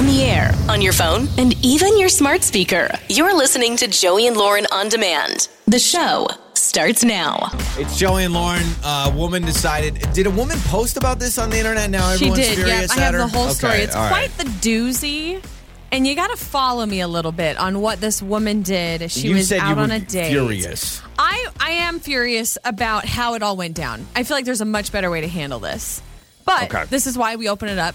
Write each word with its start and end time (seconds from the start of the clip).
on 0.00 0.06
the 0.06 0.22
air, 0.22 0.50
on 0.70 0.80
your 0.80 0.94
phone, 0.94 1.28
and 1.36 1.54
even 1.62 1.98
your 1.98 2.08
smart 2.08 2.42
speaker. 2.42 2.90
You're 3.10 3.36
listening 3.36 3.76
to 3.76 3.86
Joey 3.86 4.26
and 4.26 4.34
Lauren 4.34 4.66
on 4.72 4.88
demand. 4.88 5.48
The 5.66 5.78
show 5.78 6.26
starts 6.54 7.04
now. 7.04 7.50
It's 7.76 7.98
Joey 7.98 8.24
and 8.24 8.32
Lauren. 8.32 8.62
Uh, 8.82 9.10
a 9.12 9.14
woman 9.14 9.42
decided. 9.42 9.98
Did 10.14 10.26
a 10.26 10.30
woman 10.30 10.56
post 10.68 10.96
about 10.96 11.18
this 11.18 11.36
on 11.36 11.50
the 11.50 11.58
internet? 11.58 11.90
Now 11.90 12.08
She 12.16 12.28
everyone's 12.30 12.38
did. 12.38 12.58
Yeah, 12.60 12.64
furious 12.64 12.90
I 12.96 13.00
have 13.00 13.12
her? 13.12 13.18
the 13.18 13.28
whole 13.28 13.48
story. 13.50 13.72
Okay, 13.74 13.82
It's 13.82 13.94
quite 13.94 14.10
right. 14.10 14.30
the 14.38 14.44
doozy. 14.44 15.44
And 15.92 16.06
you 16.06 16.14
got 16.14 16.30
to 16.30 16.36
follow 16.38 16.86
me 16.86 17.00
a 17.02 17.08
little 17.08 17.32
bit 17.32 17.58
on 17.58 17.82
what 17.82 18.00
this 18.00 18.22
woman 18.22 18.62
did. 18.62 19.10
She 19.10 19.28
you 19.28 19.34
was 19.34 19.48
said 19.48 19.58
out 19.60 19.68
you 19.68 19.76
were 19.76 19.82
on 19.82 19.90
a 19.90 20.00
date. 20.00 20.30
furious. 20.30 21.02
I, 21.18 21.46
I 21.60 21.72
am 21.72 22.00
furious 22.00 22.56
about 22.64 23.04
how 23.04 23.34
it 23.34 23.42
all 23.42 23.54
went 23.56 23.74
down. 23.74 24.06
I 24.16 24.22
feel 24.22 24.34
like 24.38 24.46
there's 24.46 24.62
a 24.62 24.64
much 24.64 24.92
better 24.92 25.10
way 25.10 25.20
to 25.20 25.28
handle 25.28 25.58
this. 25.58 26.00
But 26.46 26.72
Okay. 26.74 26.84
this 26.88 27.06
is 27.06 27.18
why 27.18 27.36
we 27.36 27.50
open 27.50 27.68
it 27.68 27.76
up 27.78 27.94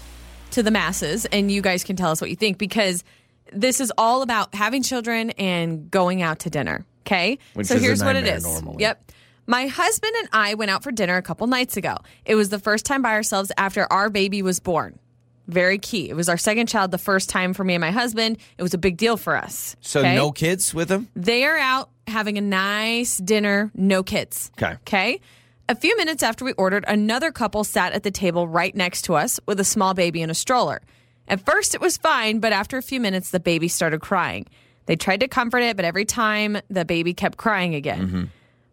to 0.56 0.62
the 0.62 0.70
masses, 0.70 1.26
and 1.26 1.52
you 1.52 1.60
guys 1.60 1.84
can 1.84 1.96
tell 1.96 2.10
us 2.10 2.20
what 2.20 2.30
you 2.30 2.36
think 2.36 2.56
because 2.56 3.04
this 3.52 3.78
is 3.78 3.92
all 3.98 4.22
about 4.22 4.54
having 4.54 4.82
children 4.82 5.30
and 5.32 5.90
going 5.90 6.22
out 6.22 6.40
to 6.40 6.50
dinner. 6.50 6.86
Okay? 7.02 7.38
Which 7.52 7.66
so 7.66 7.78
here's 7.78 8.02
what 8.02 8.16
it 8.16 8.26
is. 8.26 8.42
normally. 8.42 8.80
Yep. 8.80 9.12
My 9.46 9.66
husband 9.66 10.14
and 10.18 10.28
I 10.32 10.54
went 10.54 10.70
out 10.70 10.82
for 10.82 10.90
dinner 10.90 11.16
a 11.16 11.22
couple 11.22 11.46
nights 11.46 11.76
ago. 11.76 11.98
It 12.24 12.36
was 12.36 12.48
the 12.48 12.58
first 12.58 12.86
time 12.86 13.02
by 13.02 13.12
ourselves 13.12 13.52
after 13.58 13.86
our 13.92 14.08
baby 14.08 14.40
was 14.40 14.58
born. 14.58 14.98
Very 15.46 15.78
key. 15.78 16.08
It 16.08 16.16
was 16.16 16.28
our 16.30 16.38
second 16.38 16.68
child, 16.68 16.90
the 16.90 16.98
first 16.98 17.28
time 17.28 17.52
for 17.52 17.62
me 17.62 17.74
and 17.74 17.80
my 17.82 17.90
husband. 17.90 18.38
It 18.56 18.62
was 18.62 18.72
a 18.72 18.78
big 18.78 18.96
deal 18.96 19.18
for 19.18 19.36
us. 19.36 19.76
So 19.82 20.00
okay? 20.00 20.16
no 20.16 20.32
kids 20.32 20.72
with 20.72 20.88
them. 20.88 21.08
They 21.14 21.44
are 21.44 21.58
out 21.58 21.90
having 22.06 22.38
a 22.38 22.40
nice 22.40 23.18
dinner, 23.18 23.70
no 23.74 24.02
kids. 24.02 24.50
Okay. 24.58 24.72
Okay. 24.72 25.20
A 25.68 25.74
few 25.74 25.96
minutes 25.96 26.22
after 26.22 26.44
we 26.44 26.52
ordered, 26.52 26.84
another 26.86 27.32
couple 27.32 27.64
sat 27.64 27.92
at 27.92 28.04
the 28.04 28.12
table 28.12 28.46
right 28.46 28.74
next 28.74 29.02
to 29.02 29.14
us 29.14 29.40
with 29.46 29.58
a 29.58 29.64
small 29.64 29.94
baby 29.94 30.22
in 30.22 30.30
a 30.30 30.34
stroller. 30.34 30.80
At 31.26 31.44
first, 31.44 31.74
it 31.74 31.80
was 31.80 31.96
fine, 31.96 32.38
but 32.38 32.52
after 32.52 32.76
a 32.76 32.82
few 32.82 33.00
minutes, 33.00 33.30
the 33.30 33.40
baby 33.40 33.66
started 33.66 34.00
crying. 34.00 34.46
They 34.86 34.94
tried 34.94 35.20
to 35.20 35.28
comfort 35.28 35.60
it, 35.60 35.74
but 35.74 35.84
every 35.84 36.04
time 36.04 36.58
the 36.70 36.84
baby 36.84 37.14
kept 37.14 37.36
crying 37.36 37.74
again. 37.74 38.06
Mm-hmm. 38.06 38.24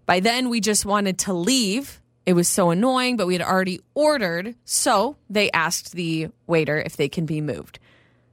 By 0.06 0.20
then, 0.20 0.50
we 0.50 0.62
just 0.62 0.86
wanted 0.86 1.18
to 1.20 1.34
leave. 1.34 2.00
It 2.28 2.34
was 2.34 2.48
so 2.48 2.70
annoying, 2.70 3.18
but 3.18 3.26
we 3.26 3.34
had 3.34 3.42
already 3.42 3.80
ordered. 3.96 4.54
So 4.64 5.18
they 5.32 5.50
asked 5.50 5.94
the 5.94 6.30
waiter 6.46 6.80
if 6.80 6.96
they 6.96 7.10
can 7.10 7.26
be 7.26 7.42
moved. 7.42 7.80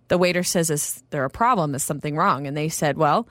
The 0.08 0.18
waiter 0.18 0.42
says, 0.42 0.68
Is 0.68 1.02
there 1.08 1.24
a 1.24 1.30
problem? 1.30 1.74
Is 1.74 1.82
something 1.82 2.14
wrong? 2.14 2.46
And 2.46 2.54
they 2.54 2.68
said, 2.68 2.98
Well, 2.98 3.26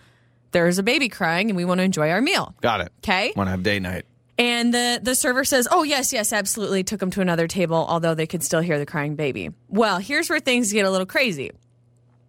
there's 0.52 0.80
a 0.80 0.84
baby 0.84 1.08
crying 1.08 1.52
and 1.52 1.58
we 1.58 1.66
want 1.66 1.80
to 1.80 1.84
enjoy 1.84 2.10
our 2.10 2.22
meal. 2.22 2.56
Got 2.62 2.82
it. 2.82 2.92
Okay. 3.04 3.32
Want 3.36 3.48
to 3.48 3.52
have 3.52 3.62
day 3.62 3.80
night? 3.80 4.06
And 4.40 4.74
the, 4.74 5.00
the 5.04 5.14
server 5.16 5.44
says, 5.44 5.68
Oh, 5.70 5.84
yes, 5.84 6.14
yes, 6.14 6.32
absolutely. 6.34 6.84
Took 6.84 7.02
them 7.02 7.12
to 7.12 7.22
another 7.22 7.46
table, 7.48 7.86
although 7.90 8.16
they 8.16 8.26
could 8.26 8.42
still 8.42 8.62
hear 8.62 8.80
the 8.80 8.86
crying 8.86 9.16
baby. 9.16 9.50
Well, 9.68 9.98
here's 10.00 10.30
where 10.30 10.40
things 10.40 10.72
get 10.74 10.86
a 10.86 10.90
little 10.90 11.06
crazy. 11.06 11.52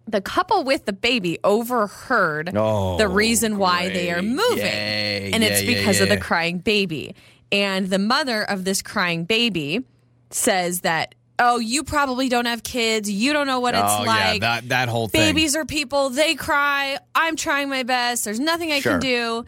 The 0.07 0.19
couple 0.21 0.63
with 0.65 0.85
the 0.85 0.91
baby 0.93 1.39
overheard 1.43 2.51
Oh, 2.55 2.97
the 2.97 3.07
reason 3.07 3.57
why 3.57 3.87
they 3.89 4.11
are 4.11 4.21
moving. 4.21 4.57
Yay. 4.57 5.31
And 5.33 5.41
Yeah, 5.41 5.49
it's 5.49 5.63
yeah, 5.63 5.77
because 5.77 6.01
of 6.01 6.09
the 6.09 6.17
crying 6.17 6.57
baby. 6.57 7.15
And 7.51 7.87
the 7.89 7.99
mother 7.99 8.43
of 8.43 8.65
this 8.65 8.81
crying 8.81 9.23
baby 9.25 9.85
says 10.31 10.81
that, 10.81 11.15
Oh, 11.39 11.57
you 11.59 11.83
probably 11.83 12.29
don't 12.29 12.45
have 12.45 12.61
kids. 12.61 13.09
You 13.09 13.33
don't 13.33 13.47
know 13.47 13.61
what 13.61 13.73
it's 13.73 13.83
oh 13.83 14.03
yeah, 14.03 14.09
like. 14.31 14.41
that 14.41 14.69
that 14.69 14.89
whole 14.89 15.07
thing. 15.07 15.21
Babies 15.33 15.55
are 15.55 15.65
people. 15.65 16.09
They 16.11 16.35
cry. 16.35 16.99
I'm 17.15 17.35
trying 17.35 17.67
my 17.69 17.81
best. 17.83 18.25
There's 18.25 18.39
nothing 18.39 18.71
I 18.71 18.79
Sure. 18.79 18.93
can 18.93 18.99
do. 19.01 19.45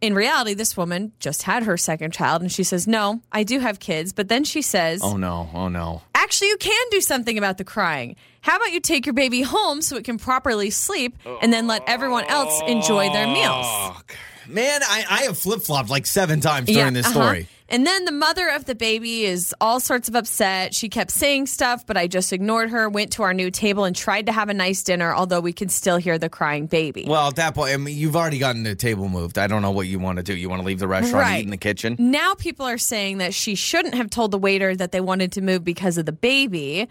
In 0.00 0.14
reality, 0.14 0.54
this 0.54 0.76
woman 0.76 1.12
just 1.18 1.42
had 1.42 1.64
her 1.64 1.76
second 1.76 2.12
child 2.12 2.40
and 2.40 2.52
she 2.52 2.62
says, 2.62 2.86
No, 2.86 3.20
I 3.32 3.42
do 3.42 3.58
have 3.58 3.80
kids. 3.80 4.12
But 4.12 4.28
then 4.28 4.44
she 4.44 4.62
says, 4.62 5.00
Oh 5.02 5.16
no! 5.16 5.50
Oh 5.52 5.68
no! 5.68 6.02
Actually, 6.14 6.48
you 6.48 6.56
can 6.58 6.86
do 6.90 7.00
something 7.00 7.36
about 7.36 7.58
the 7.58 7.64
crying. 7.64 8.14
How 8.40 8.56
about 8.56 8.72
you 8.72 8.80
take 8.80 9.06
your 9.06 9.12
baby 9.12 9.42
home 9.42 9.82
so 9.82 9.96
it 9.96 10.04
can 10.04 10.18
properly 10.18 10.70
sleep 10.70 11.16
and 11.42 11.52
then 11.52 11.66
let 11.66 11.82
everyone 11.86 12.24
else 12.26 12.62
enjoy 12.66 13.12
their 13.12 13.26
meals? 13.26 13.66
Man, 14.46 14.80
I, 14.82 15.04
I 15.10 15.22
have 15.24 15.36
flip 15.36 15.62
flopped 15.62 15.90
like 15.90 16.06
seven 16.06 16.40
times 16.40 16.68
during 16.68 16.94
this 16.94 17.06
uh-huh. 17.06 17.14
story. 17.14 17.48
And 17.70 17.86
then 17.86 18.06
the 18.06 18.12
mother 18.12 18.48
of 18.48 18.64
the 18.64 18.74
baby 18.74 19.24
is 19.24 19.54
all 19.60 19.78
sorts 19.78 20.08
of 20.08 20.14
upset. 20.14 20.74
She 20.74 20.88
kept 20.88 21.10
saying 21.10 21.48
stuff, 21.48 21.84
but 21.86 21.98
I 21.98 22.06
just 22.06 22.32
ignored 22.32 22.70
her, 22.70 22.88
went 22.88 23.12
to 23.12 23.22
our 23.24 23.34
new 23.34 23.50
table, 23.50 23.84
and 23.84 23.94
tried 23.94 24.24
to 24.26 24.32
have 24.32 24.48
a 24.48 24.54
nice 24.54 24.82
dinner, 24.82 25.14
although 25.14 25.40
we 25.40 25.52
could 25.52 25.70
still 25.70 25.98
hear 25.98 26.16
the 26.18 26.30
crying 26.30 26.66
baby. 26.66 27.04
Well, 27.06 27.28
at 27.28 27.36
that 27.36 27.54
point, 27.54 27.74
I 27.74 27.76
mean, 27.76 27.94
you've 27.96 28.16
already 28.16 28.38
gotten 28.38 28.62
the 28.62 28.74
table 28.74 29.10
moved. 29.10 29.36
I 29.38 29.48
don't 29.48 29.60
know 29.60 29.70
what 29.70 29.86
you 29.86 29.98
want 29.98 30.16
to 30.16 30.22
do. 30.22 30.34
You 30.34 30.48
want 30.48 30.62
to 30.62 30.66
leave 30.66 30.78
the 30.78 30.88
restaurant, 30.88 31.22
Right. 31.24 31.40
eat 31.40 31.44
in 31.44 31.50
the 31.50 31.58
kitchen? 31.58 31.96
Now 31.98 32.32
people 32.34 32.64
are 32.64 32.78
saying 32.78 33.18
that 33.18 33.34
she 33.34 33.54
shouldn't 33.54 33.94
have 33.94 34.08
told 34.08 34.30
the 34.30 34.38
waiter 34.38 34.74
that 34.74 34.92
they 34.92 35.02
wanted 35.02 35.32
to 35.32 35.42
move 35.42 35.62
because 35.62 35.98
of 35.98 36.06
the 36.06 36.12
baby 36.12 36.88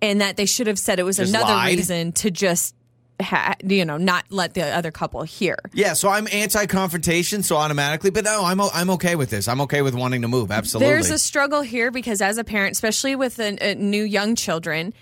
and 0.00 0.20
that 0.20 0.36
they 0.36 0.46
should 0.46 0.68
have 0.68 0.78
said 0.78 1.00
it 1.00 1.04
was 1.04 1.16
Just 1.16 1.30
another 1.34 1.54
lied? 1.54 1.76
reason 1.76 2.12
to 2.12 2.30
just 2.30 2.76
ha- 3.22 3.54
you 3.64 3.84
know 3.84 3.96
not 3.96 4.24
let 4.30 4.54
the 4.54 4.64
other 4.64 4.90
couple 4.90 5.22
hear. 5.22 5.56
Yeah, 5.72 5.92
so 5.94 6.08
I'm 6.08 6.26
anti-confrontation, 6.32 7.42
so 7.42 7.56
automatically. 7.56 8.10
But 8.10 8.24
no, 8.24 8.44
I'm 8.44 8.60
o- 8.60 8.70
I'm 8.72 8.90
okay 8.90 9.16
with 9.16 9.30
this. 9.30 9.48
I'm 9.48 9.60
okay 9.62 9.82
with 9.82 9.94
wanting 9.94 10.22
to 10.22 10.28
move. 10.28 10.50
Absolutely. 10.50 10.92
There's 10.92 11.10
a 11.10 11.18
struggle 11.18 11.62
here 11.62 11.90
because 11.90 12.20
as 12.20 12.38
a 12.38 12.44
parent, 12.44 12.72
especially 12.72 13.16
with 13.16 13.38
a, 13.38 13.56
a 13.60 13.74
new 13.74 14.02
young 14.02 14.34
children, 14.34 14.92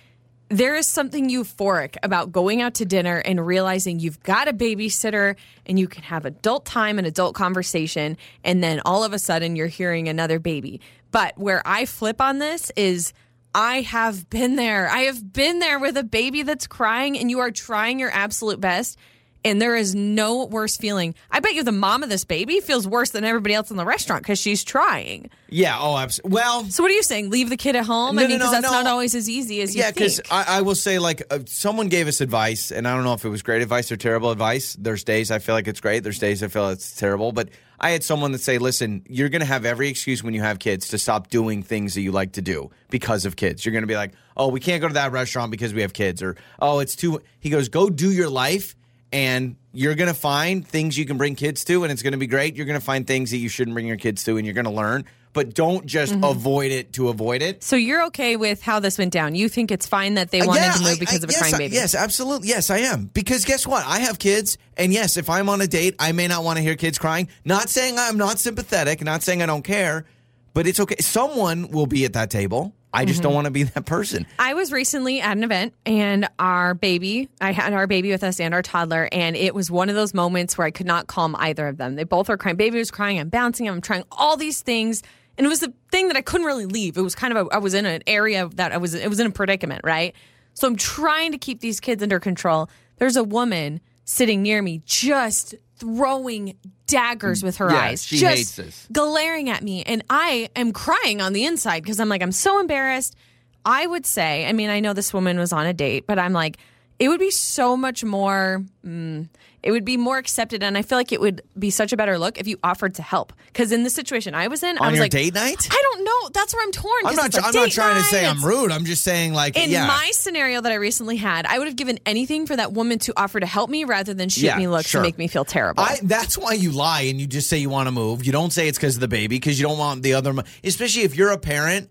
there 0.48 0.74
is 0.74 0.86
something 0.86 1.30
euphoric 1.30 1.96
about 2.02 2.30
going 2.30 2.60
out 2.60 2.74
to 2.74 2.84
dinner 2.84 3.16
and 3.24 3.44
realizing 3.46 3.98
you've 4.00 4.22
got 4.22 4.48
a 4.48 4.52
babysitter 4.52 5.36
and 5.64 5.78
you 5.78 5.88
can 5.88 6.02
have 6.02 6.26
adult 6.26 6.66
time 6.66 6.98
and 6.98 7.06
adult 7.06 7.34
conversation 7.34 8.18
and 8.44 8.62
then 8.62 8.80
all 8.84 9.02
of 9.02 9.14
a 9.14 9.18
sudden 9.18 9.56
you're 9.56 9.66
hearing 9.66 10.08
another 10.08 10.38
baby. 10.38 10.80
But 11.10 11.38
where 11.38 11.62
I 11.64 11.86
flip 11.86 12.20
on 12.20 12.38
this 12.38 12.70
is 12.76 13.14
I 13.54 13.82
have 13.82 14.30
been 14.30 14.56
there. 14.56 14.88
I 14.88 15.02
have 15.02 15.32
been 15.32 15.58
there 15.58 15.78
with 15.78 15.96
a 15.96 16.02
baby 16.02 16.42
that's 16.42 16.66
crying 16.66 17.18
and 17.18 17.30
you 17.30 17.40
are 17.40 17.50
trying 17.50 17.98
your 17.98 18.10
absolute 18.10 18.60
best 18.60 18.98
and 19.44 19.60
there 19.60 19.76
is 19.76 19.94
no 19.94 20.44
worse 20.44 20.76
feeling. 20.76 21.14
I 21.30 21.40
bet 21.40 21.54
you 21.54 21.62
the 21.62 21.72
mom 21.72 22.02
of 22.02 22.08
this 22.08 22.24
baby 22.24 22.60
feels 22.60 22.86
worse 22.86 23.10
than 23.10 23.24
everybody 23.24 23.54
else 23.54 23.70
in 23.70 23.76
the 23.76 23.84
restaurant 23.84 24.22
because 24.22 24.38
she's 24.38 24.62
trying. 24.64 25.30
yeah. 25.48 25.76
Oh, 25.78 25.96
absolutely. 25.96 26.34
Well, 26.34 26.64
So 26.66 26.82
what 26.82 26.90
are 26.92 26.94
you 26.94 27.02
saying? 27.02 27.30
Leave 27.30 27.50
the 27.50 27.56
kid 27.56 27.74
at 27.76 27.84
home? 27.84 28.16
No, 28.16 28.22
I 28.22 28.26
mean, 28.26 28.38
because 28.38 28.52
no, 28.52 28.60
that's 28.60 28.72
no. 28.72 28.82
not 28.82 28.86
always 28.86 29.14
as 29.14 29.28
easy 29.28 29.60
as 29.62 29.74
you 29.74 29.82
yeah, 29.82 29.90
because. 29.90 30.20
I, 30.30 30.58
I 30.58 30.62
will 30.62 30.74
say, 30.74 30.98
like, 30.98 31.22
uh, 31.30 31.40
someone 31.46 31.88
gave 31.88 32.08
us 32.08 32.20
advice, 32.20 32.70
and 32.70 32.86
I 32.86 32.94
don't 32.94 33.04
know 33.04 33.14
if 33.14 33.24
it 33.24 33.28
was 33.28 33.42
great 33.42 33.62
advice 33.62 33.90
or 33.90 33.96
terrible 33.96 34.30
advice. 34.30 34.76
There's 34.78 35.04
days 35.04 35.30
I 35.30 35.38
feel 35.38 35.54
like 35.54 35.66
it's 35.66 35.80
great. 35.80 36.02
There's 36.04 36.18
days 36.18 36.42
I 36.42 36.48
feel 36.48 36.68
it's 36.70 36.94
terrible. 36.96 37.32
But 37.32 37.48
I 37.80 37.90
had 37.90 38.04
someone 38.04 38.32
that 38.32 38.40
say, 38.40 38.58
"Listen, 38.58 39.02
you're 39.08 39.28
going 39.28 39.40
to 39.40 39.46
have 39.46 39.64
every 39.64 39.88
excuse 39.88 40.22
when 40.22 40.34
you 40.34 40.40
have 40.40 40.58
kids 40.60 40.88
to 40.88 40.98
stop 40.98 41.28
doing 41.30 41.62
things 41.64 41.94
that 41.94 42.02
you 42.02 42.12
like 42.12 42.32
to 42.32 42.42
do 42.42 42.70
because 42.90 43.24
of 43.24 43.34
kids. 43.34 43.64
You're 43.64 43.72
going 43.72 43.82
to 43.82 43.88
be 43.88 43.96
like, 43.96 44.12
oh, 44.36 44.48
we 44.48 44.60
can't 44.60 44.80
go 44.80 44.88
to 44.88 44.94
that 44.94 45.10
restaurant 45.10 45.50
because 45.50 45.74
we 45.74 45.82
have 45.82 45.92
kids, 45.92 46.22
or 46.22 46.36
oh, 46.60 46.78
it's 46.78 46.94
too." 46.94 47.20
He 47.40 47.50
goes, 47.50 47.68
"Go 47.68 47.90
do 47.90 48.10
your 48.12 48.28
life." 48.30 48.76
And 49.12 49.56
you're 49.72 49.94
going 49.94 50.08
to 50.08 50.18
find 50.18 50.66
things 50.66 50.96
you 50.96 51.04
can 51.04 51.18
bring 51.18 51.34
kids 51.34 51.64
to, 51.64 51.82
and 51.84 51.92
it's 51.92 52.02
going 52.02 52.12
to 52.12 52.18
be 52.18 52.26
great. 52.26 52.56
You're 52.56 52.66
going 52.66 52.78
to 52.78 52.84
find 52.84 53.06
things 53.06 53.30
that 53.30 53.36
you 53.38 53.48
shouldn't 53.48 53.74
bring 53.74 53.86
your 53.86 53.96
kids 53.98 54.24
to, 54.24 54.36
and 54.38 54.46
you're 54.46 54.54
going 54.54 54.64
to 54.64 54.70
learn. 54.70 55.04
But 55.34 55.54
don't 55.54 55.86
just 55.86 56.12
Mm-hmm. 56.12 56.24
avoid 56.24 56.72
it 56.72 56.92
to 56.94 57.08
avoid 57.08 57.40
it. 57.40 57.62
so 57.62 57.74
you're 57.76 58.04
okay 58.06 58.36
with 58.36 58.60
how 58.62 58.80
this 58.80 58.98
went 58.98 59.12
down? 59.14 59.34
You 59.34 59.48
think 59.48 59.70
it's 59.70 59.86
fine 59.86 60.14
that 60.14 60.30
they 60.30 60.40
wanted 60.46 60.60
Yeah, 60.60 60.72
to 60.72 60.82
move 60.82 61.00
because 61.00 61.20
I- 61.20 61.24
of 61.24 61.30
a 61.30 61.32
yes, 61.32 61.38
crying 61.40 61.54
I- 61.54 61.58
baby? 61.58 61.74
yes, 61.74 61.94
absolutely. 61.94 62.48
Yes, 62.48 62.68
I 62.68 62.78
am. 62.78 63.06
Because 63.14 63.44
guess 63.46 63.66
what? 63.66 63.82
I 63.86 64.00
have 64.00 64.18
kids, 64.18 64.58
and 64.76 64.92
yes, 64.92 65.16
if 65.16 65.30
I'm 65.30 65.48
on 65.48 65.60
a 65.62 65.66
date, 65.66 65.94
I 65.98 66.12
may 66.12 66.26
not 66.28 66.44
want 66.44 66.58
to 66.58 66.62
hear 66.62 66.74
kids 66.76 66.98
crying. 66.98 67.28
Not 67.46 67.70
saying 67.70 67.98
I'm 67.98 68.18
not 68.18 68.40
sympathetic, 68.40 69.02
not 69.02 69.22
saying 69.22 69.40
I 69.42 69.46
don't 69.46 69.62
care, 69.62 70.04
but 70.52 70.66
it's 70.66 70.80
okay. 70.80 70.96
Someone 71.00 71.70
will 71.70 71.86
be 71.86 72.04
at 72.04 72.12
that 72.12 72.28
table. 72.28 72.74
I 72.94 73.04
just 73.04 73.18
Mm-hmm. 73.18 73.22
don't 73.24 73.34
want 73.34 73.44
to 73.46 73.50
be 73.50 73.62
that 73.62 73.86
person. 73.86 74.26
I 74.38 74.54
was 74.54 74.70
recently 74.72 75.20
at 75.20 75.36
an 75.36 75.44
event 75.44 75.74
and 75.86 76.28
our 76.38 76.74
baby, 76.74 77.28
I 77.40 77.52
had 77.52 77.72
our 77.72 77.86
baby 77.86 78.10
with 78.10 78.22
us 78.22 78.38
and 78.40 78.52
our 78.52 78.62
toddler, 78.62 79.08
and 79.12 79.34
it 79.36 79.54
was 79.54 79.70
one 79.70 79.88
of 79.88 79.94
those 79.94 80.12
moments 80.14 80.58
where 80.58 80.66
I 80.66 80.70
could 80.70 80.86
not 80.86 81.06
calm 81.06 81.34
either 81.38 81.68
of 81.68 81.78
them. 81.78 81.96
They 81.96 82.04
both 82.04 82.28
were 82.28 82.36
crying. 82.36 82.56
Baby 82.56 82.78
was 82.78 82.90
crying. 82.90 83.18
I'm 83.18 83.28
bouncing. 83.30 83.68
I'm 83.68 83.80
trying 83.80 84.04
all 84.12 84.36
these 84.36 84.60
things. 84.62 85.02
And 85.38 85.46
it 85.46 85.48
was 85.48 85.62
a 85.62 85.72
thing 85.90 86.08
that 86.08 86.16
I 86.16 86.20
couldn't 86.20 86.46
really 86.46 86.66
leave. 86.66 86.98
It 86.98 87.02
was 87.02 87.14
kind 87.14 87.36
of 87.36 87.46
a, 87.46 87.54
I 87.54 87.58
was 87.58 87.72
in 87.72 87.86
an 87.86 88.02
area 88.06 88.48
that 88.56 88.72
I 88.72 88.76
was, 88.76 88.92
it 88.94 89.08
was 89.08 89.18
in 89.18 89.26
a 89.26 89.30
predicament, 89.30 89.80
right? 89.84 90.14
So 90.52 90.68
I'm 90.68 90.76
trying 90.76 91.32
to 91.32 91.38
keep 91.38 91.60
these 91.60 91.80
kids 91.80 92.02
under 92.02 92.20
control. 92.20 92.68
There's 92.98 93.16
a 93.16 93.24
woman 93.24 93.80
sitting 94.04 94.42
near 94.42 94.60
me 94.60 94.82
just 94.84 95.54
throwing 95.82 96.56
daggers 96.86 97.42
with 97.42 97.56
her 97.56 97.70
Yeah, 97.70 97.78
eyes. 97.78 98.04
she 98.04 98.18
just 98.18 98.36
hates 98.36 98.56
this. 98.56 98.88
glaring 98.92 99.50
at 99.50 99.62
me 99.62 99.82
and 99.82 100.04
I 100.08 100.48
am 100.54 100.72
crying 100.72 101.20
on 101.20 101.32
the 101.32 101.44
inside 101.44 101.82
because 101.82 101.98
I'm 101.98 102.08
like 102.08 102.22
I'm 102.22 102.32
so 102.32 102.60
embarrassed. 102.60 103.16
I 103.64 103.86
would 103.86 104.06
say, 104.06 104.46
I 104.46 104.52
mean, 104.52 104.70
I 104.70 104.80
know 104.80 104.92
this 104.92 105.12
woman 105.14 105.38
was 105.38 105.52
on 105.52 105.66
a 105.66 105.72
date, 105.72 106.06
but 106.06 106.18
I'm 106.18 106.32
like 106.32 106.58
it 107.02 107.08
would 107.08 107.20
be 107.20 107.30
so 107.32 107.76
much 107.76 108.04
more 108.04 108.64
mm, 108.86 109.28
it 109.62 109.70
would 109.70 109.84
be 109.84 109.96
more 109.96 110.18
accepted 110.18 110.62
and 110.62 110.78
I 110.78 110.82
feel 110.82 110.98
like 110.98 111.12
it 111.12 111.20
would 111.20 111.42
be 111.58 111.70
such 111.70 111.92
a 111.92 111.96
better 111.96 112.16
look 112.18 112.38
if 112.38 112.46
you 112.46 112.58
offered 112.62 112.94
to 112.96 113.02
help 113.02 113.32
cuz 113.54 113.72
in 113.72 113.82
the 113.82 113.90
situation 113.90 114.34
I 114.34 114.46
was 114.48 114.62
in, 114.62 114.78
I 114.78 114.86
On 114.86 114.92
was 114.92 114.96
your 114.98 115.04
like 115.04 115.12
date 115.12 115.34
night? 115.34 115.68
I 115.70 115.82
don't 115.88 116.04
know. 116.04 116.28
That's 116.32 116.54
where 116.54 116.62
I'm 116.64 116.72
torn. 116.72 117.02
I'm 117.06 117.16
not. 117.16 117.34
a 117.34 117.44
I'm 117.44 117.54
not 117.54 117.70
trying 117.70 117.96
to 117.96 118.04
say 118.04 118.24
I'm 118.26 118.42
rude. 118.44 118.70
I'm 118.70 118.84
just 118.84 119.02
saying, 119.04 119.34
like, 119.34 119.56
in 119.56 119.70
yeah, 119.70 119.86
my 119.86 120.10
scenario 120.12 120.60
that 120.60 120.72
I 120.72 120.76
recently 120.76 121.16
had, 121.16 121.46
I 121.46 121.58
would 121.58 121.66
have 121.66 121.76
given 121.76 121.98
anything 122.06 122.46
for 122.46 122.56
that 122.56 122.72
woman 122.72 122.98
to 123.00 123.12
offer 123.16 123.38
to 123.40 123.46
help 123.46 123.68
me 123.68 123.84
rather 123.84 124.14
than 124.14 124.28
shoot 124.28 124.42
Yeah, 124.44 124.56
me 124.58 124.68
looks 124.68 124.88
sure. 124.88 125.00
and 125.00 125.06
make 125.08 125.18
me 125.18 125.28
feel 125.28 125.44
terrible. 125.44 125.82
I, 125.82 125.98
that's 126.02 126.38
why 126.38 126.52
you 126.54 126.70
lie 126.72 127.02
and 127.02 127.20
you 127.20 127.26
just 127.26 127.48
say 127.48 127.58
you 127.58 127.68
want 127.70 127.88
to 127.88 127.92
move. 127.92 128.24
You 128.24 128.32
don't 128.32 128.52
say 128.52 128.68
it's 128.68 128.78
because 128.78 128.94
of 128.96 129.00
the 129.00 129.08
baby 129.08 129.36
because 129.36 129.60
you 129.60 129.66
don't 129.66 129.78
want 129.78 130.02
the 130.02 130.14
other, 130.14 130.32
especially 130.64 131.02
if 131.02 131.14
you're 131.16 131.30
a 131.30 131.38
parent. 131.38 131.90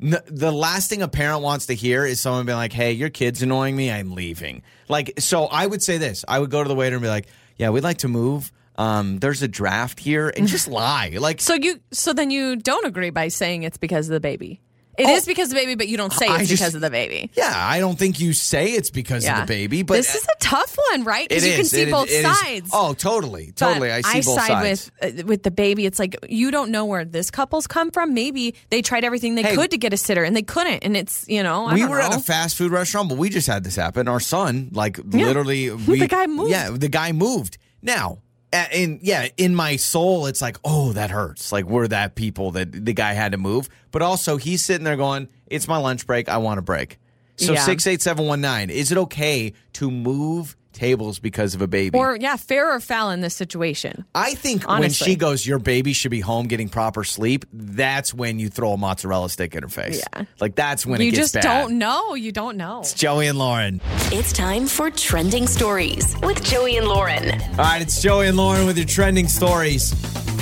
The 0.00 0.52
last 0.52 0.90
thing 0.90 1.02
a 1.02 1.08
parent 1.08 1.42
wants 1.42 1.66
to 1.66 1.74
hear 1.74 2.04
is 2.04 2.20
someone 2.20 2.46
being 2.46 2.58
like, 2.58 2.72
"Hey, 2.72 2.92
your 2.92 3.10
kid's 3.10 3.42
annoying 3.42 3.76
me. 3.76 3.90
I'm 3.90 4.12
leaving." 4.14 4.62
Like, 4.88 5.14
so 5.18 5.44
I 5.46 5.66
would 5.66 5.82
say 5.82 5.98
this: 5.98 6.24
I 6.26 6.38
would 6.40 6.50
go 6.50 6.62
to 6.62 6.68
the 6.68 6.74
waiter 6.74 6.96
and 6.96 7.02
be 7.02 7.08
like, 7.08 7.26
"Yeah, 7.56 7.70
we'd 7.70 7.84
like 7.84 7.98
to 7.98 8.08
move. 8.08 8.52
Um, 8.76 9.18
there's 9.20 9.42
a 9.42 9.48
draft 9.48 10.00
here," 10.00 10.32
and 10.36 10.48
just 10.48 10.68
lie. 10.82 11.16
Like, 11.18 11.40
So 11.40 11.54
you 11.54 11.80
so 11.92 12.12
then 12.12 12.30
you 12.30 12.56
don't 12.56 12.84
agree 12.86 13.10
by 13.10 13.28
saying 13.28 13.62
it's 13.62 13.78
because 13.78 14.08
of 14.08 14.12
the 14.12 14.20
baby. 14.20 14.60
It 14.96 15.08
is 15.08 15.22
Oh. 15.22 15.26
because 15.26 15.48
of 15.48 15.50
the 15.50 15.60
baby, 15.60 15.74
but 15.74 15.88
you 15.88 15.96
don't 15.96 16.12
say 16.12 16.26
it's 16.26 16.48
just- 16.48 16.62
because 16.62 16.74
of 16.74 16.80
the 16.80 16.90
baby. 16.90 17.30
yeah, 17.34 17.52
I 17.54 17.78
don't 17.80 17.98
think 17.98 18.20
you 18.20 18.32
say 18.32 18.72
it's 18.72 18.90
because 18.90 19.24
Yeah. 19.24 19.40
of 19.42 19.46
the 19.46 19.52
baby, 19.52 19.82
but 19.82 19.94
this 19.94 20.14
is 20.14 20.24
a 20.24 20.36
tough 20.40 20.76
one, 20.90 21.04
right? 21.04 21.28
Because 21.28 21.46
you 21.46 21.54
can 21.54 21.64
see 21.64 21.82
It- 21.82 21.90
both 21.90 22.08
it 22.08 22.24
is- 22.24 22.38
sides. 22.38 22.70
Oh, 22.72 22.92
totally, 22.94 23.46
But 23.46 23.56
totally. 23.56 23.90
I 23.90 24.02
see 24.02 24.20
both 24.20 24.34
side 24.38 24.48
sides. 24.48 24.90
with 25.02 25.20
uh, 25.20 25.26
with 25.26 25.42
the 25.42 25.50
baby. 25.50 25.86
It's 25.86 25.98
like 25.98 26.16
you 26.28 26.50
don't 26.50 26.70
know 26.70 26.84
where 26.84 27.04
this 27.04 27.30
couple's 27.30 27.66
come 27.66 27.90
from. 27.90 28.14
Maybe 28.14 28.54
they 28.70 28.82
tried 28.82 29.04
everything 29.04 29.34
they 29.34 29.42
Hey. 29.42 29.54
could 29.54 29.70
to 29.72 29.78
get 29.78 29.92
a 29.92 29.96
sitter 29.96 30.22
and 30.24 30.36
they 30.36 30.42
couldn't. 30.42 30.84
And 30.84 30.96
it's 30.96 31.24
you 31.28 31.42
know 31.42 31.66
I 31.66 31.74
we 31.74 31.84
were 31.84 31.98
know. 31.98 32.06
at 32.06 32.16
a 32.16 32.20
fast 32.20 32.56
food 32.56 32.70
restaurant, 32.72 33.08
but 33.08 33.18
we 33.18 33.28
just 33.30 33.46
had 33.46 33.64
this 33.64 33.76
happen. 33.76 34.08
Our 34.08 34.20
son, 34.20 34.68
like 34.72 34.98
literally, 35.04 35.70
we, 35.88 35.98
The 36.00 36.08
guy 36.08 36.26
moved. 36.26 36.50
Yeah, 36.50 36.70
the 36.70 36.88
guy 36.88 37.12
moved. 37.12 37.58
Now, 37.82 38.18
a- 38.54 38.82
in 38.82 39.00
yeah, 39.02 39.28
in 39.36 39.54
my 39.54 39.76
soul, 39.76 40.26
it's 40.26 40.40
like, 40.40 40.56
oh, 40.64 40.92
that 40.92 41.10
hurts. 41.10 41.52
Like 41.52 41.64
we're 41.66 41.88
that 41.88 42.14
people 42.14 42.52
that 42.52 42.72
the 42.84 42.92
guy 42.92 43.12
had 43.12 43.32
to 43.32 43.38
move. 43.38 43.68
But 43.90 44.02
also, 44.02 44.36
he's 44.36 44.64
sitting 44.64 44.84
there 44.84 44.96
going, 44.96 45.28
"It's 45.46 45.66
my 45.68 45.76
lunch 45.78 46.06
break. 46.06 46.28
I 46.28 46.36
want 46.38 46.58
a 46.58 46.62
break." 46.62 46.98
So 47.36 47.52
Yeah. 47.54 47.60
six 47.64 47.86
eight 47.86 48.00
seven 48.00 48.26
one 48.26 48.40
nine. 48.40 48.70
Is 48.70 48.92
it 48.92 48.98
okay 48.98 49.52
to 49.74 49.90
move 49.90 50.56
tables 50.74 51.18
because 51.18 51.54
of 51.54 51.62
a 51.62 51.66
baby? 51.66 51.98
or 51.98 52.16
yeah, 52.16 52.36
fair 52.36 52.74
or 52.74 52.80
foul 52.80 53.10
in 53.10 53.20
this 53.20 53.34
situation. 53.34 54.04
I 54.14 54.34
think 54.34 54.68
when 54.68 54.90
she 54.90 55.16
goes, 55.16 55.46
your 55.46 55.58
baby 55.58 55.92
should 55.92 56.10
be 56.10 56.20
home 56.20 56.46
getting 56.48 56.68
proper 56.68 57.04
sleep. 57.04 57.44
That's 57.52 58.12
when 58.12 58.38
you 58.38 58.48
throw 58.50 58.72
a 58.72 58.76
mozzarella 58.76 59.30
stick 59.30 59.54
in 59.54 59.62
her 59.62 59.68
face. 59.68 60.02
Yeah. 60.14 60.24
like 60.40 60.54
that's 60.54 60.84
when 60.84 61.00
you 61.00 61.08
it 61.08 61.10
gets 61.12 61.32
just 61.32 61.34
bad. 61.34 61.42
don't 61.42 61.78
know. 61.78 62.14
You 62.14 62.32
don't 62.32 62.56
know. 62.56 62.80
It's 62.80 62.92
Joey 62.94 63.28
and 63.28 63.38
Lauren. 63.38 63.80
It's 64.12 64.32
time 64.32 64.66
for 64.66 64.90
Trending 64.90 65.46
Stories 65.46 66.14
with 66.22 66.42
Joey 66.44 66.76
and 66.76 66.86
Lauren. 66.88 67.40
All 67.42 67.56
right, 67.58 67.80
it's 67.80 68.02
Joey 68.02 68.26
and 68.28 68.36
Lauren 68.36 68.66
with 68.66 68.76
your 68.76 68.86
trending 68.86 69.28
stories. 69.28 69.92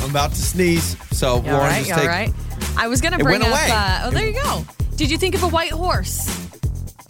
I'm 0.02 0.10
about 0.10 0.30
to 0.30 0.36
sneeze, 0.42 0.96
so 1.16 1.34
All 1.34 1.40
Lauren 1.42 1.58
right, 1.60 1.78
just 1.86 1.92
all 1.92 1.98
take. 2.00 2.08
right. 2.08 2.32
I 2.76 2.88
was 2.88 3.00
gonna 3.00 3.18
It 3.18 3.22
bring 3.22 3.40
went 3.40 3.52
up. 3.52 3.58
away. 3.60 3.68
Uh, 3.70 4.00
oh, 4.06 4.10
there 4.10 4.26
you 4.26 4.34
go. 4.42 4.64
Did 4.96 5.10
you 5.10 5.18
think 5.18 5.34
of 5.34 5.42
a 5.42 5.48
white 5.48 5.70
horse? 5.72 6.26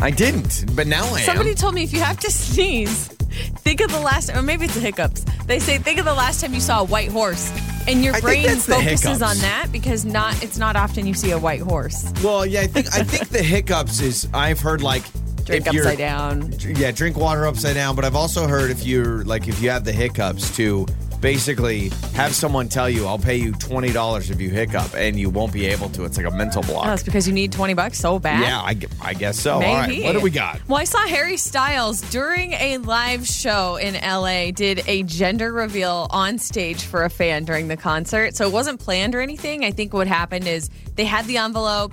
I 0.03 0.11
didn't, 0.11 0.75
but 0.75 0.87
now 0.87 1.05
I 1.15 1.21
am 1.21 1.25
Somebody 1.25 1.51
am. 1.51 1.57
told 1.57 1.75
me 1.75 1.83
if 1.85 1.93
you 1.93 2.01
have 2.01 2.19
to 2.21 2.31
sneeze, 2.31 3.09
think 3.09 3.81
of 3.81 3.91
the 3.93 4.01
last, 4.01 4.35
or 4.35 4.43
maybe 4.43 4.65
it's 4.65 4.75
the 4.75 4.81
hiccups. 4.81 5.25
They 5.47 5.59
say 5.59 5.79
think 5.79 5.99
of 5.99 6.05
the 6.05 6.15
last 6.15 6.41
time 6.41 6.53
you 6.55 6.61
saw 6.61 6.81
a 6.81 6.85
white 6.85 7.11
horse, 7.11 7.51
and 7.87 8.03
your 8.05 8.15
I 8.15 8.21
think 8.21 8.25
brain 8.25 8.47
that's 8.47 8.67
the 8.67 8.75
focuses 8.75 9.03
hiccups. 9.03 9.23
on 9.23 9.39
that 9.39 9.69
because 9.73 10.05
not 10.05 10.43
it's 10.43 10.59
not 10.59 10.77
often 10.77 11.07
you 11.07 11.15
see 11.15 11.31
a 11.31 11.39
white 11.39 11.61
horse. 11.61 12.13
Well, 12.23 12.45
yeah, 12.45 12.61
I 12.63 12.67
think 12.67 12.87
I 12.95 13.03
think 13.05 13.29
the 13.29 13.43
hiccups 13.43 14.01
is 14.01 14.29
I've 14.35 14.61
heard 14.61 14.83
like 14.83 15.03
Drink 15.45 15.67
if 15.67 15.73
you're- 15.73 15.87
upside 15.87 15.99
down. 15.99 16.53
Yeah, 16.61 16.91
drink 16.93 17.17
water 17.17 17.47
upside 17.47 17.75
down. 17.75 17.97
But 17.97 18.05
I've 18.05 18.15
also 18.17 18.47
heard 18.47 18.71
if 18.71 18.85
you're 18.85 19.25
like 19.25 19.49
if 19.49 19.61
you 19.63 19.71
have 19.71 19.85
the 19.85 19.93
hiccups 19.93 20.55
to 20.57 20.87
basically 21.23 21.89
have 22.13 22.35
someone 22.35 22.69
tell 22.69 22.91
you, 22.91 23.07
"I'll 23.07 23.19
pay 23.19 23.37
you 23.37 23.53
twenty 23.53 23.93
dollars 23.93 24.29
if 24.29 24.41
you 24.41 24.51
hiccup," 24.51 24.93
and 24.95 25.19
you 25.19 25.31
won't 25.31 25.53
be 25.53 25.67
able 25.67 25.89
to. 25.91 26.05
It's 26.05 26.19
like 26.19 26.27
a 26.27 26.31
mental 26.31 26.63
block. 26.63 26.89
It's 26.89 27.03
because 27.03 27.27
you 27.27 27.33
need 27.33 27.53
twenty 27.53 27.73
bucks 27.73 27.99
so 27.99 28.19
bad. 28.19 28.41
yeah, 28.43 28.59
I, 28.61 28.77
I 29.01 29.15
guess 29.15 29.39
so. 29.39 29.61
Maybe. 29.61 29.71
All 29.71 29.79
right, 29.79 30.05
what 30.05 30.13
do 30.13 30.21
we 30.21 30.31
got? 30.31 30.61
Well, 30.69 30.79
I 30.79 30.85
saw 30.85 31.07
Harry 31.07 31.39
Styles 31.39 32.03
during 32.11 32.53
a 32.53 32.77
live 32.79 33.27
show 33.27 33.77
in 33.77 33.95
LA 33.95 34.51
did 34.51 34.83
a 34.87 35.05
gender 35.05 35.53
reveal 35.53 36.09
on 36.11 36.39
stage 36.39 36.83
for 36.83 37.05
a 37.05 37.11
fan 37.11 37.45
during 37.45 37.69
the 37.69 37.77
concert. 37.77 38.37
So 38.37 38.47
it 38.47 38.53
wasn't 38.53 38.81
planned 38.81 39.15
or 39.15 39.21
anything. 39.21 39.65
I 39.65 39.71
think 39.71 39.95
what 39.95 40.09
happened 40.09 40.47
is 40.49 40.69
they 40.97 41.05
had 41.05 41.25
the 41.27 41.39
envelope, 41.39 41.93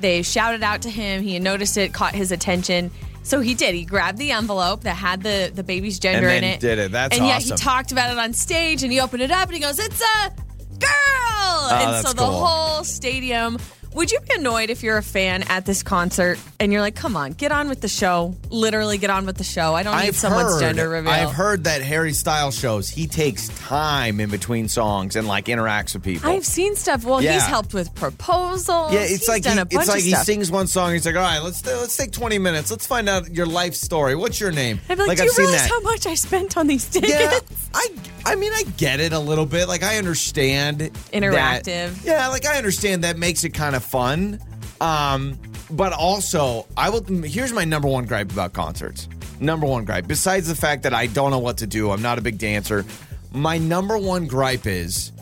they 0.00 0.22
shouted 0.22 0.62
out 0.62 0.82
to 0.82 0.90
him, 0.90 1.22
he 1.22 1.38
noticed 1.40 1.76
it, 1.76 1.92
caught 1.92 2.14
his 2.14 2.30
attention. 2.30 2.90
So 3.28 3.40
he 3.40 3.52
did. 3.52 3.74
He 3.74 3.84
grabbed 3.84 4.16
the 4.16 4.32
envelope 4.32 4.84
that 4.84 4.96
had 4.96 5.22
the, 5.22 5.52
the 5.54 5.62
baby's 5.62 5.98
gender 5.98 6.28
And 6.28 6.42
in 6.44 6.50
it. 6.52 6.60
did 6.60 6.78
it. 6.78 6.92
That's 6.92 7.14
and 7.14 7.26
yeah, 7.26 7.38
he 7.38 7.50
talked 7.50 7.92
about 7.92 8.10
it 8.10 8.16
on 8.18 8.32
stage 8.32 8.82
and 8.82 8.90
he 8.90 9.00
opened 9.00 9.22
it 9.22 9.30
up 9.30 9.48
and 9.48 9.52
he 9.54 9.60
goes, 9.60 9.78
It's 9.78 10.00
a 10.00 10.30
girl. 10.30 10.88
Oh, 10.90 11.68
and 11.72 11.92
that's 11.92 12.08
so 12.08 12.14
the 12.14 12.22
cool. 12.22 12.32
whole 12.32 12.84
stadium. 12.84 13.58
Would 13.98 14.12
you 14.12 14.20
be 14.20 14.34
annoyed 14.36 14.70
if 14.70 14.84
you're 14.84 14.96
a 14.96 15.02
fan 15.02 15.42
at 15.48 15.66
this 15.66 15.82
concert 15.82 16.38
and 16.60 16.72
you're 16.72 16.80
like, 16.80 16.94
come 16.94 17.16
on, 17.16 17.32
get 17.32 17.50
on 17.50 17.68
with 17.68 17.80
the 17.80 17.88
show? 17.88 18.32
Literally, 18.48 18.96
get 18.96 19.10
on 19.10 19.26
with 19.26 19.36
the 19.36 19.42
show. 19.44 19.74
I 19.74 19.82
don't 19.82 19.96
need 19.96 20.06
I've 20.06 20.16
someone's 20.16 20.52
heard, 20.52 20.60
gender 20.60 20.88
reveal. 20.88 21.10
I've 21.12 21.32
heard 21.32 21.64
that 21.64 21.82
Harry 21.82 22.12
Styles 22.12 22.56
shows 22.56 22.88
he 22.88 23.08
takes 23.08 23.48
time 23.66 24.20
in 24.20 24.30
between 24.30 24.68
songs 24.68 25.16
and 25.16 25.26
like 25.26 25.46
interacts 25.46 25.94
with 25.94 26.04
people. 26.04 26.30
I've 26.30 26.46
seen 26.46 26.76
stuff. 26.76 27.04
Well, 27.04 27.20
Yeah. 27.20 27.32
he's 27.32 27.42
helped 27.46 27.74
with 27.74 27.92
proposals. 27.96 28.92
yeah, 28.92 29.00
it's 29.00 29.10
He's 29.10 29.28
like 29.28 29.42
done 29.42 29.56
he, 29.56 29.62
a 29.62 29.64
bunch 29.66 29.80
it's 29.82 29.88
like 29.88 29.98
of 29.98 30.04
he 30.04 30.10
stuff. 30.12 30.24
sings 30.26 30.48
one 30.50 30.68
song. 30.68 30.92
He's 30.92 31.04
like, 31.04 31.16
"All 31.16 31.20
right, 31.22 31.42
let's 31.42 31.66
let's 31.66 31.96
take 31.96 32.12
twenty 32.12 32.38
minutes. 32.38 32.70
Let's 32.70 32.86
find 32.86 33.08
out 33.08 33.34
your 33.34 33.46
life 33.46 33.74
story. 33.74 34.14
What's 34.14 34.38
your 34.40 34.52
name?" 34.52 34.78
I'd 34.88 34.96
be 34.96 35.06
like, 35.06 35.16
do 35.16 35.22
I've 35.24 35.26
you 35.26 35.32
seen 35.32 35.44
realize 35.46 35.62
that. 35.62 35.70
how 35.70 35.80
much 35.80 36.06
I 36.06 36.14
spent 36.14 36.56
on 36.56 36.68
these 36.68 36.86
tickets? 36.88 37.10
Yeah, 37.12 37.40
I 37.74 37.88
I 38.26 38.34
mean 38.36 38.52
I 38.52 38.62
get 38.76 39.00
it 39.00 39.12
a 39.12 39.18
little 39.18 39.46
bit. 39.46 39.66
Like 39.66 39.82
I 39.82 39.98
understand 39.98 40.78
that- 40.78 40.92
Interactive. 41.12 42.04
yeah, 42.04 42.28
like 42.28 42.46
I 42.46 42.58
understand 42.58 43.02
that 43.02 43.18
makes 43.18 43.42
it 43.42 43.50
kind 43.54 43.74
of 43.74 43.87
fun. 43.88 44.40
Um, 44.80 45.38
but 45.70 45.92
also 45.92 46.66
I 46.76 46.90
will. 46.90 47.02
Here's 47.04 47.52
my 47.52 47.64
number 47.64 47.88
one 47.88 48.06
gripe 48.06 48.32
about 48.32 48.52
concerts. 48.52 49.08
Number 49.40 49.66
one 49.66 49.84
gripe. 49.84 50.06
Besides 50.06 50.48
the 50.48 50.54
fact 50.54 50.82
that 50.82 50.94
I 50.94 51.06
don't 51.06 51.30
know 51.30 51.38
what 51.38 51.58
to 51.58 51.66
do, 51.66 51.90
I'm 51.90 52.02
not 52.02 52.18
a 52.18 52.22
big 52.22 52.38
dancer. 52.38 52.84
My 53.32 53.58
number 53.58 53.98
one 53.98 54.26
gripe 54.26 54.66
is 54.66 55.12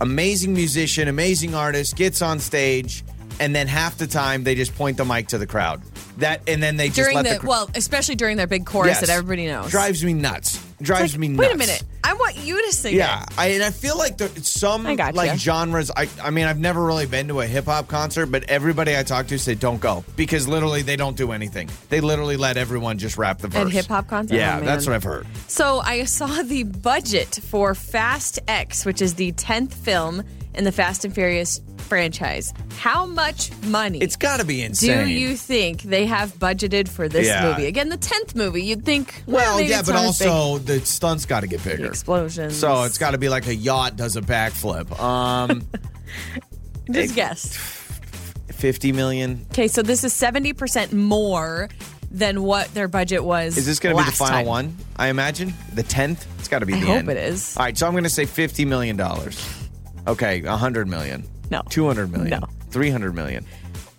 amazing 0.00 0.54
musician, 0.54 1.08
amazing 1.08 1.54
artist 1.54 1.96
gets 1.96 2.22
on 2.22 2.38
stage, 2.38 3.04
and 3.40 3.54
then 3.56 3.66
half 3.66 3.98
the 3.98 4.06
time 4.06 4.44
they 4.44 4.54
just 4.54 4.74
point 4.76 4.96
the 4.96 5.04
mic 5.04 5.28
to 5.28 5.38
the 5.38 5.46
crowd. 5.46 5.82
That 6.18 6.42
and 6.46 6.62
then 6.62 6.76
they 6.76 6.88
just 6.88 6.98
During 6.98 7.16
let 7.16 7.24
the, 7.24 7.30
the, 7.34 7.38
cr- 7.40 7.46
well, 7.48 7.70
especially 7.74 8.14
during 8.14 8.36
their 8.36 8.46
big 8.46 8.66
chorus 8.66 8.88
Yes. 8.90 9.00
that 9.00 9.08
everybody 9.10 9.46
knows. 9.46 9.70
drives 9.70 10.04
me 10.04 10.12
nuts. 10.12 10.64
Drives 10.82 11.12
Like, 11.14 11.20
me 11.20 11.28
nuts. 11.28 11.40
Wait 11.48 11.54
a 11.54 11.58
minute. 11.58 11.82
I 12.02 12.14
want 12.14 12.38
you 12.38 12.64
to 12.66 12.72
sing 12.72 12.94
Yeah, 12.96 13.22
it. 13.22 13.28
I, 13.38 13.46
and 13.48 13.62
I 13.62 13.70
feel 13.70 13.98
like 13.98 14.16
there, 14.16 14.28
some 14.42 14.86
I 14.86 14.94
gotcha. 14.94 15.16
like 15.16 15.38
genres. 15.38 15.90
I, 15.94 16.08
I 16.22 16.30
mean, 16.30 16.46
I've 16.46 16.58
never 16.58 16.82
really 16.84 17.04
been 17.06 17.28
to 17.28 17.40
a 17.40 17.46
hip 17.46 17.66
hop 17.66 17.86
concert, 17.88 18.26
but 18.26 18.44
everybody 18.44 18.96
I 18.96 19.02
talk 19.02 19.26
to 19.28 19.38
say 19.38 19.54
don't 19.54 19.80
go 19.80 20.04
because 20.16 20.48
literally 20.48 20.80
they 20.82 20.96
don't 20.96 21.16
do 21.18 21.32
anything. 21.32 21.68
They 21.90 22.00
literally 22.00 22.36
let 22.38 22.56
everyone 22.56 22.96
just 22.98 23.18
rap 23.18 23.38
the 23.38 23.48
verse. 23.48 23.72
hip-hop 23.72 24.08
concert? 24.08 24.34
Yeah, 24.36 24.58
Oh, 24.60 24.64
that's 24.64 24.86
man. 24.86 24.92
what 24.92 24.96
I've 24.96 25.04
heard. 25.04 25.26
So 25.48 25.80
I 25.80 26.04
saw 26.04 26.42
the 26.42 26.62
budget 26.64 27.38
for 27.44 27.74
Fast 27.74 28.38
X, 28.48 28.84
which 28.86 29.02
is 29.02 29.14
the 29.14 29.32
10th 29.32 29.72
film 29.74 30.22
in 30.54 30.64
the 30.64 30.72
Fast 30.72 31.04
and 31.04 31.14
Furious 31.14 31.60
franchise. 31.90 32.54
How 32.78 33.04
much 33.04 33.50
money 33.64 33.98
It's 33.98 34.16
got 34.16 34.40
to 34.40 34.46
be 34.46 34.62
insane. 34.62 35.04
do 35.06 35.12
you 35.12 35.36
think 35.36 35.82
they 35.82 36.06
have 36.06 36.32
budgeted 36.38 36.88
for 36.88 37.08
this 37.08 37.26
Yeah. 37.26 37.50
movie? 37.50 37.66
Again, 37.66 37.90
the 37.90 37.98
10th 37.98 38.34
movie, 38.34 38.62
you'd 38.62 38.86
think, 38.86 39.22
well, 39.26 39.56
well, 39.56 39.60
yeah, 39.60 39.82
but 39.82 39.94
as 39.96 40.18
big. 40.18 40.28
also 40.28 40.58
the 40.58 40.80
stunts 40.86 41.26
got 41.26 41.40
to 41.40 41.46
get 41.46 41.62
The 41.64 41.70
bigger. 41.70 41.86
explosions. 41.88 42.56
So 42.56 42.84
it's 42.84 42.96
got 42.96 43.10
to 43.10 43.18
be 43.18 43.28
like 43.28 43.46
a 43.48 43.54
yacht 43.54 43.96
does 43.96 44.16
a 44.16 44.22
backflip. 44.22 44.98
Um, 44.98 45.66
Just 46.90 47.14
guess. 47.14 47.56
fifty 48.52 48.92
million. 48.92 49.44
Okay, 49.52 49.68
so 49.68 49.82
this 49.82 50.02
is 50.04 50.12
70% 50.14 50.92
more 50.92 51.68
than 52.10 52.42
what 52.42 52.72
their 52.74 52.88
budget 52.88 53.22
was. 53.24 53.56
Is 53.56 53.66
this 53.66 53.78
going 53.78 53.96
to 53.96 54.02
be 54.02 54.10
the 54.10 54.16
final 54.16 54.38
time. 54.38 54.46
one? 54.46 54.76
I 54.96 55.08
imagine 55.08 55.54
the 55.74 55.82
tenth. 55.82 56.26
It's 56.38 56.48
got 56.48 56.58
to 56.60 56.66
be 56.66 56.74
I 56.74 56.80
the 56.80 56.86
hope 56.86 56.96
end. 56.96 57.08
it 57.10 57.16
is. 57.16 57.56
All 57.56 57.64
right, 57.64 57.76
so 57.76 57.86
I'm 57.86 57.92
going 57.92 58.04
to 58.04 58.10
say 58.10 58.24
fifty 58.26 58.64
million 58.64 58.96
dollars. 58.96 59.40
Okay, 60.08 60.42
a 60.44 60.56
hundred 60.56 60.88
million. 60.88 61.24
No. 61.50 61.62
Two 61.68 61.86
hundred 61.86 62.12
million. 62.12 62.40
No. 62.40 62.48
Three 62.70 62.90
hundred 62.90 63.14
million. 63.14 63.44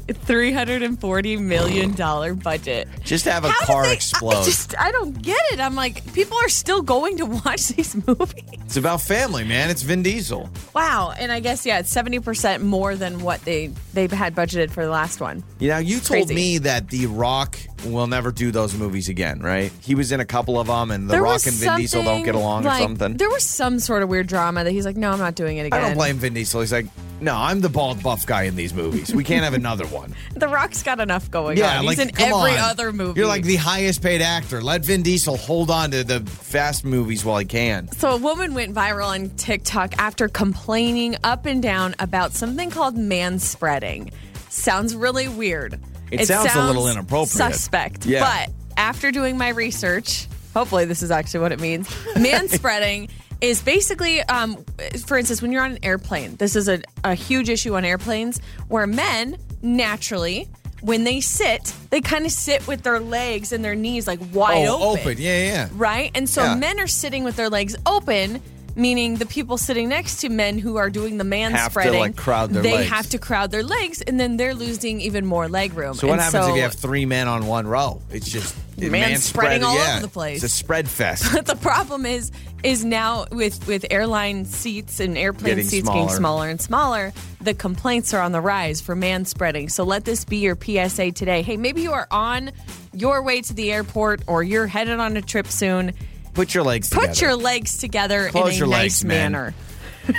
$340 0.07 1.39
million 1.39 2.35
budget. 2.39 2.87
Just 3.03 3.25
have 3.25 3.45
a 3.45 3.49
How 3.49 3.65
car 3.65 3.85
they- 3.85 3.93
explode. 3.93 4.33
I 4.33 4.43
just 4.43 4.77
I 4.77 4.91
don't 4.91 5.21
get 5.21 5.39
it. 5.51 5.59
I'm 5.59 5.75
like, 5.75 6.13
people 6.13 6.37
are 6.37 6.49
still 6.49 6.81
going 6.81 7.17
to 7.17 7.25
watch 7.25 7.67
these 7.75 7.95
movies. 8.07 8.43
It's 8.53 8.77
about 8.77 9.01
family, 9.01 9.43
man. 9.43 9.69
It's 9.69 9.81
Vin 9.83 10.03
Diesel. 10.03 10.49
Wow. 10.73 11.13
And 11.17 11.31
I 11.31 11.39
guess 11.39 11.65
yeah, 11.65 11.79
it's 11.79 11.89
seventy 11.89 12.19
percent 12.19 12.63
more 12.63 12.95
than 12.95 13.21
what 13.21 13.41
they 13.45 13.67
they've 13.93 14.11
had 14.11 14.35
budgeted 14.35 14.71
for 14.71 14.83
the 14.83 14.91
last 14.91 15.21
one. 15.21 15.43
You 15.59 15.69
know, 15.69 15.77
you 15.77 15.97
told 15.99 16.27
Crazy. 16.27 16.35
me 16.35 16.57
that 16.59 16.89
The 16.89 17.07
Rock 17.07 17.57
will 17.85 18.07
never 18.07 18.31
do 18.31 18.51
those 18.51 18.75
movies 18.75 19.09
again, 19.09 19.39
right? 19.39 19.71
He 19.81 19.95
was 19.95 20.11
in 20.11 20.19
a 20.19 20.25
couple 20.25 20.59
of 20.59 20.67
them, 20.67 20.91
and 20.91 21.07
The 21.07 21.13
There 21.13 21.23
Rock 21.23 21.33
was 21.33 21.47
and 21.47 21.55
Vin 21.57 21.77
Diesel 21.77 22.03
don't 22.03 22.23
get 22.23 22.35
along 22.35 22.63
like, 22.63 22.79
or 22.79 22.83
something. 22.83 23.17
There 23.17 23.29
was 23.29 23.43
some 23.43 23.79
sort 23.79 24.03
of 24.03 24.09
weird 24.09 24.27
drama 24.27 24.63
that 24.63 24.71
he's 24.71 24.85
like, 24.85 24.97
no, 24.97 25.11
I'm 25.11 25.19
not 25.19 25.35
doing 25.35 25.57
it 25.57 25.63
I 25.63 25.65
again. 25.67 25.81
don't 25.81 25.93
blame 25.95 26.17
Vin 26.17 26.33
Diesel. 26.33 26.61
He's 26.61 26.71
like, 26.71 26.85
no, 27.19 27.35
I'm 27.35 27.61
the 27.61 27.69
bald 27.69 28.01
buff 28.01 28.25
guy 28.25 28.43
in 28.43 28.55
these 28.55 28.73
movies. 28.73 29.13
We 29.13 29.23
can't 29.23 29.43
have 29.43 29.53
another 29.53 29.85
one. 29.87 30.15
The 30.35 30.47
Rock's 30.47 30.81
got 30.81 30.99
enough 30.99 31.29
going 31.29 31.57
Yeah, 31.57 31.79
on. 31.79 31.85
like 31.85 31.97
He's 31.99 32.07
in 32.07 32.13
come 32.13 32.33
every 32.33 32.57
on. 32.57 32.69
other 32.71 32.91
movie. 32.91 33.19
You're 33.19 33.27
like 33.29 33.43
the 33.43 33.57
highest 33.57 34.01
paid 34.01 34.21
actor. 34.21 34.59
Let 34.61 34.83
Vin 34.83 35.03
Diesel 35.03 35.37
hold 35.37 35.69
on 35.69 35.91
to 35.91 36.03
the 36.03 36.21
fast 36.21 36.83
movies 36.83 37.23
while 37.23 37.37
he 37.37 37.45
can. 37.45 37.87
So 37.91 38.11
a 38.11 38.17
woman 38.17 38.55
went 38.55 38.73
viral 38.73 39.05
on 39.07 39.29
TikTok 39.31 39.95
after 39.99 40.27
complaining 40.27 41.15
up 41.23 41.45
and 41.45 41.61
down 41.61 41.93
about 41.99 42.31
something 42.31 42.71
called 42.71 42.97
man 42.97 43.37
spreading. 43.37 44.09
Sounds 44.49 44.95
really 44.95 45.27
weird. 45.27 45.79
It 46.11 46.27
sounds 46.27 46.53
a 46.55 46.65
little 46.65 46.87
inappropriate. 46.87 47.29
Suspect. 47.29 48.05
Yeah. 48.05 48.21
But 48.21 48.53
after 48.77 49.11
doing 49.11 49.37
my 49.37 49.49
research, 49.49 50.27
hopefully 50.53 50.85
this 50.85 51.01
is 51.01 51.11
actually 51.11 51.41
what 51.41 51.51
it 51.51 51.59
means. 51.59 51.89
Man 52.19 52.47
spreading 52.49 53.09
is 53.41 53.61
basically, 53.61 54.21
um, 54.23 54.63
for 55.05 55.17
instance, 55.17 55.41
when 55.41 55.51
you're 55.51 55.63
on 55.63 55.71
an 55.71 55.79
airplane, 55.83 56.35
this 56.35 56.55
is 56.55 56.67
a, 56.67 56.81
a 57.03 57.15
huge 57.15 57.49
issue 57.49 57.75
on 57.75 57.83
airplanes 57.85 58.39
where 58.67 58.85
men 58.85 59.37
naturally, 59.63 60.47
when 60.81 61.03
they 61.03 61.21
sit, 61.21 61.73
they 61.89 62.01
kind 62.01 62.25
of 62.25 62.31
sit 62.31 62.67
with 62.67 62.83
their 62.83 62.99
legs 62.99 63.51
and 63.51 63.63
their 63.65 63.75
knees 63.75 64.05
like 64.07 64.19
wide 64.33 64.67
oh, 64.67 64.93
open. 64.93 65.17
Yeah, 65.17 65.37
yeah, 65.37 65.45
yeah. 65.45 65.69
Right? 65.73 66.11
And 66.13 66.29
so 66.29 66.43
Yeah. 66.43 66.55
men 66.55 66.79
are 66.79 66.87
sitting 66.87 67.23
with 67.23 67.35
their 67.35 67.49
legs 67.49 67.75
open, 67.85 68.41
meaning 68.75 69.15
the 69.15 69.25
people 69.25 69.57
sitting 69.57 69.89
next 69.89 70.21
to 70.21 70.29
men 70.29 70.57
who 70.57 70.77
are 70.77 70.89
doing 70.89 71.17
the 71.17 71.23
man 71.23 71.51
Have 71.51 71.65
to, 71.65 71.71
spreading, 71.71 71.99
like, 71.99 72.15
crowd 72.15 72.51
their 72.51 72.63
they 72.63 72.75
legs. 72.75 72.89
have 72.89 73.09
to 73.09 73.17
crowd 73.19 73.51
their 73.51 73.63
legs, 73.63 74.01
and 74.01 74.19
then 74.19 74.37
they're 74.37 74.55
losing 74.55 75.01
even 75.01 75.25
more 75.25 75.47
leg 75.47 75.73
room. 75.73 75.93
So 75.95 76.07
what 76.07 76.13
And 76.13 76.21
happens 76.21 76.47
if 76.49 76.55
you 76.55 76.61
have 76.61 76.73
three 76.73 77.05
men 77.05 77.27
on 77.27 77.45
one 77.47 77.67
row? 77.67 78.01
It's 78.11 78.29
just 78.29 78.55
Man 78.77 79.17
spreading 79.17 79.63
all 79.63 79.77
over 79.77 80.01
the 80.01 80.07
place. 80.07 80.43
It's 80.43 80.53
a 80.53 80.57
spread 80.57 80.87
fest. 80.89 81.31
But 81.33 81.45
the 81.45 81.55
problem 81.55 82.05
is 82.05 82.31
is 82.63 82.83
now 82.85 83.25
with 83.31 83.67
with 83.67 83.85
airline 83.91 84.45
seats 84.45 84.99
and 84.99 85.17
airplane 85.17 85.49
Getting 85.55 85.65
seats 85.65 85.85
smaller. 85.85 85.99
getting 86.05 86.15
smaller 86.17 86.49
and 86.49 86.61
smaller, 86.61 87.13
the 87.41 87.53
complaints 87.53 88.11
are 88.13 88.21
on 88.21 88.31
the 88.31 88.41
rise 88.41 88.81
for 88.81 88.95
man 88.95 89.25
spreading. 89.25 89.69
So 89.69 89.83
let 89.83 90.05
this 90.05 90.25
be 90.25 90.37
your 90.37 90.55
PSA 90.59 91.11
today. 91.11 91.43
Hey, 91.43 91.57
maybe 91.57 91.81
you 91.83 91.91
are 91.91 92.07
on 92.09 92.51
your 92.93 93.21
way 93.21 93.41
to 93.41 93.53
the 93.53 93.71
airport 93.71 94.21
or 94.27 94.41
you're 94.41 94.67
headed 94.67 94.99
on 94.99 95.15
a 95.15 95.21
trip 95.21 95.47
soon. 95.47 95.93
Put 96.33 96.53
your 96.53 96.63
legs 96.63 96.89
Put 96.89 97.01
together. 97.01 97.19
your 97.25 97.35
legs 97.35 97.77
together 97.77 98.29
Close 98.29 98.49
in 98.49 98.53
a 98.53 98.57
your 98.57 98.67
nice 98.67 99.03
legs, 99.03 99.05
man. 99.05 99.31
manner. 99.31 99.53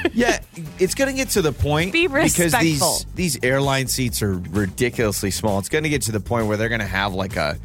yeah, 0.12 0.38
it's 0.78 0.94
going 0.94 1.10
to 1.10 1.16
get 1.16 1.30
to 1.30 1.42
the 1.42 1.52
point 1.52 1.92
Be 1.92 2.06
because 2.06 2.34
these 2.36 2.80
respectful. 2.80 2.98
these 3.14 3.38
airline 3.42 3.88
seats 3.88 4.22
are 4.22 4.34
ridiculously 4.34 5.30
small. 5.30 5.58
It's 5.58 5.68
going 5.68 5.84
to 5.84 5.90
get 5.90 6.02
to 6.02 6.12
the 6.12 6.20
point 6.20 6.46
where 6.46 6.56
they're 6.56 6.68
going 6.68 6.80
to 6.80 6.86
have 6.86 7.14
like 7.14 7.36
a 7.36 7.58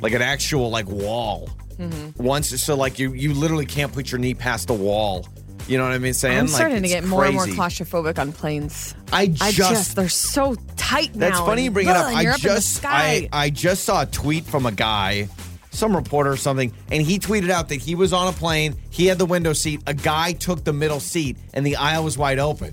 like 0.00 0.12
an 0.12 0.22
actual 0.22 0.70
like 0.70 0.86
wall. 0.88 1.50
Mm-hmm. 1.76 2.22
Once 2.22 2.48
so 2.60 2.74
like 2.74 2.98
you 2.98 3.12
you 3.12 3.34
literally 3.34 3.66
can't 3.66 3.92
put 3.92 4.10
your 4.10 4.18
knee 4.18 4.34
past 4.34 4.68
the 4.68 4.74
wall. 4.74 5.26
You 5.68 5.76
know 5.76 5.84
what 5.84 5.92
I 5.92 5.98
mean? 5.98 6.14
Saying 6.14 6.38
I'm 6.38 6.46
like, 6.46 6.54
starting 6.54 6.78
to 6.78 6.84
it's 6.84 6.94
get 6.94 7.04
more 7.04 7.26
and 7.26 7.34
more 7.34 7.44
crazy. 7.44 7.58
claustrophobic 7.58 8.18
on 8.18 8.32
planes. 8.32 8.94
I 9.12 9.26
just, 9.26 9.42
I 9.42 9.52
just 9.52 9.96
they're 9.96 10.08
so 10.08 10.56
tight 10.78 11.14
now. 11.14 11.28
That's 11.28 11.40
funny 11.40 11.62
you 11.62 11.66
and, 11.68 11.74
bring 11.74 11.88
it 11.88 11.96
up. 11.96 12.06
and 12.06 12.16
I 12.16 12.22
you're 12.22 12.32
up 12.32 12.38
in 12.38 12.48
the 12.48 12.54
just 12.54 12.76
sky. 12.76 13.28
I, 13.30 13.44
I 13.44 13.50
just 13.50 13.84
saw 13.84 14.02
a 14.02 14.06
tweet 14.06 14.46
from 14.46 14.64
a 14.64 14.72
guy, 14.72 15.28
some 15.70 15.94
reporter 15.94 16.30
or 16.32 16.36
something, 16.36 16.72
and 16.90 17.02
he 17.02 17.18
tweeted 17.18 17.50
out 17.50 17.68
that 17.68 17.76
he 17.76 17.94
was 17.94 18.12
on 18.12 18.28
a 18.28 18.32
plane, 18.32 18.76
he 18.90 19.06
had 19.06 19.18
the 19.18 19.26
window 19.26 19.52
seat, 19.52 19.82
a 19.86 19.94
guy 19.94 20.32
took 20.32 20.64
the 20.64 20.72
middle 20.72 21.00
seat, 21.00 21.36
and 21.54 21.64
the 21.66 21.76
aisle 21.76 22.04
was 22.04 22.16
wide 22.18 22.38
open. 22.38 22.72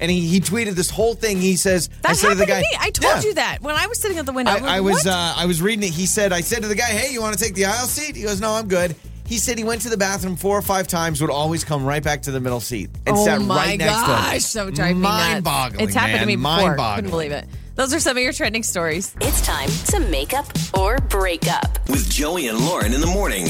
And 0.00 0.10
he, 0.10 0.26
he 0.26 0.40
tweeted 0.40 0.72
this 0.72 0.90
whole 0.90 1.14
thing. 1.14 1.40
He 1.40 1.54
says, 1.56 1.88
that 2.02 2.10
I 2.10 2.12
said 2.14 2.30
to 2.30 2.34
the 2.34 2.46
guy, 2.46 2.60
to 2.60 2.66
me. 2.68 2.76
I 2.80 2.90
told 2.90 3.22
Yeah. 3.22 3.28
you 3.28 3.34
that 3.34 3.58
when 3.62 3.76
I 3.76 3.86
was 3.86 4.00
sitting 4.00 4.18
at 4.18 4.26
the 4.26 4.32
window. 4.32 4.50
I, 4.52 4.56
I'm 4.56 4.64
I 4.64 4.80
was 4.80 5.06
uh, 5.06 5.34
I 5.36 5.46
was 5.46 5.62
reading 5.62 5.84
it. 5.84 5.92
He 5.94 6.06
said, 6.06 6.32
I 6.32 6.40
said 6.40 6.62
to 6.62 6.68
the 6.68 6.74
guy, 6.74 6.86
"Hey, 6.90 7.12
you 7.12 7.22
want 7.22 7.38
to 7.38 7.42
take 7.42 7.54
the 7.54 7.66
aisle 7.66 7.86
seat?" 7.86 8.16
He 8.16 8.22
goes, 8.24 8.40
"No, 8.40 8.50
I'm 8.54 8.66
good." 8.66 8.96
He 9.26 9.38
said 9.38 9.56
he 9.56 9.62
went 9.64 9.82
to 9.82 9.88
the 9.88 9.96
bathroom 9.96 10.34
four 10.36 10.58
or 10.58 10.62
five 10.62 10.86
times, 10.88 11.20
would 11.22 11.30
always 11.30 11.62
come 11.64 11.84
right 11.86 12.02
back 12.02 12.22
to 12.22 12.32
the 12.32 12.40
middle 12.40 12.60
seat 12.60 12.90
and 13.06 13.16
oh 13.16 13.24
sat 13.24 13.40
my 13.40 13.56
right 13.56 13.78
next 13.78 13.92
to 13.94 13.98
him. 14.00 14.06
gosh, 14.06 14.42
so 14.42 14.70
drive 14.70 14.96
me 14.96 15.02
nuts. 15.02 15.30
Mind-boggling. 15.32 15.84
It's 15.86 15.94
happened 15.94 16.20
to 16.20 16.26
me 16.26 16.36
man. 16.36 16.56
before. 16.56 16.68
Mind-boggling. 16.70 16.94
Couldn't 16.96 17.10
believe 17.10 17.32
it. 17.32 17.46
Those 17.76 17.94
are 17.94 18.00
some 18.00 18.16
of 18.18 18.22
your 18.22 18.32
trending 18.32 18.64
stories. 18.64 19.14
It's 19.22 19.40
time 19.46 19.70
to 19.86 20.00
make 20.10 20.34
up 20.34 20.46
or 20.76 20.98
break 20.98 21.48
up. 21.48 21.73
With 21.88 22.10
Joey 22.10 22.48
and 22.48 22.58
Lauren 22.58 22.94
in 22.94 23.00
the 23.00 23.06
morning. 23.06 23.46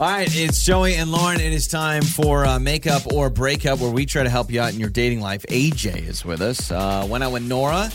All 0.00 0.10
right, 0.10 0.28
it's 0.30 0.64
Joey 0.64 0.94
and 0.94 1.10
Lauren. 1.10 1.40
It 1.40 1.52
is 1.52 1.68
time 1.68 2.02
for 2.02 2.44
uh, 2.44 2.58
makeup 2.58 3.12
or 3.12 3.30
breakup, 3.30 3.80
where 3.80 3.90
we 3.90 4.04
try 4.06 4.22
to 4.22 4.28
help 4.28 4.50
you 4.50 4.60
out 4.60 4.72
in 4.72 4.80
your 4.80 4.90
dating 4.90 5.20
life. 5.20 5.44
AJ 5.48 6.08
is 6.08 6.24
with 6.24 6.40
us. 6.40 6.70
Uh, 6.70 7.06
went 7.08 7.24
out 7.24 7.32
with 7.32 7.42
Nora. 7.42 7.90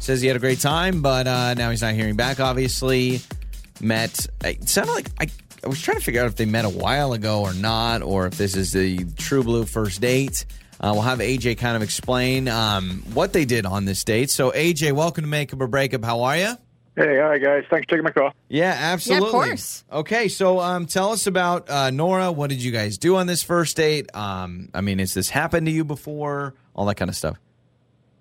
Says 0.00 0.20
he 0.20 0.28
had 0.28 0.36
a 0.36 0.40
great 0.40 0.60
time, 0.60 1.02
but 1.02 1.26
uh, 1.26 1.54
now 1.54 1.70
he's 1.70 1.82
not 1.82 1.94
hearing 1.94 2.16
back. 2.16 2.40
Obviously, 2.40 3.20
met. 3.80 4.26
It 4.44 4.68
sounded 4.68 4.92
like 4.92 5.08
I. 5.20 5.26
I 5.64 5.66
was 5.66 5.82
trying 5.82 5.98
to 5.98 6.04
figure 6.04 6.20
out 6.20 6.28
if 6.28 6.36
they 6.36 6.46
met 6.46 6.64
a 6.64 6.70
while 6.70 7.12
ago 7.12 7.40
or 7.42 7.52
not, 7.52 8.02
or 8.02 8.26
if 8.26 8.34
this 8.38 8.54
is 8.54 8.72
the 8.72 9.04
true 9.16 9.42
blue 9.42 9.64
first 9.64 10.00
date. 10.00 10.46
Uh, 10.80 10.92
we'll 10.92 11.02
have 11.02 11.18
AJ 11.18 11.58
kind 11.58 11.74
of 11.74 11.82
explain 11.82 12.46
um, 12.46 13.02
what 13.12 13.32
they 13.32 13.44
did 13.44 13.66
on 13.66 13.84
this 13.84 14.04
date. 14.04 14.30
So, 14.30 14.52
AJ, 14.52 14.92
welcome 14.92 15.24
to 15.24 15.28
Makeup 15.28 15.60
or 15.60 15.66
Breakup. 15.66 16.04
How 16.04 16.22
are 16.22 16.36
you? 16.36 16.54
Hey, 16.98 17.20
all 17.20 17.28
right, 17.28 17.40
guys. 17.40 17.64
Thanks 17.70 17.84
for 17.84 17.90
taking 17.90 18.02
my 18.02 18.10
call. 18.10 18.32
Yeah, 18.48 18.74
absolutely. 18.76 19.26
Yeah, 19.26 19.26
Of 19.26 19.32
course. 19.32 19.84
Okay, 19.92 20.26
so 20.26 20.58
um, 20.58 20.86
tell 20.86 21.12
us 21.12 21.28
about 21.28 21.70
uh, 21.70 21.90
Nora. 21.90 22.32
What 22.32 22.50
did 22.50 22.60
you 22.60 22.72
guys 22.72 22.98
do 22.98 23.14
on 23.14 23.28
this 23.28 23.40
first 23.44 23.76
date? 23.76 24.12
Um, 24.16 24.68
I 24.74 24.80
mean, 24.80 24.98
has 24.98 25.14
this 25.14 25.30
happened 25.30 25.66
to 25.66 25.72
you 25.72 25.84
before? 25.84 26.54
All 26.74 26.86
that 26.86 26.96
kind 26.96 27.08
of 27.08 27.14
stuff. 27.14 27.38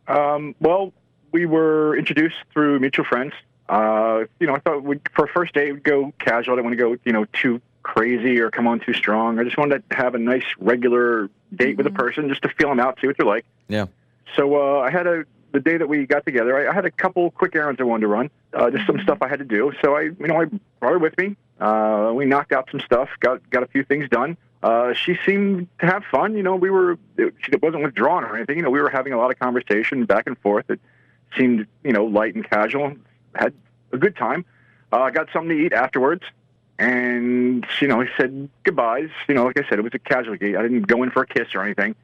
Um, 0.07 0.53
well, 0.59 0.93
we 1.31 1.47
were 1.47 1.97
introduced 1.97 2.35
through 2.53 2.79
mutual 2.79 3.03
friends. 3.03 3.33
Uh, 3.67 4.25
you 4.39 4.45
know, 4.45 4.53
I 4.53 4.59
thought 4.59 4.83
we'd, 4.83 5.01
for 5.15 5.25
a 5.25 5.27
first 5.27 5.55
date, 5.55 5.73
we'd 5.73 5.83
go 5.83 6.13
casual. 6.19 6.53
I 6.53 6.57
didn't 6.57 6.65
want 6.65 6.77
to 6.77 6.83
go, 6.83 6.97
you 7.03 7.13
know, 7.13 7.25
too 7.33 7.59
crazy 7.81 8.39
or 8.39 8.51
come 8.51 8.67
on 8.67 8.79
too 8.79 8.93
strong. 8.93 9.39
I 9.39 9.43
just 9.43 9.57
wanted 9.57 9.89
to 9.89 9.95
have 9.95 10.13
a 10.13 10.19
nice, 10.19 10.45
regular 10.59 11.31
date 11.55 11.77
with 11.77 11.87
a 11.87 11.91
person 11.91 12.29
just 12.29 12.43
to 12.43 12.49
feel 12.49 12.69
them 12.69 12.79
out, 12.79 12.99
see 13.01 13.07
what 13.07 13.17
they're 13.17 13.25
like. 13.25 13.45
Yeah. 13.69 13.87
So 14.35 14.55
uh, 14.55 14.81
I 14.81 14.91
had 14.91 15.07
a 15.07 15.25
the 15.51 15.59
day 15.59 15.77
that 15.77 15.87
we 15.87 16.05
got 16.05 16.25
together. 16.25 16.57
I, 16.57 16.71
I 16.71 16.73
had 16.73 16.85
a 16.85 16.91
couple 16.91 17.31
quick 17.31 17.55
errands 17.55 17.79
I 17.79 17.83
wanted 17.83 18.01
to 18.01 18.07
run, 18.07 18.29
uh, 18.53 18.69
just 18.69 18.85
some 18.85 18.99
stuff 19.01 19.19
I 19.21 19.27
had 19.27 19.39
to 19.39 19.45
do. 19.45 19.71
So 19.81 19.95
I, 19.95 20.01
you 20.01 20.27
know, 20.27 20.41
I 20.41 20.45
brought 20.79 20.93
her 20.93 20.99
with 20.99 21.17
me. 21.17 21.35
Uh, 21.59 22.11
we 22.13 22.25
knocked 22.25 22.51
out 22.51 22.69
some 22.71 22.79
stuff, 22.81 23.09
got 23.19 23.47
got 23.49 23.63
a 23.63 23.67
few 23.67 23.83
things 23.83 24.09
done. 24.09 24.37
Uh, 24.61 24.93
she 24.93 25.17
seemed 25.25 25.67
to 25.79 25.85
have 25.85 26.03
fun. 26.11 26.35
You 26.35 26.43
know, 26.43 26.55
we 26.55 26.69
were 26.69 26.97
it, 27.17 27.33
she 27.41 27.51
wasn't 27.61 27.83
withdrawn 27.83 28.23
or 28.23 28.35
anything. 28.35 28.57
You 28.57 28.63
know, 28.63 28.69
we 28.69 28.81
were 28.81 28.89
having 28.89 29.13
a 29.13 29.17
lot 29.17 29.31
of 29.31 29.39
conversation 29.39 30.05
back 30.05 30.27
and 30.27 30.37
forth. 30.39 30.69
It 30.69 30.79
seemed 31.37 31.67
you 31.83 31.93
know 31.93 32.05
light 32.05 32.35
and 32.35 32.47
casual. 32.47 32.95
Had 33.35 33.53
a 33.91 33.97
good 33.97 34.15
time. 34.15 34.45
Uh, 34.91 35.01
I 35.01 35.11
got 35.11 35.27
something 35.33 35.57
to 35.57 35.65
eat 35.65 35.73
afterwards. 35.73 36.23
And 36.79 37.65
you 37.81 37.87
know, 37.87 38.01
he 38.01 38.09
said 38.17 38.49
goodbyes. 38.63 39.09
You 39.27 39.33
know, 39.33 39.45
like 39.45 39.59
I 39.59 39.67
said, 39.67 39.79
it 39.79 39.81
was 39.81 39.95
a 39.95 39.99
casual 39.99 40.37
date. 40.37 40.55
I 40.55 40.61
didn't 40.61 40.83
go 40.83 41.01
in 41.01 41.09
for 41.09 41.23
a 41.23 41.27
kiss 41.27 41.55
or 41.55 41.63
anything 41.63 41.95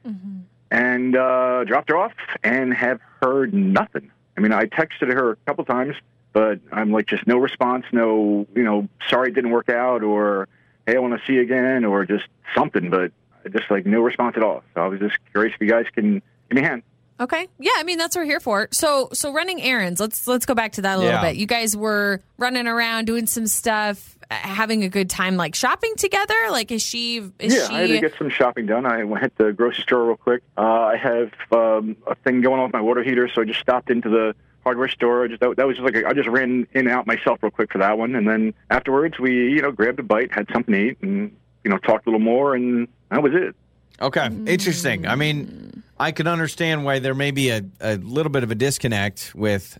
and 0.74 1.16
uh, 1.16 1.64
dropped 1.66 1.90
her 1.90 1.98
off 1.98 2.14
and 2.44 2.74
have 2.74 3.00
heard 3.22 3.54
nothing. 3.54 4.12
I 4.36 4.42
mean, 4.42 4.52
I 4.52 4.66
texted 4.66 5.14
her 5.14 5.32
a 5.32 5.36
couple 5.46 5.64
times, 5.66 5.96
but 6.34 6.60
I'm 6.72 6.92
like, 6.92 7.06
just 7.06 7.28
no 7.28 7.38
response, 7.38 7.86
no, 7.94 8.48
you 8.56 8.64
know, 8.64 8.90
sorry 9.08 9.30
it 9.30 9.36
didn't 9.36 9.52
work 9.52 9.70
out, 9.70 10.04
or 10.04 10.48
hey, 10.88 10.96
I 10.96 11.00
want 11.00 11.14
to 11.18 11.26
see 11.28 11.34
you 11.34 11.42
again, 11.42 11.86
or 11.86 12.06
just 12.06 12.26
something, 12.56 12.90
but 12.90 13.12
just 13.52 13.70
like 13.70 13.86
no 13.86 14.02
response 14.02 14.36
at 14.36 14.44
all. 14.44 14.64
So 14.74 14.82
I 14.82 14.88
was 14.88 15.00
just 15.00 15.16
curious 15.32 15.54
if 15.54 15.62
you 15.62 15.70
guys 15.70 15.86
can 15.94 16.14
give 16.50 16.56
me 16.56 16.62
a 16.62 16.68
hand. 16.68 16.82
Okay. 17.20 17.48
Yeah, 17.60 17.72
I 17.78 17.84
mean 17.84 18.00
that's 18.00 18.16
what 18.16 18.24
we're 18.24 18.26
here 18.26 18.40
for. 18.40 18.68
So 18.72 19.10
so 19.14 19.32
running 19.32 19.62
errands. 19.62 20.00
Let's 20.00 20.26
let's 20.28 20.48
go 20.48 20.56
back 20.56 20.72
to 20.74 20.82
that 20.82 20.96
a 20.96 20.98
little 20.98 21.12
Yeah. 21.14 21.22
bit. 21.22 21.36
You 21.36 21.46
guys 21.46 21.78
were 21.78 22.22
running 22.40 22.66
around 22.66 23.06
doing 23.06 23.28
some 23.28 23.46
stuff, 23.46 24.18
having 24.34 24.84
a 24.84 24.90
good 24.90 25.10
time 25.10 25.38
like 25.38 25.56
shopping 25.56 25.94
together? 25.96 26.36
Like 26.50 26.72
is 26.72 26.82
she 26.82 27.18
is 27.40 27.56
yeah, 27.56 27.68
she 27.68 27.74
I 27.76 27.80
had 27.82 27.88
to 27.90 28.00
get 28.00 28.18
some 28.18 28.30
shopping 28.30 28.66
done. 28.66 28.86
I 28.86 29.04
went 29.04 29.24
to 29.38 29.46
the 29.46 29.54
grocery 29.54 29.84
store 29.84 30.06
real 30.06 30.18
quick. 30.18 30.44
Uh, 30.58 30.62
I 30.62 30.98
have 30.98 31.32
um, 31.52 31.96
a 32.08 32.16
thing 32.16 32.42
going 32.42 32.60
on 32.60 32.66
with 32.66 32.74
my 32.74 32.82
water 32.82 33.04
heater, 33.04 33.30
so 33.34 33.42
I 33.42 33.46
just 33.46 33.60
stopped 33.60 33.90
into 33.90 34.10
the 34.10 34.36
hardware 34.64 34.88
store. 34.88 35.28
Just 35.28 35.42
that, 35.42 35.56
that 35.58 35.68
was 35.68 35.78
just 35.78 35.86
like 35.86 35.96
a, 35.96 36.08
I 36.08 36.14
just 36.14 36.30
ran 36.30 36.68
in 36.74 36.88
and 36.88 36.90
out 36.90 37.08
myself 37.08 37.40
real 37.42 37.52
quick 37.52 37.72
for 37.72 37.78
that 37.80 37.98
one, 37.98 38.16
and 38.16 38.28
then 38.28 38.54
afterwards 38.70 39.20
we 39.20 39.54
you 39.54 39.62
know 39.62 39.72
grabbed 39.72 40.00
a 40.00 40.04
bite, 40.04 40.32
had 40.34 40.48
something 40.52 40.74
to 40.74 40.80
eat, 40.80 40.98
and 41.02 41.36
you 41.64 41.72
know 41.72 41.78
talked 41.78 42.08
a 42.08 42.10
little 42.10 42.20
more, 42.20 42.56
and 42.56 42.88
that 43.10 43.22
was 43.22 43.34
it. 43.34 43.56
Okay, 44.02 44.26
interesting. 44.48 45.08
I 45.08 45.16
mean, 45.16 45.84
I 46.00 46.12
can 46.12 46.28
understand 46.28 46.84
why 46.84 47.00
there 47.00 47.14
may 47.14 47.32
be 47.32 47.50
a, 47.50 47.64
a 47.80 47.96
little 47.98 48.32
bit 48.32 48.44
of 48.44 48.52
a 48.52 48.56
disconnect 48.56 49.34
with, 49.36 49.80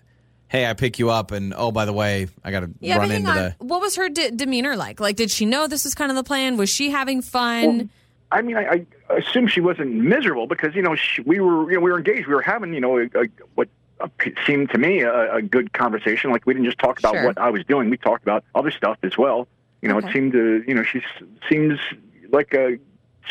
hey, 0.54 0.66
I 0.70 0.74
pick 0.74 1.00
you 1.00 1.10
up, 1.10 1.32
and 1.32 1.54
oh, 1.58 1.72
by 1.74 1.84
the 1.86 1.92
way, 1.92 2.28
I 2.44 2.52
got 2.52 2.62
to 2.62 2.70
Yeah, 2.80 2.98
run 2.98 3.12
into 3.12 3.30
on. 3.30 3.36
the. 3.36 3.56
What 3.60 3.82
was 3.82 3.96
her 3.98 4.08
de- 4.08 4.32
demeanor 4.32 4.78
like? 4.78 5.00
Like, 5.02 5.16
did 5.18 5.30
she 5.32 5.46
know 5.46 5.68
this 5.68 5.84
was 5.84 5.94
kind 5.96 6.10
of 6.12 6.16
the 6.16 6.24
plan? 6.24 6.56
Was 6.56 6.70
she 6.70 6.92
having 6.92 7.22
fun? 7.22 7.90
I 8.32 8.42
mean, 8.42 8.56
I, 8.56 8.86
I 9.10 9.16
assume 9.18 9.48
she 9.48 9.60
wasn't 9.62 9.92
miserable 9.94 10.48
because 10.48 10.74
you 10.76 10.82
know 10.82 10.96
she, 10.96 11.22
we 11.24 11.40
were 11.40 11.70
you 11.72 11.78
know 11.78 11.84
we 11.84 11.92
were 11.92 11.98
engaged. 11.98 12.28
We 12.28 12.34
were 12.36 12.42
having 12.42 12.74
you 12.74 12.80
know 12.82 12.98
a, 13.00 13.04
a, 13.16 13.26
what 13.56 13.68
uh, 14.00 14.08
seemed 14.46 14.70
to 14.72 14.78
me 14.78 15.02
a, 15.02 15.36
a 15.36 15.42
good 15.42 15.74
conversation. 15.74 16.32
Like 16.32 16.46
we 16.46 16.54
didn't 16.54 16.66
just 16.66 16.80
talk 16.80 16.98
about 17.00 17.14
Sure. 17.16 17.26
what 17.26 17.38
I 17.38 17.50
was 17.50 17.64
doing. 17.66 17.90
We 17.90 17.98
talked 17.98 18.24
about 18.24 18.44
other 18.56 18.72
stuff 18.72 18.98
as 19.04 19.18
well. 19.18 19.48
You 19.82 19.90
know, 19.90 19.98
Okay. 19.98 20.08
it 20.10 20.14
seemed 20.14 20.32
to 20.34 20.64
you 20.68 20.74
know 20.74 20.84
she 20.84 21.02
seems 21.50 21.80
like 22.32 22.54
a 22.54 22.78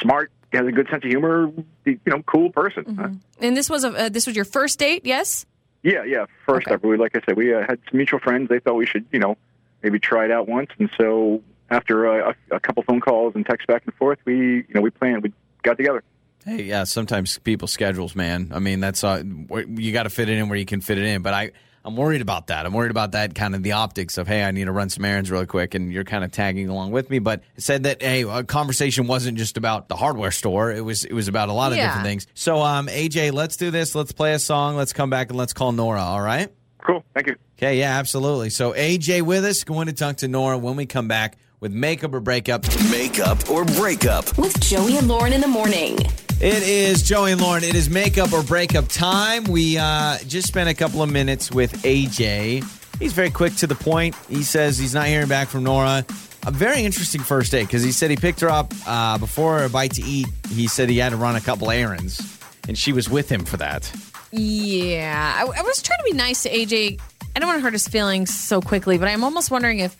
smart, 0.00 0.30
has 0.52 0.66
a 0.66 0.72
good 0.72 0.88
sense 0.88 1.02
of 1.04 1.10
humor. 1.10 1.50
You 1.84 1.98
know, 2.06 2.22
cool 2.22 2.50
person. 2.50 2.98
Uh, 2.98 3.44
and 3.44 3.56
this 3.56 3.68
was 3.68 3.82
a 3.84 3.88
uh, 3.88 4.08
this 4.08 4.26
was 4.26 4.36
your 4.36 4.44
first 4.44 4.78
date, 4.78 5.04
yes? 5.04 5.46
Yeah, 5.82 6.04
yeah. 6.04 6.26
First 6.46 6.66
Okay. 6.66 6.74
ever, 6.74 6.88
we 6.88 6.96
like 6.96 7.16
I 7.16 7.20
said, 7.26 7.36
we 7.36 7.54
uh, 7.54 7.60
had 7.60 7.78
some 7.90 7.96
mutual 7.98 8.20
friends. 8.20 8.48
They 8.48 8.58
thought 8.60 8.74
we 8.74 8.86
should 8.86 9.06
you 9.12 9.18
know 9.18 9.36
maybe 9.82 9.98
try 9.98 10.24
it 10.24 10.30
out 10.30 10.48
once, 10.48 10.70
and 10.78 10.90
so 10.98 11.42
after 11.70 12.06
uh, 12.06 12.34
a, 12.50 12.56
a 12.56 12.60
couple 12.60 12.82
phone 12.82 13.00
calls 13.00 13.34
and 13.34 13.44
texts 13.46 13.66
back 13.66 13.82
and 13.86 13.94
forth, 13.94 14.18
we 14.24 14.56
you 14.56 14.74
know 14.74 14.80
we 14.80 14.90
planned. 14.90 15.22
We 15.22 15.32
got 15.62 15.76
together. 15.76 16.02
Hey, 16.44 16.64
yeah, 16.64 16.82
sometimes 16.84 17.38
people 17.38 17.68
schedules, 17.68 18.16
man. 18.16 18.50
I 18.52 18.58
mean, 18.58 18.80
that's 18.80 19.04
uh, 19.04 19.22
you 19.68 19.92
got 19.92 20.02
to 20.04 20.10
fit 20.10 20.28
it 20.28 20.38
in 20.38 20.48
where 20.48 20.58
you 20.58 20.66
can 20.66 20.80
fit 20.80 20.98
it 20.98 21.04
in. 21.04 21.22
But 21.22 21.34
I, 21.34 21.52
I'm 21.84 21.96
worried 21.96 22.20
about 22.20 22.46
that. 22.46 22.64
I'm 22.64 22.72
worried 22.72 22.92
about 22.92 23.12
that 23.12 23.34
kind 23.34 23.56
of 23.56 23.62
the 23.64 23.72
optics 23.72 24.16
of, 24.16 24.28
hey, 24.28 24.44
I 24.44 24.52
need 24.52 24.66
to 24.66 24.72
run 24.72 24.88
some 24.88 25.04
errands 25.04 25.30
really 25.32 25.46
quick, 25.46 25.74
and 25.74 25.92
you're 25.92 26.04
kind 26.04 26.22
of 26.22 26.30
tagging 26.30 26.68
along 26.68 26.92
with 26.92 27.10
me. 27.10 27.18
But 27.18 27.42
it 27.56 27.62
said 27.62 27.82
that, 27.82 28.00
hey, 28.02 28.22
a 28.22 28.44
conversation 28.44 29.08
wasn't 29.08 29.36
just 29.36 29.56
about 29.56 29.88
the 29.88 29.96
hardware 29.96 30.30
store. 30.30 30.70
It 30.70 30.82
was, 30.84 31.04
it 31.04 31.12
was 31.12 31.26
about 31.26 31.48
a 31.48 31.52
lot 31.52 31.72
of 31.72 31.78
Yeah. 31.78 31.86
different 31.88 32.06
things. 32.06 32.26
So, 32.34 32.62
um, 32.62 32.86
AJ, 32.86 33.32
let's 33.32 33.56
do 33.56 33.72
this. 33.72 33.94
Let's 33.96 34.12
play 34.12 34.32
a 34.34 34.38
song. 34.38 34.76
Let's 34.76 34.92
come 34.92 35.10
back 35.10 35.30
and 35.30 35.36
let's 35.38 35.52
call 35.52 35.72
Nora. 35.72 36.02
All 36.02 36.20
right. 36.20 36.48
Cool. 36.86 37.04
Thank 37.14 37.26
you. 37.26 37.36
Okay, 37.58 37.78
yeah, 37.78 37.98
absolutely. 37.98 38.50
So 38.50 38.72
AJ 38.74 39.22
with 39.22 39.44
us, 39.44 39.62
going 39.64 39.86
to 39.88 39.92
talk 39.92 40.16
to 40.18 40.28
Nora 40.28 40.58
when 40.58 40.76
we 40.76 40.86
come 40.86 41.08
back 41.08 41.36
with 41.60 41.72
makeup 41.72 42.12
or 42.14 42.20
breakup. 42.20 42.64
Makeup 42.90 43.48
or 43.50 43.64
breakup. 43.64 44.36
With 44.38 44.58
Joey 44.60 44.96
and 44.98 45.06
Lauren 45.08 45.32
in 45.32 45.40
the 45.40 45.48
morning. 45.48 45.96
It 46.42 46.64
is 46.64 47.02
Joey 47.02 47.30
and 47.30 47.40
Lauren. 47.40 47.62
It 47.62 47.76
is 47.76 47.88
makeup 47.88 48.32
or 48.32 48.42
breakup 48.42 48.88
time. 48.88 49.44
We 49.44 49.78
uh, 49.78 50.18
just 50.26 50.48
spent 50.48 50.68
a 50.68 50.74
couple 50.74 51.00
of 51.00 51.08
minutes 51.08 51.52
with 51.52 51.84
AJ. 51.84 52.64
He's 52.98 53.12
very 53.12 53.30
quick 53.30 53.54
to 53.58 53.68
the 53.68 53.76
point. 53.76 54.16
He 54.28 54.42
says 54.42 54.76
he's 54.76 54.92
not 54.92 55.06
hearing 55.06 55.28
back 55.28 55.46
from 55.46 55.62
Nora. 55.62 56.04
A 56.44 56.50
very 56.50 56.82
interesting 56.82 57.20
first 57.20 57.52
date 57.52 57.68
because 57.68 57.84
he 57.84 57.92
said 57.92 58.10
he 58.10 58.16
picked 58.16 58.40
her 58.40 58.50
up 58.50 58.72
uh, 58.88 59.18
before 59.18 59.62
a 59.62 59.68
bite 59.68 59.92
to 59.92 60.02
eat. 60.02 60.26
He 60.48 60.66
said 60.66 60.90
he 60.90 60.98
had 60.98 61.10
to 61.10 61.16
run 61.16 61.36
a 61.36 61.40
couple 61.40 61.70
errands, 61.70 62.20
and 62.66 62.76
she 62.76 62.92
was 62.92 63.08
with 63.08 63.30
him 63.30 63.44
for 63.44 63.58
that. 63.58 63.88
Yeah, 64.32 65.34
I, 65.36 65.42
I 65.42 65.62
was 65.62 65.80
trying 65.80 66.00
to 66.00 66.04
be 66.10 66.12
nice 66.12 66.42
to 66.42 66.50
AJ. 66.50 67.00
I 67.36 67.38
don't 67.38 67.46
want 67.46 67.60
to 67.60 67.62
hurt 67.62 67.72
his 67.72 67.86
feelings 67.86 68.36
so 68.36 68.60
quickly, 68.60 68.98
but 68.98 69.06
I'm 69.06 69.22
almost 69.22 69.52
wondering 69.52 69.78
if 69.78 69.96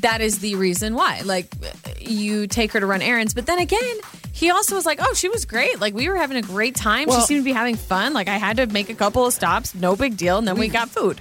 that 0.00 0.22
is 0.22 0.38
the 0.38 0.54
reason 0.54 0.94
why. 0.94 1.20
Like, 1.26 1.48
you 2.00 2.46
take 2.46 2.72
her 2.72 2.80
to 2.80 2.86
run 2.86 3.02
errands, 3.02 3.34
but 3.34 3.44
then 3.44 3.58
again, 3.58 3.98
he 4.34 4.50
also 4.50 4.74
was 4.74 4.84
like, 4.84 4.98
"Oh, 5.00 5.14
she 5.14 5.28
was 5.28 5.44
great. 5.44 5.80
Like, 5.80 5.94
we 5.94 6.08
were 6.08 6.16
having 6.16 6.36
a 6.36 6.42
great 6.42 6.74
time. 6.74 7.08
Well- 7.08 7.20
she 7.20 7.26
seemed 7.26 7.40
to 7.40 7.44
be 7.44 7.52
having 7.52 7.76
fun. 7.76 8.12
Like, 8.12 8.28
I 8.28 8.36
had 8.36 8.56
to 8.56 8.66
make 8.66 8.90
a 8.90 8.94
couple 8.94 9.24
of 9.24 9.32
stops, 9.32 9.74
no 9.74 9.94
big 9.94 10.16
deal, 10.16 10.38
and 10.38 10.46
then 10.46 10.58
we 10.58 10.68
got 10.68 10.90
food." 10.90 11.20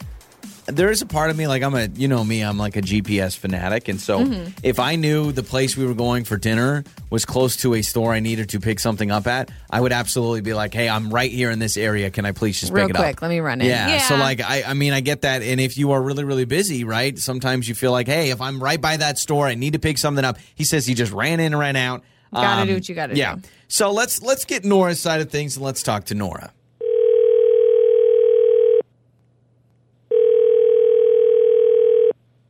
there 0.66 0.90
is 0.90 1.02
a 1.02 1.06
part 1.06 1.30
of 1.30 1.38
me 1.38 1.48
like 1.48 1.62
I'm 1.62 1.76
a 1.76 1.88
you 1.88 2.08
know 2.08 2.24
me 2.24 2.42
I'm 2.42 2.58
like 2.58 2.76
a 2.76 2.82
GPS 2.82 3.36
fanatic. 3.36 3.88
And 3.88 4.00
so 4.00 4.20
mm-hmm. 4.20 4.52
if 4.64 4.80
I 4.80 4.96
knew 4.96 5.32
the 5.32 5.44
place 5.44 5.76
we 5.76 5.86
were 5.86 5.94
going 5.94 6.24
for 6.24 6.38
dinner 6.38 6.84
was 7.10 7.26
close 7.26 7.58
to 7.58 7.74
a 7.74 7.82
store 7.82 8.14
I 8.14 8.20
needed 8.20 8.50
to 8.50 8.60
pick 8.60 8.80
something 8.80 9.12
up 9.12 9.28
at 9.28 9.52
I 9.70 9.82
would 9.82 9.92
absolutely 9.92 10.42
be 10.42 10.54
like 10.54 10.74
hey 10.74 10.88
I'm 10.88 11.10
right 11.10 11.32
here 11.32 11.52
in 11.52 11.60
this 11.60 11.78
area. 11.78 12.10
Can 12.12 12.26
I 12.26 12.32
please 12.32 12.60
just 12.60 12.72
Real 12.72 12.88
pick 12.88 12.96
it 12.96 13.00
quick, 13.00 13.18
up 13.18 13.22
let 13.22 13.30
me 13.30 13.40
run 13.40 13.62
in. 13.62 13.68
yeah, 13.68 14.00
so 14.00 14.16
like 14.16 14.42
I 14.42 14.64
I 14.64 14.74
mean 14.74 14.94
I 14.94 15.02
get 15.02 15.22
that. 15.22 15.42
And 15.42 15.60
if 15.60 15.78
you 15.78 15.92
are 15.92 16.02
really 16.02 16.24
really 16.24 16.46
busy 16.46 16.84
right 16.84 17.18
sometimes 17.18 17.68
you 17.68 17.76
feel 17.76 17.92
like 17.92 18.08
hey 18.08 18.30
if 18.30 18.42
I'm 18.42 18.64
right 18.64 18.80
by 18.80 18.98
that 18.98 19.18
store 19.18 19.48
I 19.48 19.56
need 19.56 19.74
to 19.74 19.80
pick 19.80 19.98
something 19.98 20.24
up. 20.24 20.38
He 20.56 20.64
says 20.64 20.86
he 20.86 20.94
just 20.94 21.12
ran 21.12 21.40
in 21.40 21.54
and 21.54 21.60
ran 21.60 21.76
out 21.76 22.04
Um, 22.36 22.42
Gotta 22.42 22.66
do 22.68 22.74
what 22.76 22.90
you 22.90 22.96
gotta 22.96 23.16
yeah 23.16 23.36
do. 23.36 23.42
Yeah. 23.42 23.48
So 23.68 23.92
let's 23.92 24.22
let's 24.22 24.46
get 24.46 24.64
Nora's 24.66 25.00
side 25.00 25.22
of 25.22 25.30
things 25.30 25.56
and 25.58 25.66
let's 25.66 25.84
talk 25.84 26.06
to 26.06 26.16
Nora 26.16 26.52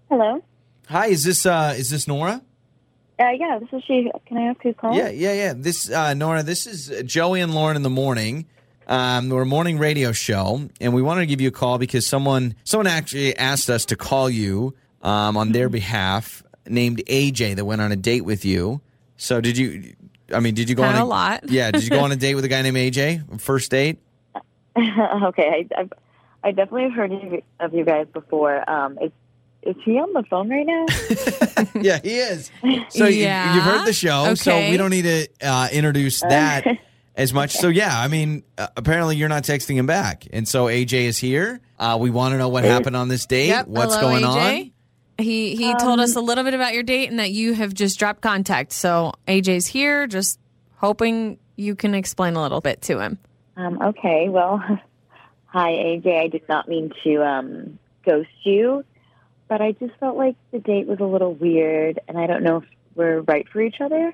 Hello. 0.10 0.44
hi 0.88 1.08
is 1.08 1.24
this 1.24 1.46
uh 1.46 1.74
is 1.78 1.90
this 1.90 2.08
Nora 2.08 2.42
Uh, 3.20 3.30
yeah, 3.40 3.60
this 3.60 3.70
is 3.72 3.84
she. 3.86 4.12
Can 4.26 4.38
I 4.38 4.50
ask 4.50 4.62
who's 4.62 4.76
calling? 4.78 4.98
Yeah, 4.98 5.10
yeah, 5.10 5.34
yeah. 5.34 5.54
This 5.56 5.90
uh, 5.90 6.14
Nora, 6.14 6.44
this 6.44 6.66
is 6.68 6.92
Joey 7.06 7.42
and 7.42 7.54
Lauren 7.54 7.76
in 7.76 7.84
the 7.84 7.90
morning. 7.90 8.46
Um, 8.88 9.30
we're 9.30 9.44
a 9.44 9.46
morning 9.46 9.78
radio 9.78 10.12
show, 10.12 10.68
and 10.82 10.94
we 10.94 11.02
wanted 11.02 11.22
to 11.22 11.28
give 11.28 11.40
you 11.40 11.48
a 11.48 11.52
call 11.52 11.78
because 11.78 12.06
someone 12.06 12.56
someone 12.64 12.88
actually 12.88 13.38
asked 13.38 13.70
us 13.70 13.86
to 13.86 13.96
call 13.96 14.30
you 14.30 14.74
um, 15.04 15.38
on 15.38 15.52
their 15.52 15.70
behalf, 15.70 16.44
named 16.68 17.02
AJ, 17.08 17.56
that 17.56 17.66
went 17.66 17.82
on 17.82 17.92
a 17.92 17.96
date 17.96 18.26
with 18.26 18.44
you. 18.46 18.82
So 19.24 19.40
did 19.40 19.58
you? 19.58 19.94
I 20.34 20.42
mean, 20.42 20.54
did 20.54 20.68
you 20.70 20.76
go 20.76 20.84
Had 20.84 20.96
on 20.96 21.02
a 21.02 21.06
lot. 21.06 21.44
Yeah, 21.50 21.72
did 21.72 21.84
you 21.86 21.90
go 21.90 22.02
on 22.02 22.12
a 22.12 22.18
date 22.18 22.36
with 22.36 22.44
a 22.44 22.50
guy 22.50 22.62
named 22.62 22.76
AJ? 22.76 23.40
First 23.40 23.72
date? 23.72 24.00
okay, 24.78 25.66
I, 25.72 25.80
I've, 25.80 25.94
I 26.44 26.52
definitely 26.52 26.84
have 26.84 26.92
heard 26.94 27.12
of 27.62 27.74
you, 27.74 27.86
guys 27.86 28.08
before. 28.14 28.70
Um, 28.70 28.98
is 29.02 29.12
is 29.62 29.78
he 29.86 29.92
on 29.98 30.12
the 30.12 30.24
phone 30.30 30.50
right 30.50 30.66
now? 30.66 30.86
yeah, 31.82 32.00
he 32.04 32.18
is. 32.18 32.52
So 32.90 33.06
you, 33.08 33.24
Yeah. 33.24 33.56
you've 33.56 33.64
heard 33.64 33.86
the 33.88 33.94
show, 33.94 34.36
so 34.36 34.58
we 34.58 34.76
don't 34.76 34.90
need 34.90 35.04
to 35.04 35.28
uh, 35.42 35.70
introduce 35.72 36.20
that 36.20 36.68
as 37.16 37.34
much. 37.34 37.52
So 37.54 37.70
yeah, 37.70 37.98
I 37.98 38.10
mean, 38.10 38.44
uh, 38.58 38.68
apparently 38.76 39.16
you're 39.16 39.30
not 39.30 39.44
texting 39.44 39.76
him 39.76 39.86
back, 39.86 40.28
and 40.34 40.46
so 40.46 40.66
AJ 40.66 41.06
is 41.06 41.18
here. 41.18 41.62
Uh, 41.80 41.98
we 41.98 42.10
want 42.10 42.34
to 42.34 42.38
know 42.40 42.50
what 42.50 42.66
happened 42.66 42.98
on 42.98 43.08
this 43.08 43.26
date. 43.26 43.48
Yep. 43.48 43.68
What's 43.68 43.96
Hello, 43.96 44.10
going 44.10 44.24
AJ. 44.26 44.64
on? 44.66 44.73
He 45.24 45.56
he 45.56 45.74
told 45.76 46.00
us 46.00 46.16
a 46.16 46.22
little 46.22 46.44
bit 46.44 46.54
about 46.54 46.74
your 46.74 46.84
date 46.84 47.10
and 47.10 47.20
that 47.20 47.32
you 47.32 47.54
have 47.54 47.74
just 47.74 47.98
dropped 47.98 48.22
contact. 48.22 48.72
So 48.74 49.14
AJ's 49.28 49.66
here, 49.68 50.06
just 50.08 50.40
hoping 50.78 51.40
you 51.56 51.76
can 51.76 51.96
explain 51.96 52.36
a 52.36 52.42
little 52.42 52.62
bit 52.62 52.82
to 52.84 53.00
him. 53.00 53.18
um, 53.58 53.82
okay, 53.82 54.30
well, 54.30 54.58
hi 55.46 55.72
AJ. 55.72 56.20
I 56.20 56.28
did 56.28 56.48
not 56.50 56.68
mean 56.68 56.92
to 57.04 57.24
um, 57.26 57.80
ghost 58.06 58.30
you, 58.44 58.84
but 59.48 59.62
I 59.62 59.72
just 59.74 59.94
felt 60.00 60.18
like 60.18 60.36
the 60.52 60.60
date 60.60 60.88
was 60.88 61.00
a 61.00 61.06
little 61.06 61.34
weird, 61.34 62.00
and 62.08 62.18
I 62.18 62.28
don't 62.28 62.44
know 62.44 62.58
if 62.58 62.64
we're 62.96 63.22
right 63.22 63.48
for 63.50 63.62
each 63.62 63.82
other. 63.82 64.14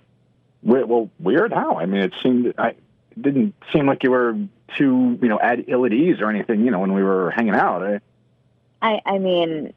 We- 0.63 0.83
Well, 0.83 1.09
weird 1.19 1.53
how? 1.53 1.77
I 1.77 1.85
mean, 1.85 2.01
it 2.01 2.13
seemed 2.21 2.53
I 2.57 2.69
it 3.11 3.21
didn't 3.21 3.55
seem 3.73 3.85
like 3.87 4.03
you 4.03 4.11
were 4.11 4.37
too 4.77 5.17
you 5.21 5.27
know 5.29 5.39
at 5.39 5.67
ill 5.69 5.85
at 5.85 5.93
ease 5.93 6.17
or 6.21 6.29
anything. 6.29 6.63
You 6.65 6.71
know, 6.71 6.79
when 6.79 6.93
we 6.93 7.03
were 7.03 7.31
hanging 7.31 7.55
out. 7.55 7.81
I, 7.83 7.99
I 8.81 8.99
I 9.05 9.17
mean, 9.17 9.73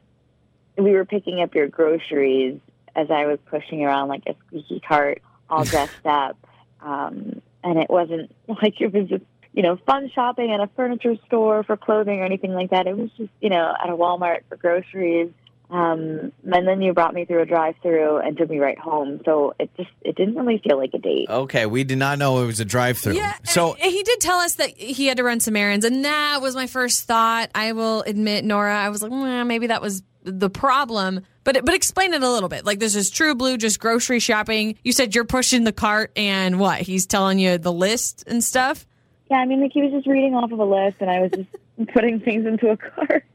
we 0.77 0.91
were 0.91 1.05
picking 1.05 1.41
up 1.41 1.53
your 1.55 1.67
groceries 1.67 2.59
as 2.95 3.09
I 3.09 3.25
was 3.25 3.39
pushing 3.45 3.83
around 3.83 4.07
like 4.07 4.23
a 4.27 4.35
squeaky 4.47 4.79
cart, 4.79 5.21
all 5.49 5.63
dressed 5.63 6.05
up, 6.05 6.37
um, 6.81 7.41
and 7.63 7.79
it 7.79 7.89
wasn't 7.89 8.33
like 8.47 8.79
it 8.81 8.93
was 8.93 9.09
just 9.09 9.23
you 9.53 9.63
know 9.63 9.77
fun 9.85 10.09
shopping 10.13 10.51
at 10.51 10.59
a 10.59 10.67
furniture 10.75 11.15
store 11.27 11.63
for 11.63 11.77
clothing 11.77 12.19
or 12.19 12.25
anything 12.25 12.53
like 12.53 12.71
that. 12.71 12.87
It 12.87 12.97
was 12.97 13.09
just 13.17 13.31
you 13.41 13.49
know 13.49 13.73
at 13.81 13.89
a 13.89 13.95
Walmart 13.95 14.41
for 14.49 14.57
groceries. 14.57 15.31
Um, 15.69 16.31
and 16.43 16.67
then 16.67 16.83
you 16.83 16.93
brought 16.93 17.15
me 17.15 17.25
through 17.25 17.41
a 17.41 17.45
drive-through 17.47 18.17
and 18.17 18.37
took 18.37 18.47
me 18.47 18.59
right 18.59 18.77
home. 18.77 19.21
So 19.25 19.55
it 19.59 19.71
just 19.75 19.89
it 20.01 20.15
didn't 20.15 20.35
really 20.35 20.61
feel 20.63 20.77
like 20.77 20.91
a 20.93 20.99
date. 20.99 21.27
Okay, 21.27 21.65
we 21.65 21.83
did 21.83 21.97
not 21.97 22.19
know 22.19 22.43
it 22.43 22.45
was 22.45 22.59
a 22.59 22.65
drive-through. 22.65 23.15
Yeah. 23.15 23.33
So 23.43 23.73
he 23.73 24.03
did 24.03 24.19
tell 24.19 24.37
us 24.37 24.55
that 24.55 24.69
he 24.77 25.07
had 25.07 25.17
to 25.17 25.23
run 25.23 25.39
some 25.39 25.55
errands, 25.55 25.83
and 25.83 26.05
that 26.05 26.43
was 26.43 26.53
my 26.53 26.67
first 26.67 27.05
thought. 27.05 27.49
I 27.55 27.71
will 27.71 28.01
admit, 28.03 28.45
Nora, 28.45 28.77
I 28.77 28.89
was 28.89 29.01
like, 29.01 29.11
"Well, 29.11 29.45
maybe 29.45 29.67
that 29.67 29.81
was 29.81 30.03
the 30.23 30.49
problem. 30.49 31.21
But 31.43 31.65
but 31.65 31.73
explain 31.73 32.13
it 32.13 32.23
a 32.23 32.29
little 32.29 32.49
bit. 32.49 32.65
Like 32.65 32.79
this 32.79 32.95
is 32.95 33.09
True 33.09 33.35
Blue, 33.35 33.57
just 33.57 33.79
grocery 33.79 34.19
shopping. 34.19 34.77
You 34.83 34.91
said 34.91 35.13
you're 35.13 35.25
pushing 35.25 35.63
the 35.63 35.73
cart, 35.73 36.11
and 36.15 36.59
what? 36.59 36.81
He's 36.81 37.05
telling 37.05 37.39
you 37.39 37.57
the 37.57 37.73
list 37.73 38.23
and 38.27 38.43
stuff. 38.43 38.85
Yeah, 39.29 39.37
I 39.37 39.45
mean, 39.45 39.61
like 39.61 39.71
he 39.73 39.81
was 39.81 39.91
just 39.91 40.07
reading 40.07 40.35
off 40.35 40.51
of 40.51 40.59
a 40.59 40.65
list, 40.65 40.97
and 40.99 41.09
I 41.09 41.21
was 41.21 41.31
just 41.31 41.49
putting 41.93 42.19
things 42.19 42.45
into 42.45 42.69
a 42.69 42.77
cart. 42.77 43.25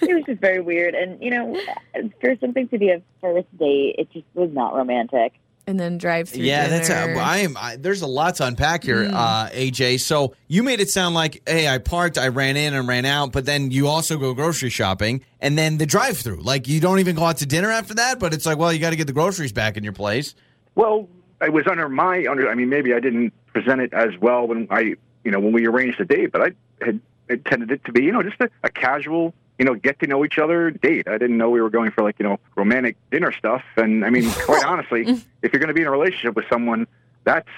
It 0.00 0.14
was 0.14 0.24
just 0.24 0.40
very 0.40 0.60
weird, 0.60 0.94
and 0.94 1.22
you 1.22 1.30
know, 1.30 1.60
for 2.20 2.36
something 2.40 2.68
to 2.68 2.78
be 2.78 2.90
a 2.90 3.02
first 3.20 3.48
date, 3.58 3.96
it 3.98 4.12
just 4.12 4.26
was 4.34 4.50
not 4.52 4.74
romantic. 4.74 5.34
And 5.68 5.80
then 5.80 5.98
drive 5.98 6.28
through. 6.28 6.44
yeah, 6.44 6.68
that's 6.68 6.86
dinner. 6.88 7.18
I 7.18 7.38
am. 7.38 7.56
I, 7.56 7.74
there's 7.74 8.02
a 8.02 8.06
lot 8.06 8.36
to 8.36 8.46
unpack 8.46 8.84
here, 8.84 9.04
Mm. 9.04 9.12
uh, 9.14 9.50
AJ. 9.50 9.98
So 10.00 10.34
you 10.46 10.62
made 10.62 10.78
it 10.80 10.88
sound 10.90 11.16
like, 11.16 11.42
hey, 11.48 11.66
I 11.66 11.78
parked, 11.78 12.18
I 12.18 12.28
ran 12.28 12.56
in 12.56 12.72
and 12.72 12.86
ran 12.86 13.04
out, 13.04 13.32
but 13.32 13.46
then 13.46 13.72
you 13.72 13.88
also 13.88 14.16
go 14.16 14.32
grocery 14.32 14.70
shopping, 14.70 15.22
and 15.40 15.58
then 15.58 15.78
the 15.78 15.86
drive-through. 15.86 16.42
Like 16.42 16.68
you 16.68 16.78
don't 16.80 17.00
even 17.00 17.16
go 17.16 17.24
out 17.24 17.38
to 17.38 17.46
dinner 17.46 17.70
after 17.72 17.94
that, 17.94 18.20
but 18.20 18.32
it's 18.32 18.46
like, 18.46 18.58
well, 18.58 18.72
you 18.72 18.78
got 18.78 18.90
to 18.90 18.96
get 18.96 19.08
the 19.08 19.12
groceries 19.12 19.52
back 19.52 19.76
in 19.76 19.82
your 19.82 19.92
place. 19.92 20.34
well, 20.76 21.08
it 21.42 21.52
was 21.52 21.66
under 21.66 21.88
my 21.88 22.24
under. 22.30 22.48
I 22.48 22.54
mean, 22.54 22.68
maybe 22.70 22.94
I 22.94 23.00
didn't 23.00 23.32
present 23.52 23.80
it 23.82 23.92
as 23.92 24.16
well 24.20 24.46
when 24.46 24.68
I 24.70 24.94
you 25.24 25.30
know 25.32 25.40
when 25.40 25.52
we 25.52 25.66
arranged 25.66 25.98
the 25.98 26.04
date, 26.04 26.30
but 26.32 26.40
I 26.42 26.52
had 26.84 27.00
intended 27.28 27.72
it 27.72 27.84
to 27.86 27.92
be 27.92 28.04
you 28.04 28.12
know 28.12 28.22
just 28.22 28.40
a, 28.40 28.48
a 28.62 28.70
casual 28.70 29.34
you 29.58 29.64
know 29.64 29.74
get 29.74 29.98
to 30.00 30.06
know 30.06 30.24
each 30.24 30.38
other 30.38 30.70
date. 30.70 31.08
I 31.08 31.18
didn't 31.18 31.38
know 31.38 31.50
we 31.50 31.60
were 31.60 31.70
going 31.70 31.90
for 31.90 32.02
like 32.02 32.16
you 32.18 32.24
know 32.24 32.38
romantic 32.54 32.96
dinner 33.10 33.32
stuff. 33.32 33.62
And 33.76 34.04
I 34.04 34.10
mean, 34.10 34.30
quite 34.46 34.64
honestly, 34.64 35.04
mm. 35.04 35.24
if 35.42 35.52
you're 35.52 35.60
going 35.60 35.68
to 35.68 35.74
be 35.74 35.82
in 35.82 35.86
a 35.88 35.90
relationship 35.90 36.36
with 36.36 36.46
someone, 36.50 36.86
that's 37.24 37.48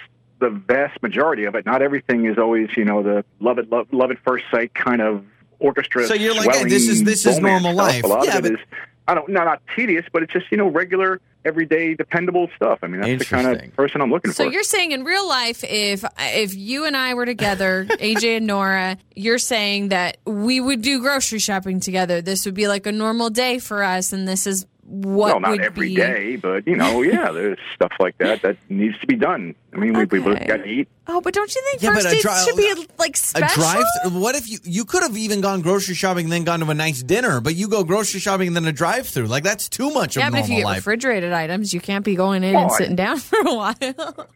the 0.40 0.50
vast 0.50 1.02
majority 1.02 1.44
of 1.44 1.54
it. 1.54 1.66
Not 1.66 1.82
everything 1.82 2.26
is 2.26 2.38
always 2.38 2.68
you 2.76 2.84
know 2.84 3.02
the 3.02 3.24
love 3.40 3.58
at 3.58 3.70
love, 3.70 3.88
love 3.92 4.10
at 4.10 4.18
first 4.24 4.44
sight 4.50 4.74
kind 4.74 5.00
of 5.00 5.24
orchestra. 5.58 6.06
So 6.06 6.14
you're 6.14 6.34
like, 6.34 6.54
hey, 6.54 6.64
this 6.64 6.86
is- 6.88 7.02
this 7.02 7.26
is 7.26 7.40
normal 7.40 7.74
stuff. 7.74 7.76
life. 7.76 8.04
A 8.04 8.06
lot 8.06 8.24
Yeah, 8.24 8.38
of 8.38 8.46
it 8.46 8.52
but- 8.52 8.60
is 8.60 8.66
I 9.08 9.14
don't 9.14 9.28
no, 9.30 9.42
not 9.42 9.62
tedious, 9.74 10.04
but 10.12 10.22
it's 10.22 10.32
just 10.32 10.46
you 10.50 10.58
know 10.58 10.68
regular, 10.68 11.20
everyday, 11.48 11.94
dependable 11.94 12.48
stuff. 12.54 12.78
I 12.82 12.86
mean, 12.86 13.00
that's 13.00 13.18
the 13.18 13.24
kind 13.24 13.48
of 13.48 13.74
person 13.74 14.00
I'm 14.00 14.10
looking 14.10 14.30
So 14.30 14.44
for. 14.44 14.48
So 14.48 14.52
you're 14.52 14.62
saying 14.62 14.92
in 14.92 15.02
real 15.04 15.26
life, 15.26 15.64
if 15.64 16.04
if 16.18 16.54
you 16.54 16.84
and 16.84 16.96
I 16.96 17.14
were 17.14 17.26
together, 17.26 17.86
AJ 17.90 18.36
and 18.36 18.46
Nora, 18.46 18.98
you're 19.16 19.38
saying 19.38 19.88
that 19.88 20.18
we 20.24 20.60
would 20.60 20.82
do 20.82 21.00
grocery 21.00 21.38
shopping 21.38 21.80
together. 21.80 22.20
This 22.20 22.44
would 22.44 22.54
be 22.54 22.68
like 22.68 22.86
a 22.86 22.92
normal 22.92 23.30
day 23.30 23.58
for 23.58 23.82
us, 23.82 24.12
and 24.12 24.28
this 24.28 24.46
is 24.46 24.66
what 24.88 25.26
well, 25.32 25.40
not 25.40 25.50
would 25.50 25.60
every 25.60 25.88
be. 25.88 25.94
day, 25.96 26.36
but 26.36 26.66
you 26.66 26.74
know, 26.76 27.02
yeah, 27.02 27.30
there's 27.32 27.58
stuff 27.74 27.92
like 28.00 28.16
that 28.18 28.42
that 28.42 28.56
needs 28.70 28.98
to 29.00 29.06
be 29.06 29.16
done. 29.16 29.54
I 29.72 29.76
mean, 29.76 29.92
we 29.92 30.04
we 30.06 30.18
both 30.20 30.46
got 30.46 30.56
to 30.58 30.64
eat. 30.64 30.88
Oh, 31.06 31.20
but 31.20 31.34
don't 31.34 31.54
you 31.54 31.62
think 31.70 31.82
Yeah, 31.82 31.92
first 31.92 32.04
but 32.04 32.12
a 32.12 32.14
dates 32.16 32.22
dri- 32.24 32.44
should 32.44 32.56
be 32.86 32.86
like 32.98 33.14
A 33.14 33.18
special? 33.18 33.62
drive. 33.62 33.84
What 34.14 34.34
if 34.34 34.48
you 34.48 34.58
you 34.64 34.84
could 34.84 35.02
have 35.02 35.16
even 35.16 35.40
gone 35.40 35.60
grocery 35.60 35.94
shopping 35.94 36.24
and 36.24 36.32
then 36.32 36.44
gone 36.44 36.60
to 36.60 36.70
a 36.70 36.74
nice 36.74 37.02
dinner, 37.02 37.40
but 37.40 37.54
you 37.54 37.68
go 37.68 37.84
grocery 37.84 38.20
shopping 38.20 38.46
and 38.48 38.56
then 38.56 38.64
a 38.66 38.72
drive-through. 38.72 39.26
Like 39.26 39.44
that's 39.44 39.68
too 39.68 39.90
much 39.92 40.16
of 40.16 40.20
yeah, 40.20 40.30
but 40.30 40.38
normal 40.38 40.44
if 40.44 40.50
you 40.50 40.56
get 40.56 40.64
life. 40.64 40.76
refrigerated 40.78 41.32
items, 41.32 41.74
you 41.74 41.80
can't 41.80 42.04
be 42.04 42.14
going 42.16 42.42
in 42.44 42.56
Oh, 42.56 42.60
and 42.62 42.70
I- 42.70 42.76
sitting 42.76 42.96
down 42.96 43.18
for 43.18 43.38
a 43.40 43.54
while. 43.54 43.74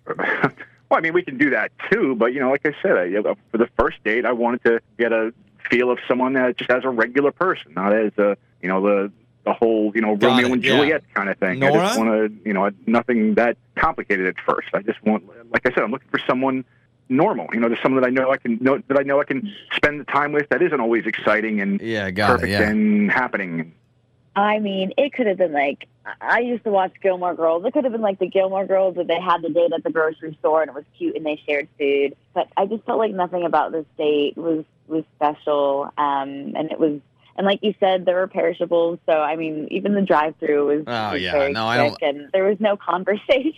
well, 0.06 0.98
I 0.98 1.00
mean, 1.00 1.14
we 1.14 1.22
can 1.22 1.38
do 1.38 1.50
that 1.50 1.72
too, 1.90 2.14
but 2.14 2.32
you 2.34 2.40
know, 2.40 2.50
like 2.50 2.66
I 2.66 2.74
said, 2.82 2.92
I, 2.96 3.10
for 3.50 3.58
the 3.58 3.68
first 3.78 4.02
date, 4.04 4.26
I 4.26 4.32
wanted 4.32 4.62
to 4.64 4.80
get 4.98 5.12
a 5.12 5.32
feel 5.70 5.90
of 5.90 5.98
someone 6.06 6.34
that 6.34 6.58
just 6.58 6.70
as 6.70 6.84
a 6.84 6.90
regular 6.90 7.32
person, 7.32 7.72
not 7.74 7.94
as 7.94 8.12
a 8.18 8.36
you 8.60 8.68
know 8.68 8.80
the 8.82 9.12
the 9.44 9.52
whole 9.52 9.92
you 9.94 10.00
know 10.00 10.16
Got 10.16 10.28
Romeo 10.28 10.46
it, 10.46 10.52
and 10.52 10.64
yeah. 10.64 10.76
Juliet 10.76 11.14
kind 11.14 11.28
of 11.28 11.38
thing. 11.38 11.62
I 11.62 11.68
Nora? 11.68 11.87
just 11.87 11.98
want 11.98 12.11
to 12.11 12.48
you 12.48 12.52
know 12.52 12.70
nothing 12.87 13.35
that 13.35 13.57
complicated 13.76 14.26
at 14.26 14.37
first. 14.46 14.68
I 14.74 14.83
just 14.83 15.02
want, 15.05 15.24
like 15.52 15.66
I 15.66 15.70
said, 15.70 15.83
I'm 15.83 15.90
looking 15.90 16.09
for 16.11 16.20
someone 16.26 16.64
normal. 17.09 17.48
You 17.52 17.61
know, 17.61 17.68
there's 17.68 17.83
someone 17.83 18.02
that 18.02 18.07
I 18.07 18.11
know 18.11 18.31
I 18.31 18.37
can 18.37 18.59
know 18.61 18.81
that 18.88 18.98
I 18.98 19.02
know 19.02 19.20
I 19.20 19.24
can 19.24 19.52
spend 19.74 20.00
the 20.00 20.05
time 20.05 20.33
with. 20.33 20.48
That 20.50 20.62
isn't 20.62 20.81
always 20.81 21.07
exciting 21.07 21.61
and 21.61 21.81
yeah, 21.81 22.11
got 22.11 22.31
perfect 22.31 22.48
it. 22.48 22.61
Yeah. 22.61 22.68
and 22.70 23.11
happening. 23.11 23.74
I 24.35 24.61
mean, 24.61 24.94
it 24.96 25.12
could 25.12 25.26
have 25.26 25.37
been 25.37 25.52
like 25.52 25.87
I 26.20 26.40
used 26.40 26.64
to 26.64 26.70
watch 26.70 26.92
Gilmore 27.02 27.35
Girls. 27.35 27.64
It 27.64 27.72
could 27.72 27.85
have 27.85 27.92
been 27.92 28.00
like 28.00 28.18
the 28.18 28.28
Gilmore 28.28 28.66
Girls 28.66 28.96
that 28.96 29.07
they 29.07 29.20
had 29.20 29.42
the 29.42 29.50
date 29.50 29.72
at 29.72 29.85
the 29.85 29.90
grocery 29.90 30.37
store 30.40 30.62
and 30.62 30.70
it 30.70 30.74
was 30.74 30.85
cute 30.96 31.16
and 31.16 31.26
they 31.26 31.40
shared 31.46 31.68
food. 31.78 32.16
But 32.35 32.48
I 32.57 32.66
just 32.66 32.85
felt 32.85 32.98
like 32.98 33.12
nothing 33.12 33.44
about 33.44 33.72
this 33.72 33.87
date 33.98 34.37
was 34.37 34.64
was 34.88 35.05
special. 35.16 35.92
Um, 35.98 36.55
and 36.57 36.72
it 36.72 36.78
was 36.78 37.00
and 37.36 37.46
like 37.46 37.60
you 37.62 37.74
said, 37.80 38.04
there 38.04 38.16
were 38.16 38.28
perishables. 38.28 38.98
So 39.06 39.12
I 39.12 39.36
mean, 39.36 39.68
even 39.70 39.94
the 39.94 40.02
drive-through 40.02 40.66
was, 40.66 40.84
Oh, 40.86 41.12
was 41.12 41.22
yeah. 41.22 41.32
very 41.32 41.52
No, 41.52 41.66
I 41.66 41.88
quick, 41.90 42.02
and 42.02 42.28
there 42.32 42.44
was 42.44 42.58
no 42.60 42.76
conversation. 42.76 43.54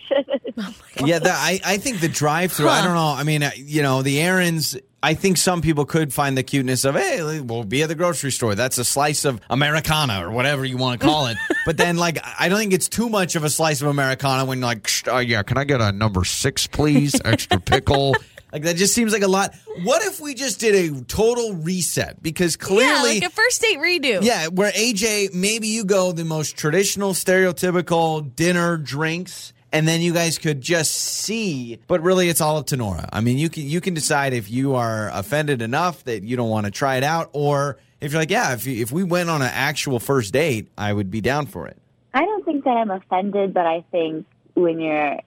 Yeah, 1.03 1.19
the, 1.19 1.31
I, 1.31 1.59
I 1.65 1.77
think 1.77 1.99
the 1.99 2.07
drive 2.07 2.53
through, 2.53 2.69
I 2.69 2.81
don't 2.81 2.93
know. 2.95 3.09
I 3.09 3.23
mean, 3.23 3.43
uh, 3.43 3.51
you 3.57 3.81
know, 3.81 4.01
the 4.01 4.21
errands, 4.21 4.77
I 5.03 5.13
think 5.13 5.35
some 5.35 5.61
people 5.61 5.83
could 5.85 6.13
find 6.13 6.37
the 6.37 6.43
cuteness 6.43 6.85
of, 6.85 6.95
hey, 6.95 7.41
we'll 7.41 7.65
be 7.65 7.83
at 7.83 7.89
the 7.89 7.95
grocery 7.95 8.31
store. 8.31 8.55
That's 8.55 8.77
a 8.77 8.85
slice 8.85 9.25
of 9.25 9.41
Americana 9.49 10.25
or 10.25 10.31
whatever 10.31 10.63
you 10.63 10.77
want 10.77 11.01
to 11.01 11.05
call 11.05 11.27
it. 11.27 11.35
but 11.65 11.75
then, 11.75 11.97
like, 11.97 12.19
I 12.39 12.47
don't 12.47 12.57
think 12.57 12.71
it's 12.73 12.87
too 12.87 13.09
much 13.09 13.35
of 13.35 13.43
a 13.43 13.49
slice 13.49 13.81
of 13.81 13.87
Americana 13.87 14.45
when, 14.45 14.61
like, 14.61 14.87
"Shh, 14.87 15.03
uh, 15.07 15.17
yeah, 15.17 15.43
can 15.43 15.57
I 15.57 15.65
get 15.65 15.81
a 15.81 15.91
number 15.91 16.23
six, 16.23 16.65
please? 16.65 17.13
Extra 17.25 17.59
pickle. 17.59 18.15
Like, 18.55 18.63
that 18.63 18.77
just 18.77 18.93
seems 18.93 19.11
like 19.11 19.21
a 19.21 19.27
lot. 19.27 19.53
What 19.83 20.01
if 20.03 20.21
we 20.21 20.33
just 20.33 20.61
did 20.61 20.75
a 20.75 21.01
total 21.03 21.55
reset? 21.55 22.23
Because 22.23 22.55
clearly, 22.55 22.85
yeah, 22.85 22.99
clearly. 23.01 23.19
like 23.19 23.29
a 23.29 23.33
first 23.33 23.61
date 23.61 23.79
redo. 23.79 24.23
Yeah, 24.23 24.47
where 24.47 24.71
AJ, 24.71 25.33
maybe 25.33 25.67
you 25.67 25.83
go 25.83 26.13
the 26.13 26.23
most 26.23 26.55
traditional, 26.55 27.11
stereotypical 27.11 28.33
dinner 28.33 28.77
drinks, 28.77 29.51
and 29.73 29.85
then 29.85 29.99
you 29.99 30.13
guys 30.13 30.37
could 30.37 30.61
just 30.61 30.93
see. 30.93 31.79
But 31.87 32.01
really, 32.01 32.29
it's 32.29 32.39
all 32.39 32.55
up 32.55 32.67
to 32.67 32.77
Nora. 32.77 33.09
I 33.11 33.19
mean, 33.19 33.37
you 33.37 33.49
can 33.49 33.63
you 33.63 33.81
can 33.81 33.93
decide 33.93 34.31
if 34.31 34.49
you 34.49 34.75
are 34.75 35.09
offended 35.09 35.61
enough 35.61 36.05
that 36.05 36.23
you 36.23 36.37
don't 36.37 36.49
want 36.49 36.65
to 36.65 36.71
try 36.71 36.95
it 36.95 37.03
out, 37.03 37.31
or 37.33 37.77
if 37.99 38.13
you're 38.13 38.21
like, 38.21 38.29
yeah, 38.29 38.53
if 38.53 38.65
you, 38.65 38.81
if 38.81 38.89
we 38.89 39.03
went 39.03 39.29
on 39.29 39.41
an 39.41 39.51
actual 39.51 39.99
first 39.99 40.31
date, 40.31 40.69
I 40.77 40.93
would 40.93 41.11
be 41.11 41.19
down 41.19 41.47
for 41.47 41.67
it. 41.67 41.77
I 42.13 42.21
don't 42.21 42.45
think 42.45 42.63
that 42.63 42.77
I'm 42.77 42.89
offended, 42.89 43.53
but 43.53 43.65
I 43.65 43.83
think 43.91 44.25
when 44.53 44.79
you're 44.79 45.19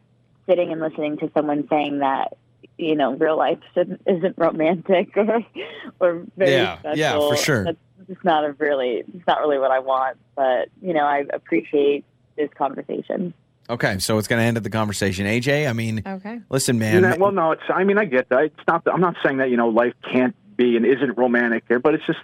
sitting 0.47 0.73
and 0.73 0.81
listening 0.81 1.19
to 1.19 1.31
someone 1.35 1.69
saying 1.69 1.99
that, 1.99 2.38
you 2.79 2.95
know, 2.95 3.14
real 3.14 3.37
life 3.37 3.59
isn't 3.77 4.35
romantic 4.38 5.17
or 5.17 5.41
or 6.01 6.23
very 6.37 6.53
Yeah, 6.53 6.79
special. 6.79 6.97
yeah, 6.99 7.12
for 7.19 7.37
sure. 7.37 7.64
That's 7.64 7.79
just 8.09 8.25
not 8.25 8.45
a 8.45 8.53
really, 8.53 9.03
it's 9.12 9.27
not 9.27 9.41
really 9.41 9.59
what 9.59 9.71
I 9.71 9.81
want. 9.81 10.17
But 10.37 10.69
you 10.81 10.95
know, 10.95 11.05
I 11.05 11.25
appreciate 11.33 12.05
this 12.37 12.49
conversation. 12.57 13.35
Okay, 13.71 13.99
so 13.99 14.17
it's 14.17 14.29
going 14.29 14.41
to 14.41 14.47
end 14.47 14.57
at 14.57 14.62
the 14.62 14.71
conversation. 14.71 15.27
AJ, 15.27 15.69
I 15.69 15.75
mean, 15.75 16.03
Okay. 16.07 16.41
listen, 16.49 16.77
You 16.77 16.81
man. 16.81 17.03
know, 17.03 17.17
well, 17.19 17.33
no, 17.33 17.51
it's. 17.53 17.62
I 17.69 17.85
mean, 17.85 17.99
I 17.99 18.07
get 18.07 18.29
that. 18.31 18.45
It's 18.45 18.67
not. 18.67 18.83
I'm 18.91 19.01
not 19.01 19.17
saying 19.23 19.38
that 19.38 19.51
you 19.51 19.57
know 19.59 19.69
life 19.69 19.93
can't 20.11 20.35
be 20.57 20.77
and 20.77 20.87
isn't 20.87 21.19
romantic, 21.19 21.64
but 21.83 21.95
it's 21.95 22.07
just. 22.07 22.21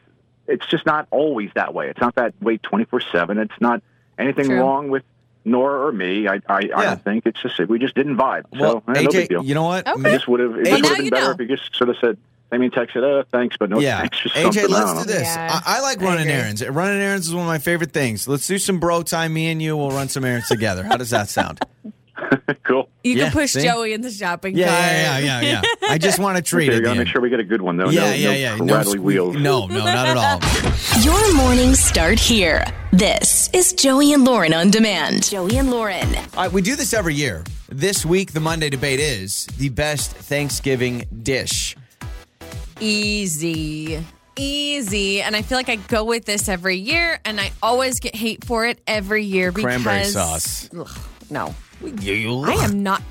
It's 0.47 0.67
just 0.67 0.85
not 0.85 1.09
always 1.11 1.49
that 1.55 1.73
way. 1.73 1.89
It's 1.89 2.01
not 2.01 2.17
that 2.17 2.35
way 2.43 2.59
24 2.59 3.01
seven. 3.13 3.39
It's 3.39 3.59
not 3.61 3.83
anything 4.19 4.45
True. 4.49 4.61
wrong 4.61 4.91
with 4.91 5.03
Nora 5.45 5.87
or 5.89 5.93
me. 5.93 6.27
I. 6.29 6.35
I, 6.49 6.59
I 6.75 6.85
don't 6.85 7.05
think 7.05 7.27
it's 7.27 7.41
just 7.43 7.59
we 7.69 7.79
just 7.79 7.95
didn't 7.95 8.17
vibe. 8.17 8.45
well, 8.53 8.83
so 8.87 8.93
eh, 8.93 9.03
no 9.03 9.11
big 9.11 9.29
deal. 9.29 9.45
you 9.45 9.55
know 9.55 9.65
what? 9.65 9.87
Okay. 9.87 10.09
I 10.09 10.13
just 10.15 10.27
would 10.29 10.41
have. 10.41 10.57
It 10.57 10.65
Well, 10.65 10.81
would 10.81 10.85
have 10.87 10.97
been 10.99 11.11
better 11.11 11.25
know. 11.27 11.31
if 11.33 11.41
you 11.41 11.57
just 11.57 11.75
sort 11.77 11.91
of 11.91 11.97
said. 12.01 12.17
I 12.53 12.59
mean, 12.59 12.71
texted, 12.71 13.03
uh, 13.03 13.25
thanks, 13.33 13.57
but 13.59 13.69
no 13.69 13.81
Yeah. 13.81 13.99
thanks. 14.01 14.21
Just 14.21 14.35
AJ, 14.37 14.45
let's 14.45 14.55
don't 14.55 14.71
do 14.71 14.95
know. 14.95 15.03
this. 15.05 15.23
Yeah, 15.23 15.61
I, 15.67 15.79
I 15.79 15.81
like 15.81 16.01
running 16.01 16.21
agree. 16.29 16.33
errands. 16.35 16.65
Running 16.65 17.01
errands 17.01 17.27
is 17.27 17.35
one 17.35 17.43
of 17.43 17.49
my 17.49 17.59
favorite 17.59 17.91
things. 17.91 18.29
Let's 18.29 18.47
do 18.47 18.59
some 18.59 18.79
bro 18.79 19.03
time. 19.03 19.33
Me 19.35 19.51
and 19.51 19.61
you 19.61 19.77
will 19.77 19.91
run 19.91 20.09
some 20.09 20.25
errands 20.25 20.47
together. 20.47 20.85
How 20.85 20.97
does 20.97 21.11
that 21.11 21.29
sound? 21.31 21.59
cool. 22.65 22.89
You 23.03 23.15
Yeah, 23.15 23.25
can 23.25 23.33
push 23.33 23.53
see? 23.53 23.63
Joey 23.63 23.93
in 23.93 24.01
the 24.01 24.11
shopping 24.11 24.57
Yeah, 24.57 24.69
cart. 24.69 24.81
yeah, 24.93 25.19
yeah, 25.19 25.41
yeah, 25.41 25.63
yeah. 25.65 25.89
I 25.91 25.99
just 25.99 26.19
want 26.19 26.37
to 26.37 26.43
treat 26.43 26.69
Okay, 26.69 26.77
it. 26.77 26.81
we 26.81 26.85
gotta 26.85 26.99
make 27.01 27.09
sure 27.09 27.21
we 27.21 27.29
get 27.31 27.41
a 27.41 27.45
good 27.45 27.61
one 27.63 27.77
though. 27.77 27.91
Yeah, 27.91 28.03
no, 28.11 28.13
yeah, 28.15 28.29
no 28.29 28.33
yeah. 28.33 28.57
No 28.57 28.75
rattly 28.77 28.99
wheels. 28.99 29.37
No, 29.37 29.67
no, 29.67 29.79
not 29.85 30.07
at 30.09 30.17
all. 30.17 30.41
Your 31.03 31.35
mornings 31.35 31.81
start 31.81 32.19
here. 32.19 32.65
This 32.93 33.51
is 33.53 33.73
Joey 33.73 34.13
and 34.13 34.25
Lauren 34.25 34.55
on 34.55 34.71
demand. 34.71 35.25
Joey 35.29 35.57
and 35.59 35.71
Lauren. 35.71 36.15
All 36.37 36.45
right, 36.45 36.53
we 36.53 36.63
do 36.63 36.77
this 36.77 36.93
every 36.95 37.15
year. 37.15 37.43
This 37.69 38.07
week, 38.07 38.33
the 38.33 38.41
Monday 38.41 38.71
debate 38.71 39.01
is 39.01 39.47
the 39.59 39.69
best 39.71 40.13
Thanksgiving 40.13 41.05
dish. 41.23 41.77
Easy. 42.81 44.05
Easy. 44.37 45.23
And 45.23 45.35
I 45.37 45.43
feel 45.43 45.57
like 45.59 45.69
I 45.69 45.77
go 45.77 46.05
with 46.05 46.25
this 46.25 46.49
every 46.49 46.77
year 46.77 47.19
and 47.25 47.41
I 47.41 47.53
always 47.63 48.01
get 48.01 48.15
hate 48.15 48.45
for 48.45 48.67
it 48.67 48.79
every 48.87 49.25
year 49.25 49.51
because 49.53 49.65
Cranberry 49.65 50.05
sauce. 50.05 50.69
Ugh, 50.77 50.89
no. 51.31 51.55
You, 52.01 52.43
I 52.45 52.53
am 52.65 52.83
not 52.83 53.03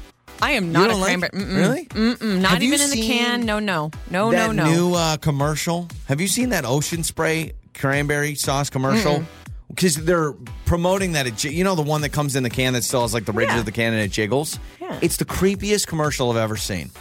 I 0.41 0.51
am 0.51 0.71
not 0.71 0.89
a 0.89 0.95
like- 0.95 1.05
cranberry. 1.19 1.31
Mm-mm. 1.31 1.55
Really? 1.57 1.85
Mm-mm. 1.85 2.41
Not 2.41 2.51
Have 2.51 2.63
even 2.63 2.81
in 2.81 2.89
the 2.89 3.01
can. 3.07 3.45
No, 3.45 3.59
no. 3.59 3.91
No, 4.09 4.31
no, 4.31 4.51
no. 4.51 4.65
new 4.65 4.93
uh, 4.95 5.17
commercial. 5.17 5.87
Have 6.07 6.19
you 6.19 6.27
seen 6.27 6.49
that 6.49 6.65
Ocean 6.65 7.03
Spray 7.03 7.53
cranberry 7.73 8.35
sauce 8.35 8.69
commercial? 8.69 9.23
Because 9.69 9.95
they're 9.95 10.33
promoting 10.65 11.13
that. 11.13 11.25
It, 11.27 11.43
you 11.45 11.63
know 11.63 11.75
the 11.75 11.81
one 11.81 12.01
that 12.01 12.09
comes 12.09 12.35
in 12.35 12.43
the 12.43 12.49
can 12.49 12.73
that 12.73 12.83
still 12.83 13.01
has 13.03 13.13
like 13.13 13.25
the 13.25 13.31
ridges 13.31 13.53
Yeah. 13.53 13.59
of 13.59 13.65
the 13.65 13.71
can 13.71 13.93
and 13.93 14.01
it 14.01 14.11
jiggles. 14.11 14.59
Yeah. 14.81 14.99
It's 15.01 15.17
the 15.17 15.25
creepiest 15.25 15.87
commercial 15.87 16.29
I've 16.31 16.37
ever 16.37 16.57
seen. 16.57 16.91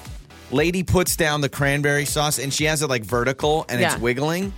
Lady 0.50 0.82
puts 0.82 1.16
down 1.16 1.40
the 1.40 1.48
cranberry 1.48 2.04
sauce 2.04 2.38
and 2.38 2.52
she 2.52 2.64
has 2.64 2.82
it 2.82 2.88
like 2.88 3.04
vertical 3.04 3.64
and 3.68 3.80
it's 3.80 3.96
wiggling. 3.98 4.52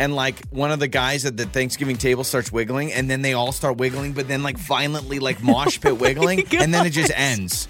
And 0.00 0.16
like 0.16 0.48
one 0.48 0.70
of 0.70 0.78
the 0.80 0.88
guys 0.88 1.26
at 1.26 1.36
the 1.36 1.44
Thanksgiving 1.44 1.98
table 1.98 2.24
starts 2.24 2.50
wiggling, 2.50 2.90
and 2.90 3.10
then 3.10 3.20
they 3.20 3.34
all 3.34 3.52
start 3.52 3.76
wiggling, 3.76 4.14
but 4.14 4.28
then 4.28 4.42
like 4.42 4.56
violently 4.56 5.18
like 5.18 5.42
mosh 5.42 5.78
pit 5.78 5.98
wiggling, 6.00 6.46
and 6.58 6.72
then 6.72 6.86
it 6.86 6.90
just 6.90 7.12
ends. 7.14 7.68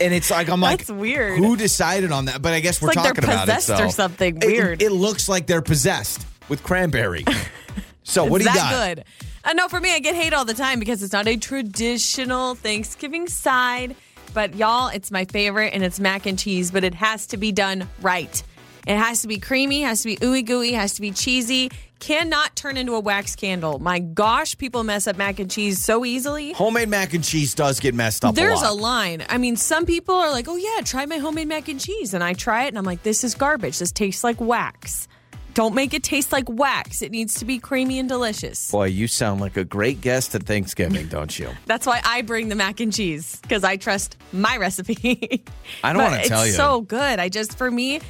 And 0.00 0.14
it's 0.14 0.30
like 0.30 0.48
I'm 0.48 0.62
like, 0.62 0.78
That's 0.78 0.90
weird. 0.90 1.38
Who 1.38 1.58
decided 1.58 2.12
on 2.12 2.24
that? 2.24 2.40
But 2.40 2.54
I 2.54 2.60
guess 2.60 2.80
we're 2.80 2.88
like 2.88 2.94
talking 2.94 3.24
about 3.24 3.46
it. 3.46 3.60
so. 3.60 3.84
or 3.84 3.90
something 3.90 4.38
It- 4.38 4.46
weird. 4.46 4.80
It, 4.80 4.90
looks 4.90 5.28
like 5.28 5.46
they're 5.46 5.60
possessed 5.60 6.26
with 6.48 6.62
cranberry. 6.62 7.26
so 8.04 8.24
what 8.24 8.40
do 8.40 8.48
you 8.48 8.54
got? 8.54 8.96
good. 8.96 9.04
Uh, 9.44 9.52
no, 9.52 9.68
for 9.68 9.80
me, 9.80 9.92
I 9.94 9.98
get 9.98 10.14
hate 10.14 10.32
all 10.32 10.46
the 10.46 10.54
time 10.54 10.78
because 10.80 11.02
it's 11.02 11.12
not 11.12 11.28
a 11.28 11.36
traditional 11.36 12.54
Thanksgiving 12.54 13.28
side. 13.28 13.96
But 14.32 14.54
y'all, 14.54 14.88
it's 14.88 15.10
my 15.10 15.26
favorite, 15.26 15.74
and 15.74 15.82
it's 15.82 16.00
mac 16.00 16.24
and 16.24 16.38
cheese. 16.38 16.70
But 16.70 16.84
it 16.84 16.94
has 16.94 17.26
to 17.26 17.36
be 17.36 17.52
done 17.52 17.86
right. 18.00 18.42
It 18.86 18.96
has 18.96 19.22
to 19.22 19.28
be 19.28 19.38
creamy, 19.38 19.82
has 19.82 20.02
to 20.02 20.08
be 20.08 20.16
ooey 20.16 20.44
gooey, 20.44 20.72
has 20.72 20.94
to 20.94 21.00
be 21.00 21.10
cheesy. 21.10 21.70
Cannot 21.98 22.56
turn 22.56 22.78
into 22.78 22.94
a 22.94 23.00
wax 23.00 23.36
candle. 23.36 23.78
My 23.78 23.98
gosh, 23.98 24.56
people 24.56 24.84
mess 24.84 25.06
up 25.06 25.18
mac 25.18 25.38
and 25.38 25.50
cheese 25.50 25.84
so 25.84 26.06
easily. 26.06 26.52
Homemade 26.54 26.88
mac 26.88 27.12
and 27.12 27.22
cheese 27.22 27.54
does 27.54 27.78
get 27.78 27.94
messed 27.94 28.24
up. 28.24 28.34
There's 28.34 28.62
a 28.62 28.68
a 28.68 28.72
line. 28.72 29.22
I 29.28 29.36
mean, 29.36 29.56
some 29.56 29.84
people 29.84 30.14
are 30.14 30.30
like, 30.30 30.48
"Oh 30.48 30.56
yeah, 30.56 30.82
try 30.82 31.04
my 31.04 31.18
homemade 31.18 31.48
mac 31.48 31.68
and 31.68 31.78
cheese," 31.78 32.14
and 32.14 32.24
I 32.24 32.32
try 32.32 32.64
it, 32.64 32.68
and 32.68 32.78
I'm 32.78 32.84
like, 32.84 33.02
"This 33.02 33.22
is 33.24 33.34
garbage. 33.34 33.78
This 33.80 33.92
tastes 33.92 34.24
like 34.24 34.40
wax. 34.40 35.08
Don't 35.52 35.74
make 35.74 35.92
it 35.92 36.02
taste 36.04 36.30
like 36.32 36.48
wax. 36.48 37.02
It 37.02 37.10
needs 37.10 37.34
to 37.40 37.44
be 37.44 37.58
creamy 37.58 37.98
and 37.98 38.08
delicious." 38.08 38.70
Boy, 38.70 38.86
you 38.86 39.06
sound 39.08 39.40
like 39.42 39.58
a 39.58 39.64
great 39.64 40.00
guest 40.00 40.34
at 40.34 40.44
Thanksgiving, 40.44 41.08
don't 41.08 41.36
you? 41.38 41.50
That's 41.66 41.86
why 41.86 42.00
I 42.04 42.22
bring 42.22 42.48
the 42.48 42.54
mac 42.54 42.80
and 42.80 42.92
cheese 42.92 43.40
because 43.42 43.62
I 43.64 43.76
trust 43.76 44.16
my 44.32 44.56
recipe. 44.56 45.42
I 45.84 45.92
don't 45.92 46.00
But 46.02 46.12
wanna 46.12 46.24
tell 46.24 46.44
you. 46.46 46.48
it's 46.50 46.56
so 46.56 46.80
good. 46.80 47.18
I 47.18 47.28
just 47.28 47.58
for 47.58 47.70
me, 47.70 48.00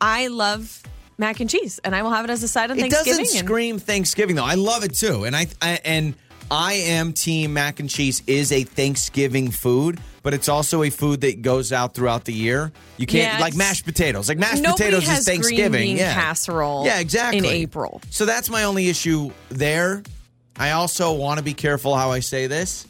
I 0.00 0.28
love 0.28 0.82
mac 1.18 1.40
and 1.40 1.48
cheese, 1.50 1.78
and 1.84 1.94
I 1.94 2.02
will 2.02 2.10
have 2.10 2.24
it 2.24 2.30
as 2.30 2.42
a 2.42 2.48
side 2.48 2.70
on 2.70 2.78
It 2.78 2.82
Thanksgiving. 2.82 3.12
It 3.14 3.18
doesn't 3.24 3.38
and- 3.38 3.46
scream 3.46 3.78
Thanksgiving 3.78 4.36
though. 4.36 4.44
I 4.44 4.54
love 4.54 4.84
it 4.84 4.94
too, 4.94 5.24
and 5.24 5.36
I, 5.36 5.46
I 5.60 5.80
and 5.84 6.14
I 6.50 6.72
am 6.74 7.12
team 7.12 7.52
mac 7.52 7.78
and 7.80 7.88
cheese 7.88 8.22
is 8.26 8.50
a 8.52 8.64
Thanksgiving 8.64 9.50
food, 9.50 10.00
but 10.22 10.34
it's 10.34 10.48
also 10.48 10.82
a 10.82 10.90
food 10.90 11.20
that 11.20 11.42
goes 11.42 11.72
out 11.72 11.94
throughout 11.94 12.24
the 12.24 12.32
year. 12.32 12.72
You 12.96 13.06
can't 13.06 13.34
Yeah, 13.34 13.40
like 13.40 13.54
mashed 13.54 13.84
potatoes. 13.84 14.28
Like 14.28 14.38
mashed 14.38 14.64
potatoes 14.64 15.08
is 15.08 15.24
Thanksgiving. 15.24 15.70
green 15.70 15.88
bean 15.90 15.96
yeah. 15.98 16.14
casserole 16.14 16.84
Yeah, 16.86 16.98
exactly. 16.98 17.38
in 17.38 17.44
April. 17.44 18.00
So 18.10 18.24
that's 18.26 18.50
my 18.50 18.64
only 18.64 18.88
issue 18.88 19.30
there. 19.48 20.02
I 20.58 20.72
also 20.72 21.12
want 21.12 21.38
to 21.38 21.44
be 21.44 21.54
careful 21.54 21.94
how 21.94 22.10
I 22.10 22.18
say 22.20 22.46
this. 22.48 22.86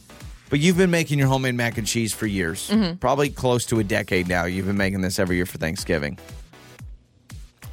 But 0.49 0.59
you've 0.59 0.75
been 0.75 0.91
making 0.91 1.17
your 1.19 1.27
homemade 1.29 1.55
mac 1.55 1.77
and 1.77 1.87
cheese 1.87 2.11
for 2.13 2.25
years, 2.27 2.67
Mm-hmm. 2.69 2.95
probably 2.97 3.29
close 3.29 3.65
to 3.67 3.79
a 3.79 3.83
decade 3.85 4.27
now. 4.27 4.43
You've 4.45 4.65
been 4.65 4.75
making 4.75 4.99
this 5.01 5.17
every 5.19 5.37
year 5.37 5.45
for 5.45 5.57
Thanksgiving. 5.59 6.17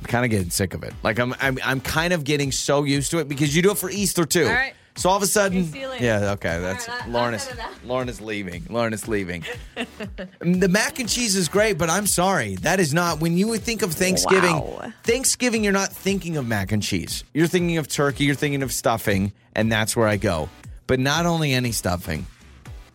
I'm 0.01 0.07
kind 0.07 0.25
of 0.25 0.31
getting 0.31 0.51
sick 0.51 0.75
of 0.75 0.83
it. 0.85 0.95
Like 1.03 1.19
I'm, 1.19 1.35
I'm, 1.41 1.59
I'm 1.65 1.81
kind 1.81 2.13
of 2.13 2.25
getting 2.25 2.53
so 2.53 2.85
used 2.85 3.11
to 3.11 3.19
it 3.19 3.29
because 3.29 3.55
you 3.55 3.63
do 3.63 3.71
it 3.73 3.79
for 3.79 3.91
Easter 3.91 4.25
too. 4.25 4.47
All 4.47 4.53
right. 4.53 4.75
So 4.97 5.09
all 5.11 5.17
of 5.17 5.23
a 5.23 5.27
sudden, 5.29 5.59
Okay, 5.61 5.69
see 5.71 5.81
you 5.83 5.89
later. 5.89 6.05
yeah, 6.05 6.31
okay, 6.33 6.59
that's 6.59 6.89
right, 6.89 7.09
Lauren 7.09 7.33
is 7.33 7.43
set 7.43 7.55
it 7.55 7.61
up. 7.61 7.71
Lauren 7.85 8.09
is 8.09 8.21
leaving. 8.21 8.65
Lauren 8.69 8.93
is 8.93 9.07
leaving. 9.07 9.45
Mm, 9.77 10.61
the 10.61 10.69
mac 10.69 10.99
and 10.99 11.09
cheese 11.09 11.37
is 11.37 11.49
great, 11.49 11.79
but 11.79 11.89
I'm 11.89 12.05
sorry, 12.07 12.57
that 12.57 12.81
is 12.81 12.93
not 12.93 13.21
when 13.21 13.37
you 13.39 13.57
think 13.59 13.83
of 13.83 13.93
Thanksgiving. 13.93 14.57
Wow. 14.59 14.93
Thanksgiving, 15.05 15.63
you're 15.63 15.73
not 15.73 15.93
thinking 15.93 16.37
of 16.37 16.49
mac 16.49 16.73
and 16.73 16.83
cheese. 16.83 17.23
You're 17.33 17.47
thinking 17.47 17.79
of 17.79 17.87
turkey. 17.87 18.25
You're 18.25 18.35
thinking 18.35 18.65
of 18.65 18.73
stuffing, 18.73 19.33
and 19.55 19.71
that's 19.71 19.95
where 19.97 20.09
I 20.09 20.17
go. 20.17 20.49
But 20.89 20.99
not 20.99 21.27
only 21.27 21.53
any 21.53 21.71
stuffing. 21.71 22.27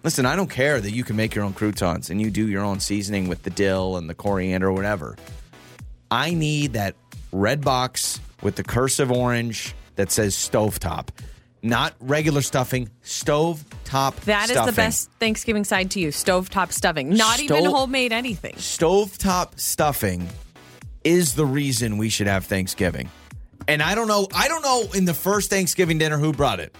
Listen, 0.03 0.25
I 0.25 0.35
don't 0.35 0.49
care 0.49 0.81
that 0.81 0.91
you 0.91 1.05
can 1.05 1.15
make 1.15 1.33
your 1.33 1.45
own 1.45 1.53
croutons 1.53 2.09
and 2.09 2.19
you 2.19 2.29
do 2.29 2.49
your 2.49 2.63
own 2.63 2.81
seasoning 2.81 3.29
with 3.29 3.43
the 3.43 3.49
dill 3.49 3.95
and 3.95 4.09
the 4.09 4.13
coriander 4.13 4.67
or 4.67 4.73
whatever. 4.73 5.15
I 6.13 6.35
need 6.35 6.73
that 6.73 6.93
red 7.31 7.61
box 7.61 8.19
with 8.43 8.55
the 8.55 8.63
cursive 8.63 9.11
orange 9.11 9.73
that 9.95 10.11
says 10.11 10.35
stovetop. 10.35 11.07
Not 11.63 11.95
regular 11.99 12.43
stuffing, 12.43 12.91
stovetop 13.03 14.13
That 14.25 14.43
is 14.43 14.51
stuffing. 14.51 14.65
the 14.67 14.75
best 14.75 15.09
Thanksgiving 15.19 15.63
side 15.63 15.89
to 15.91 15.99
you: 15.99 16.09
stovetop 16.09 16.71
stuffing. 16.71 17.09
Not 17.09 17.39
even 17.39 17.65
homemade 17.65 18.13
anything. 18.13 18.53
Stovetop 18.57 19.59
stuffing 19.59 20.29
is 21.03 21.33
the 21.33 21.47
reason 21.47 21.97
we 21.97 22.09
should 22.09 22.27
have 22.27 22.45
Thanksgiving. 22.45 23.09
And 23.67 23.81
I 23.81 23.95
don't 23.95 24.07
know, 24.07 24.27
I 24.35 24.47
don't 24.47 24.61
know 24.61 24.85
in 24.93 25.05
the 25.05 25.15
first 25.15 25.49
Thanksgiving 25.49 25.97
dinner 25.97 26.19
who 26.19 26.31
brought 26.31 26.59
it. 26.59 26.75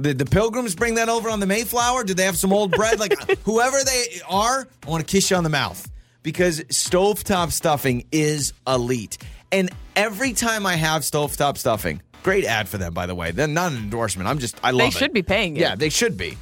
Did 0.00 0.18
the 0.18 0.26
pilgrims 0.26 0.76
bring 0.76 0.94
that 0.94 1.08
over 1.08 1.28
on 1.28 1.40
the 1.40 1.46
Mayflower? 1.46 2.04
Did 2.04 2.18
they 2.18 2.24
have 2.24 2.36
some 2.36 2.52
old 2.52 2.70
bread? 2.70 3.00
Like 3.00 3.18
whoever 3.44 3.78
they 3.84 4.20
are, 4.28 4.68
I 4.86 4.88
want 4.88 5.04
to 5.04 5.10
kiss 5.10 5.28
you 5.28 5.36
on 5.36 5.42
the 5.42 5.50
mouth 5.50 5.90
because 6.24 6.60
stovetop 6.62 7.52
stuffing 7.52 8.06
is 8.10 8.52
elite. 8.66 9.18
And 9.52 9.70
every 9.94 10.32
time 10.32 10.66
I 10.66 10.74
have 10.74 11.02
stovetop 11.02 11.56
stuffing, 11.56 12.02
great 12.24 12.44
ad 12.44 12.68
for 12.68 12.78
them, 12.78 12.92
by 12.92 13.06
the 13.06 13.14
way. 13.14 13.30
They're 13.30 13.46
not 13.46 13.70
an 13.70 13.78
endorsement. 13.78 14.28
I'm 14.28 14.40
just 14.40 14.56
I 14.64 14.72
love 14.72 14.78
They 14.78 14.86
it. 14.86 14.92
They 14.94 14.98
should 14.98 15.12
be 15.12 15.22
paying 15.22 15.54
you. 15.54 15.62
Yeah, 15.62 15.76
they 15.76 15.90
should 15.90 16.16
be. 16.16 16.36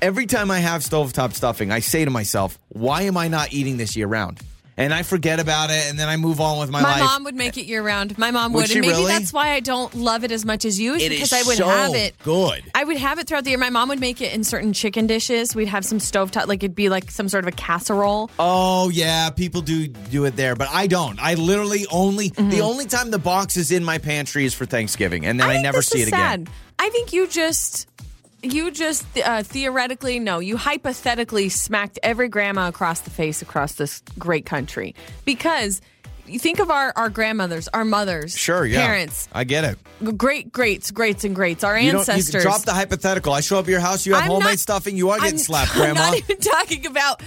Every 0.00 0.26
time 0.26 0.50
I 0.50 0.60
have 0.60 0.80
stovetop 0.80 1.34
stuffing, 1.34 1.70
I 1.70 1.80
say 1.80 2.04
to 2.04 2.10
myself, 2.10 2.58
why 2.68 3.02
am 3.02 3.16
I 3.16 3.28
not 3.28 3.52
eating 3.52 3.76
this 3.76 3.96
year 3.96 4.06
round? 4.06 4.40
And 4.78 4.92
I 4.92 5.02
forget 5.02 5.40
about 5.40 5.70
it, 5.70 5.88
and 5.88 5.98
then 5.98 6.08
I 6.08 6.16
move 6.18 6.38
on 6.38 6.58
with 6.58 6.70
my, 6.70 6.82
My 6.82 6.90
life. 6.90 7.00
My 7.00 7.06
mom 7.06 7.24
would 7.24 7.34
make 7.34 7.56
it 7.56 7.64
year 7.64 7.82
round. 7.82 8.18
My 8.18 8.30
mom 8.30 8.52
Would 8.52 8.68
would, 8.68 8.70
and 8.72 8.80
maybe 8.82 8.92
really? 8.92 9.06
that's 9.10 9.32
why 9.32 9.52
I 9.52 9.60
don't 9.60 9.94
love 9.94 10.22
it 10.22 10.30
as 10.30 10.44
much 10.44 10.66
as 10.66 10.78
you. 10.78 10.94
Is 10.94 11.02
It 11.02 11.08
because 11.10 11.32
is 11.32 11.44
I 11.44 11.48
would 11.48 11.56
so 11.56 11.66
have 11.66 11.94
it 11.94 12.14
good. 12.22 12.62
I 12.74 12.84
would 12.84 12.98
have 12.98 13.18
it 13.18 13.26
throughout 13.26 13.44
the 13.44 13.50
year. 13.50 13.58
My 13.58 13.70
mom 13.70 13.88
would 13.88 14.00
make 14.00 14.20
it 14.20 14.34
in 14.34 14.44
certain 14.44 14.74
chicken 14.74 15.06
dishes. 15.06 15.54
We'd 15.54 15.68
have 15.68 15.84
some 15.84 15.98
stovetop, 15.98 16.46
like 16.46 16.62
it'd 16.62 16.74
be 16.74 16.90
like 16.90 17.10
some 17.10 17.28
sort 17.30 17.44
of 17.44 17.48
a 17.48 17.56
casserole. 17.56 18.30
Oh 18.38 18.90
yeah, 18.90 19.30
people 19.30 19.62
do 19.62 19.86
do 19.88 20.26
it 20.26 20.36
there, 20.36 20.54
but 20.54 20.68
I 20.70 20.86
don't. 20.86 21.18
I 21.22 21.34
literally 21.34 21.86
only 21.90 22.28
the 22.28 22.42
mm-hmm. 22.42 22.60
only 22.60 22.84
time 22.84 23.10
the 23.10 23.18
box 23.18 23.56
is 23.56 23.72
in 23.72 23.82
my 23.82 23.96
pantry 23.96 24.44
is 24.44 24.52
for 24.52 24.66
Thanksgiving, 24.66 25.24
and 25.24 25.40
then 25.40 25.48
I, 25.48 25.54
think 25.54 25.62
never 25.64 25.80
see 25.80 26.02
it 26.02 26.08
sad. 26.08 26.40
again. 26.40 26.54
I 26.78 26.90
think 26.90 27.12
you 27.12 27.26
just, 27.26 27.88
you 28.42 28.70
just 28.70 29.04
uh, 29.18 29.42
theoretically, 29.42 30.18
no, 30.20 30.38
you 30.38 30.56
hypothetically 30.56 31.48
smacked 31.48 31.98
every 32.02 32.28
grandma 32.28 32.68
across 32.68 33.00
the 33.00 33.10
face 33.10 33.42
across 33.42 33.72
this 33.74 34.02
great 34.18 34.46
country 34.46 34.94
because 35.24 35.80
you 36.28 36.38
think 36.40 36.58
of 36.58 36.70
our 36.70 36.92
our 36.96 37.08
grandmothers, 37.08 37.68
our 37.68 37.84
mothers, 37.84 38.36
Sure, 38.36 38.64
yeah, 38.66 38.84
parents, 38.84 39.28
I 39.32 39.44
get 39.44 39.64
it. 39.64 40.16
great 40.16 40.52
greats, 40.52 40.90
greats 40.90 41.24
and 41.24 41.34
greats, 41.36 41.62
our 41.64 41.78
You 41.78 41.92
don't 41.92 42.06
you 42.06 42.12
ancestors. 42.14 42.42
drop 42.42 42.62
the 42.62 42.72
hypothetical. 42.74 43.32
I 43.32 43.40
show 43.40 43.58
up 43.58 43.64
at 43.66 43.70
your 43.70 43.80
house, 43.80 44.04
you 44.06 44.14
have 44.14 44.24
I'm 44.24 44.30
homemade 44.30 44.50
not- 44.52 44.58
stuffing. 44.58 44.96
You 44.96 45.10
are 45.10 45.18
getting 45.18 45.34
I'm- 45.34 45.38
slapped, 45.38 45.70
I'm 45.76 45.94
not 45.94 46.16
even 46.16 46.36
talking 46.38 46.86
about 46.86 47.22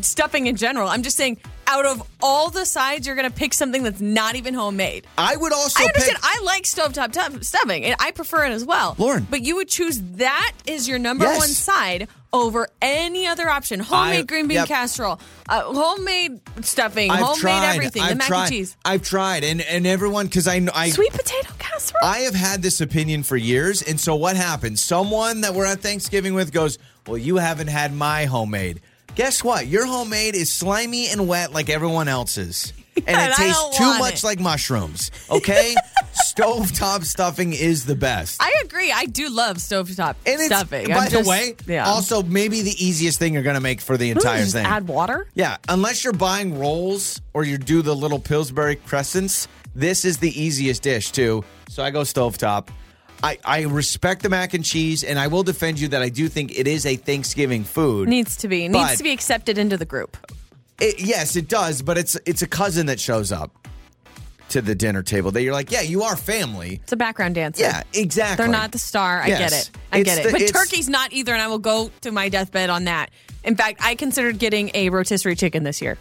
stuffing 0.00 0.46
in 0.46 0.56
general. 0.56 0.88
I'm 0.88 1.02
just 1.02 1.16
saying, 1.18 1.38
out 1.68 1.86
of 1.86 2.02
all 2.22 2.50
the 2.50 2.64
sides, 2.64 3.06
you're 3.06 3.14
going 3.16 3.30
to 3.30 3.34
pick 3.36 3.52
something 3.54 3.82
that's 3.82 4.00
not 4.00 4.34
even 4.36 4.54
homemade. 4.54 5.06
I 5.18 5.36
would 5.36 5.52
also 5.52 5.80
I 5.82 5.86
understand. 5.86 6.16
pick. 6.16 6.24
I 6.24 6.42
like 6.42 6.62
stovetop 6.64 7.12
tu- 7.12 7.42
stuffing, 7.42 7.84
and 7.84 7.94
I 8.00 8.10
prefer 8.10 8.44
it 8.46 8.52
as 8.52 8.64
well. 8.64 8.94
Lauren. 8.98 9.26
but 9.30 9.42
you 9.42 9.56
would 9.56 9.68
choose 9.68 10.00
that 10.16 10.52
as 10.66 10.88
your 10.88 10.98
number 10.98 11.24
Yes. 11.26 11.38
one 11.38 11.48
side 11.48 12.08
over 12.32 12.68
any 12.82 13.26
other 13.26 13.48
option. 13.48 13.80
Homemade 13.80 14.20
I- 14.20 14.22
green 14.22 14.48
bean 14.48 14.56
yep. 14.56 14.68
casserole, 14.68 15.20
uh, 15.48 15.62
homemade 15.62 16.40
stuffing, 16.62 17.10
I've 17.10 17.20
homemade 17.20 17.40
tried. 17.40 17.74
everything, 17.74 18.02
I've 18.02 18.08
the 18.10 18.14
mac 18.16 18.28
tried. 18.28 18.40
and 18.44 18.50
cheese, 18.52 18.76
I've 18.84 19.02
tried, 19.02 19.44
and 19.44 19.60
and 19.62 19.86
everyone 19.86 20.26
because 20.26 20.46
I 20.48 20.58
know 20.58 20.72
I 20.74 20.90
sweet 20.90 21.12
potato 21.12 21.50
casserole. 21.58 22.02
I 22.04 22.18
have 22.20 22.34
had 22.34 22.62
this 22.62 22.80
opinion 22.80 23.22
for 23.22 23.36
years, 23.36 23.82
and 23.82 23.98
so 24.00 24.14
what 24.14 24.36
happens? 24.36 24.82
Someone 24.82 25.40
that 25.42 25.54
we're 25.54 25.66
at 25.66 25.80
Thanksgiving 25.80 26.34
with 26.34 26.52
goes, 26.52 26.78
"Well, 27.06 27.18
you 27.18 27.36
haven't 27.36 27.68
had 27.68 27.94
my 27.94 28.24
homemade." 28.26 28.80
Guess 29.18 29.42
what? 29.42 29.66
Your 29.66 29.84
homemade 29.84 30.36
is 30.36 30.48
slimy 30.48 31.08
and 31.08 31.26
wet 31.26 31.52
like 31.52 31.68
everyone 31.68 32.06
else's, 32.06 32.72
and 33.04 33.20
it 33.20 33.34
tastes 33.34 33.76
too 33.76 33.98
much 33.98 34.22
like 34.22 34.38
mushrooms. 34.38 35.10
Okay, 35.28 35.74
stovetop 36.24 37.02
stuffing 37.02 37.52
is 37.52 37.84
the 37.84 37.96
best. 37.96 38.40
I 38.40 38.62
agree. 38.64 38.92
I 38.92 39.06
do 39.06 39.28
love 39.28 39.56
stovetop 39.56 40.14
and 40.24 40.36
it's, 40.36 40.46
stuffing. 40.46 40.86
by 40.86 40.94
I'm 40.94 41.04
the 41.06 41.10
just- 41.10 41.28
way, 41.28 41.56
yeah. 41.66 41.88
also 41.88 42.22
maybe 42.22 42.62
the 42.62 42.76
easiest 42.78 43.18
thing 43.18 43.34
you're 43.34 43.42
going 43.42 43.56
to 43.56 43.60
make 43.60 43.80
for 43.80 43.96
the 43.96 44.10
entire 44.12 44.38
just 44.38 44.52
thing. 44.52 44.64
add 44.64 44.86
water. 44.86 45.26
Yeah, 45.34 45.56
unless 45.68 46.04
you're 46.04 46.12
buying 46.12 46.56
rolls 46.56 47.20
or 47.34 47.42
you 47.42 47.58
do 47.58 47.82
the 47.82 47.96
little 47.96 48.20
Pillsbury 48.20 48.76
crescents, 48.76 49.48
this 49.74 50.04
is 50.04 50.18
the 50.18 50.30
easiest 50.40 50.84
dish 50.84 51.10
too. 51.10 51.42
So 51.68 51.82
I 51.82 51.90
go 51.90 52.02
stovetop. 52.02 52.68
I, 53.22 53.38
I 53.44 53.62
respect 53.62 54.22
the 54.22 54.28
mac 54.28 54.54
and 54.54 54.64
cheese, 54.64 55.02
and 55.02 55.18
I 55.18 55.26
will 55.26 55.42
defend 55.42 55.80
you 55.80 55.88
that 55.88 56.02
I 56.02 56.08
do 56.08 56.28
think 56.28 56.56
it 56.56 56.68
is 56.68 56.86
a 56.86 56.96
Thanksgiving 56.96 57.64
food. 57.64 58.08
Needs 58.08 58.36
to 58.38 58.48
be 58.48 58.68
needs 58.68 58.96
to 58.98 59.02
be 59.02 59.10
accepted 59.10 59.58
into 59.58 59.76
the 59.76 59.84
group. 59.84 60.16
It- 60.80 61.00
yes, 61.00 61.34
it 61.34 61.48
does, 61.48 61.82
but 61.82 61.98
it's 61.98 62.16
it's 62.26 62.42
a 62.42 62.46
cousin 62.46 62.86
that 62.86 63.00
shows 63.00 63.32
up 63.32 63.50
to 64.50 64.62
the 64.62 64.74
dinner 64.74 65.02
table 65.02 65.30
that 65.32 65.42
you're 65.42 65.52
like, 65.52 65.70
yeah, 65.70 65.82
you 65.82 66.04
are 66.04 66.16
family. 66.16 66.80
It's 66.84 66.92
a 66.92 66.96
background 66.96 67.34
dancer. 67.34 67.62
Yeah, 67.64 67.82
exactly. 67.92 68.44
They're 68.44 68.52
not 68.52 68.72
the 68.72 68.78
star. 68.78 69.20
I 69.20 69.26
Yes. 69.26 69.38
get 69.38 69.52
it. 69.52 69.70
I 69.92 69.98
It's 69.98 70.04
get 70.14 70.18
it. 70.26 70.32
the- 70.32 70.38
but 70.38 70.52
turkey's 70.52 70.88
not 70.88 71.12
either, 71.12 71.32
and 71.32 71.42
I 71.42 71.48
will 71.48 71.58
go 71.58 71.90
to 72.02 72.12
my 72.12 72.28
deathbed 72.28 72.70
on 72.70 72.84
that. 72.84 73.10
In 73.44 73.56
fact, 73.56 73.80
I 73.82 73.94
considered 73.94 74.38
getting 74.38 74.70
a 74.74 74.88
rotisserie 74.90 75.36
chicken 75.36 75.64
this 75.64 75.82
year 75.82 75.98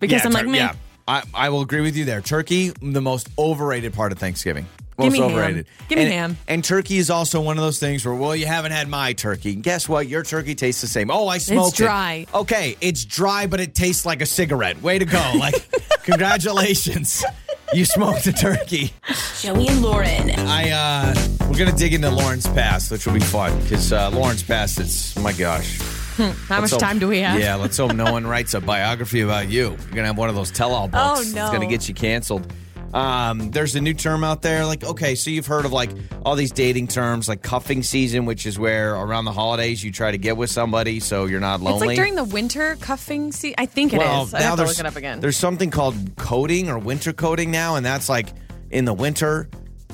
because 0.00 0.20
yeah, 0.22 0.26
I'm 0.26 0.32
like, 0.32 0.46
man, 0.46 0.54
yeah. 0.54 0.74
I, 1.08 1.22
I 1.34 1.48
will 1.48 1.60
agree 1.62 1.80
with 1.80 1.96
you 1.96 2.04
there. 2.04 2.20
Turkey, 2.20 2.68
the 2.80 3.02
most 3.02 3.28
overrated 3.36 3.92
part 3.92 4.12
of 4.12 4.18
Thanksgiving. 4.18 4.66
Give 4.98 5.06
Most 5.06 5.12
me 5.12 5.18
ham. 5.20 5.30
overrated. 5.30 5.66
Give 5.88 5.98
me 5.98 6.04
and, 6.04 6.12
ham. 6.12 6.36
And 6.48 6.62
turkey 6.62 6.98
is 6.98 7.08
also 7.10 7.40
one 7.40 7.56
of 7.56 7.64
those 7.64 7.78
things 7.78 8.04
where, 8.04 8.14
well, 8.14 8.36
you 8.36 8.46
haven't 8.46 8.72
had 8.72 8.88
my 8.88 9.14
turkey. 9.14 9.54
Guess 9.54 9.88
what? 9.88 10.06
Your 10.06 10.22
turkey 10.22 10.54
tastes 10.54 10.82
the 10.82 10.86
same. 10.86 11.10
Oh, 11.10 11.28
I 11.28 11.38
smoked 11.38 11.68
it. 11.68 11.68
It's 11.70 11.76
dry. 11.78 12.26
Okay, 12.34 12.76
it's 12.80 13.04
dry, 13.04 13.46
but 13.46 13.58
it 13.60 13.74
tastes 13.74 14.04
like 14.04 14.20
a 14.20 14.26
cigarette. 14.26 14.82
Way 14.82 14.98
to 14.98 15.04
go! 15.06 15.32
Like, 15.38 15.54
congratulations, 16.02 17.24
you 17.72 17.84
smoked 17.84 18.26
a 18.26 18.32
turkey. 18.32 18.92
Joey 19.40 19.68
and 19.68 19.82
Lauren. 19.82 20.30
I 20.30 20.70
uh, 20.70 21.14
we're 21.50 21.58
gonna 21.58 21.72
dig 21.76 21.94
into 21.94 22.10
Lauren's 22.10 22.46
past, 22.46 22.90
which 22.90 23.06
will 23.06 23.14
be 23.14 23.20
fun 23.20 23.58
because 23.62 23.92
uh, 23.92 24.10
Lauren's 24.10 24.42
past. 24.42 24.78
It's 24.78 25.16
my 25.18 25.32
gosh. 25.32 25.78
how 26.16 26.26
Let's 26.26 26.48
much 26.50 26.70
hope- 26.72 26.80
time 26.80 26.98
do 26.98 27.08
we 27.08 27.20
have? 27.20 27.40
Yeah, 27.40 27.54
let's 27.56 27.76
hope 27.76 27.94
no 27.94 28.12
one 28.12 28.26
writes 28.32 28.54
a 28.54 28.60
biography 28.60 29.20
about 29.22 29.48
you. 29.48 29.70
You're 29.70 29.76
gonna 29.94 30.06
have 30.08 30.18
one 30.18 30.28
of 30.28 30.34
those 30.34 30.50
tell-all 30.50 30.88
books. 30.88 31.20
Oh, 31.30 31.34
no, 31.34 31.42
It's 31.44 31.52
gonna 31.52 31.66
get 31.66 31.88
you 31.88 31.94
canceled. 31.94 32.52
Um, 32.92 33.50
there's 33.50 33.74
a 33.74 33.80
new 33.80 33.94
term 33.94 34.22
out 34.24 34.42
there. 34.42 34.66
Like, 34.66 34.84
okay, 34.84 35.14
so 35.14 35.30
you've 35.30 35.46
heard 35.46 35.64
of 35.64 35.72
like 35.72 35.90
all 36.24 36.36
these 36.36 36.52
dating 36.52 36.88
terms, 36.88 37.28
like 37.28 37.42
cuffing 37.42 37.82
season, 37.82 38.26
which 38.26 38.44
is 38.46 38.58
where 38.58 38.94
around 38.94 39.24
the 39.24 39.32
holidays 39.32 39.82
you 39.82 39.90
try 39.90 40.10
to 40.10 40.18
get 40.18 40.36
with 40.36 40.50
somebody 40.50 41.00
so 41.00 41.24
you're 41.26 41.40
not 41.40 41.60
lonely. 41.60 41.76
It's 41.78 41.86
like 41.86 41.96
during 41.96 42.14
the 42.16 42.24
winter 42.24 42.76
cuffing 42.80 43.32
season. 43.32 43.54
I 43.58 43.66
think 43.66 43.92
it 43.92 43.96
is. 43.96 44.00
well, 44.00 44.28
I 44.34 44.38
now 44.40 44.44
have 44.50 44.58
to 44.58 44.64
look 44.64 44.78
it 44.78 44.86
up 44.86 44.96
again. 44.96 45.20
there's 45.20 45.36
something 45.36 45.70
called 45.70 45.94
coding 46.16 46.68
or 46.68 46.78
winter 46.78 47.12
coding 47.12 47.50
now, 47.50 47.76
and 47.76 47.84
that's 47.86 48.08
like 48.08 48.28
in 48.70 48.84
the 48.84 48.94
winter. 48.94 49.48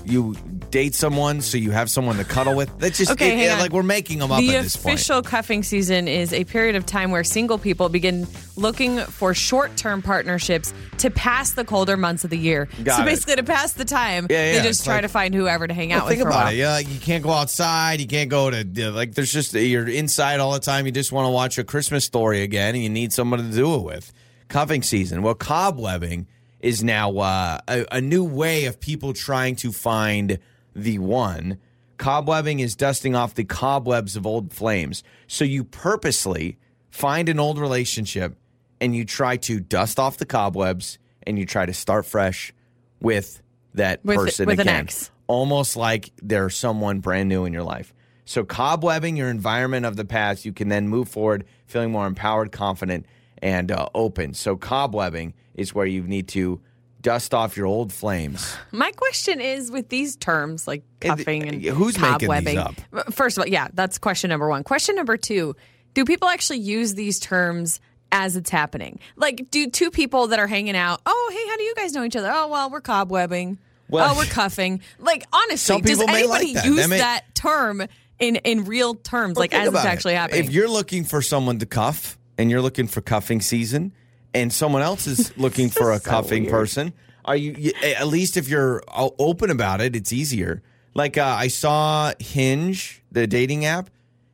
You 0.09 0.35
date 0.71 0.95
someone, 0.95 1.41
so 1.41 1.59
you 1.59 1.71
have 1.71 1.91
someone 1.91 2.17
to 2.17 2.25
cuddle 2.25 2.55
with. 2.55 2.71
That's 2.79 2.99
just 2.99 3.11
Okay, 3.13 3.47
it- 3.47 3.51
on. 3.51 3.59
like 3.59 3.73
we're 3.73 3.83
making 3.83 4.19
them 4.19 4.33
up 4.33 4.41
the 4.41 4.57
at 4.57 4.63
this 4.65 4.77
point. 4.77 4.95
official 4.95 5.23
cuffing 5.23 5.63
season 5.63 6.09
is 6.09 6.33
a 6.33 6.45
period 6.45 6.77
of 6.77 6.87
time 6.87 7.11
where 7.11 7.23
single 7.25 7.59
people 7.59 7.89
begin 7.89 8.27
looking 8.57 8.99
for 8.99 9.35
short-term 9.35 10.03
partnerships 10.03 10.73
to 10.99 11.11
pass 11.11 11.53
the 11.53 11.65
colder 11.65 11.97
months 11.97 12.25
of 12.25 12.31
the 12.31 12.39
year. 12.39 12.69
Got 12.85 12.97
so 12.97 13.03
it. 13.03 13.07
basically, 13.07 13.37
to 13.37 13.43
pass 13.45 13.73
the 13.75 13.85
time, 13.85 14.27
Yeah, 14.31 14.53
yeah, 14.55 14.63
they 14.63 14.69
just 14.69 14.85
try 14.85 14.95
like- 14.95 15.03
to 15.03 15.09
find 15.09 15.35
whoever 15.35 15.67
to 15.67 15.75
hang 15.75 15.93
out 15.93 15.99
Well, 16.01 16.07
with 16.07 16.19
think 16.19 16.23
for 16.23 16.29
a 16.29 16.33
about 16.33 16.53
it. 16.53 16.57
Yeah, 16.57 16.79
you 16.79 16.99
can't 17.01 17.23
go 17.23 17.31
outside. 17.31 18.01
You 18.01 18.07
can't 18.07 18.31
go 18.31 18.51
to 18.51 18.59
you 18.67 18.85
know, 18.85 18.91
like. 18.91 19.15
There's 19.15 19.33
just 19.33 19.53
you're 19.55 19.87
inside 19.89 20.41
all 20.41 20.53
the 20.53 20.59
time. 20.61 20.87
You 20.87 20.93
just 20.93 21.13
want 21.13 21.27
to 21.27 21.31
watch 21.31 21.59
a 21.59 21.65
Christmas 21.65 22.05
story 22.05 22.43
again, 22.43 22.75
and 22.75 22.83
you 22.83 22.91
need 22.91 23.13
someone 23.13 23.41
to 23.41 23.55
do 23.57 23.75
it 23.75 23.83
with. 23.83 24.13
Cuffing 24.49 24.83
season. 24.83 25.23
Well, 25.23 25.35
cobwebbing 25.35 26.27
is 26.61 26.83
now 26.83 27.17
uh, 27.19 27.59
a, 27.69 27.87
a 27.93 28.01
new 28.01 28.25
way 28.25 28.65
of 28.67 28.81
people 28.81 29.13
trying 29.13 29.57
to 29.57 29.73
find 29.73 30.39
the 30.75 30.99
one. 30.99 31.59
Cobwebbing 31.99 32.61
is 32.61 32.77
dusting 32.77 33.15
off 33.15 33.35
the 33.35 33.45
cobwebs 33.45 34.17
of 34.17 34.27
old 34.27 34.53
flames. 34.53 35.03
So 35.27 35.45
you 35.45 35.65
purposely 35.65 36.59
find 36.91 37.29
an 37.29 37.41
old 37.41 37.59
relationship 37.59 38.37
and 38.81 38.95
you 38.95 39.05
try 39.05 39.37
to 39.39 39.59
dust 39.61 39.99
off 39.99 40.17
the 40.19 40.27
cobwebs 40.27 40.99
and 41.27 41.39
you 41.39 41.45
try 41.47 41.67
to 41.67 41.75
start 41.75 42.07
fresh 42.07 42.53
with 43.01 43.43
that 43.75 44.05
With- 44.05 44.17
person 44.17 44.47
with 44.47 44.61
an 44.61 44.69
again 44.69 44.85
ex. 44.85 45.11
almost 45.27 45.77
like 45.77 46.11
they're 46.23 46.51
someone 46.51 47.01
brand 47.01 47.29
new 47.29 47.45
in 47.45 47.53
your 47.53 47.63
life. 47.65 47.93
So, 48.25 48.45
cobwebbing 48.45 49.17
your 49.17 49.31
environment 49.31 49.87
of 49.87 49.97
the 49.97 50.05
past, 50.05 50.45
you 50.45 50.53
can 50.53 50.69
then 50.69 50.87
move 50.87 51.09
forward 51.09 51.45
feeling 51.67 51.91
more 51.93 52.07
empowered, 52.07 52.53
confident, 52.53 53.07
and 53.41 53.73
uh, 53.73 53.89
open. 53.95 54.35
So, 54.35 54.55
cobwebbing 54.55 55.33
is 55.59 55.75
where 55.75 55.87
you 55.87 56.03
need 56.03 56.29
to 56.29 56.61
dust 57.01 57.33
off 57.35 57.57
your 57.57 57.67
old 57.67 57.93
flames. 57.93 58.57
My 58.73 58.91
question 58.93 59.41
is 59.41 59.71
with 59.71 59.89
these 59.89 60.17
terms 60.17 60.67
like 60.67 60.83
cuffing 61.01 61.49
and 61.49 61.63
who's 61.63 61.99
making 61.99 62.29
these 62.29 62.29
cobwebbing. 62.29 62.57
up? 62.97 63.13
First 63.13 63.39
of 63.39 63.43
all, 63.43 63.49
yeah, 63.49 63.69
that's 63.75 63.99
question 63.99 64.31
number 64.31 64.49
one. 64.49 64.65
Question 64.65 64.95
number 64.97 65.17
two: 65.17 65.55
Do 65.95 66.05
people 66.05 66.29
actually 66.29 66.59
use 66.59 66.95
these 66.95 67.19
terms 67.21 67.81
as 68.11 68.37
it's 68.37 68.51
happening? 68.51 68.99
Like, 69.17 69.51
do 69.51 69.69
two 69.69 69.91
people 69.91 70.29
that 70.29 70.39
are 70.39 70.47
hanging 70.47 70.77
out? 70.77 71.01
Oh, 71.07 71.31
hey, 71.33 71.51
how 71.51 71.57
do 71.57 71.63
you 71.63 71.75
guys 71.75 71.93
know 71.93 72.05
each 72.05 72.17
other? 72.17 72.31
Oh, 72.33 72.49
well, 72.49 72.71
we're 72.71 72.81
cobwebbing. 72.81 73.59
Well- 73.91 74.15
oh, 74.15 74.19
we're 74.19 74.25
cuffing. 74.25 74.81
Like, 74.99 75.25
honestly, 75.33 75.81
does 75.81 75.99
may 75.99 76.05
like 76.07 76.15
anybody 76.17 76.55
that. 76.55 76.65
use 76.67 76.77
They 76.77 76.87
may- 76.87 76.99
that 76.99 77.35
term 77.35 77.83
in 78.19 78.37
in 78.37 78.65
real 78.65 78.95
terms, 78.95 79.37
like 79.39 79.55
as 79.55 79.61
it's 79.61 79.69
about 79.71 79.87
it. 79.87 79.89
actually 79.89 80.15
happening? 80.15 80.45
If 80.45 80.51
you're 80.53 80.69
looking 80.69 81.05
for 81.05 81.23
someone 81.23 81.59
to 81.61 81.67
cuff 81.67 82.19
and 82.37 82.51
you're 82.51 82.63
looking 82.63 82.87
for 82.89 83.01
cuffing 83.01 83.41
season, 83.41 83.93
and 84.41 84.53
someone 84.53 84.83
else 84.83 85.07
is 85.07 85.37
looking 85.39 85.69
for 85.71 85.93
a 85.93 85.99
so 85.99 86.11
cuffing 86.11 86.45
weird. 86.45 86.53
person, 86.53 86.93
are 87.25 87.37
you, 87.37 87.55
you? 87.59 87.73
At 87.83 88.07
least 88.09 88.37
if 88.37 88.49
you're 88.49 88.83
open 88.97 89.51
about 89.51 89.81
it, 89.81 89.95
it's 89.95 90.13
easier. 90.13 90.63
Like 90.95 91.19
uh, 91.19 91.25
I 91.25 91.49
saw 91.49 92.13
Hinge, 92.19 93.03
the 93.13 93.27
dating 93.27 93.65
app. 93.65 93.91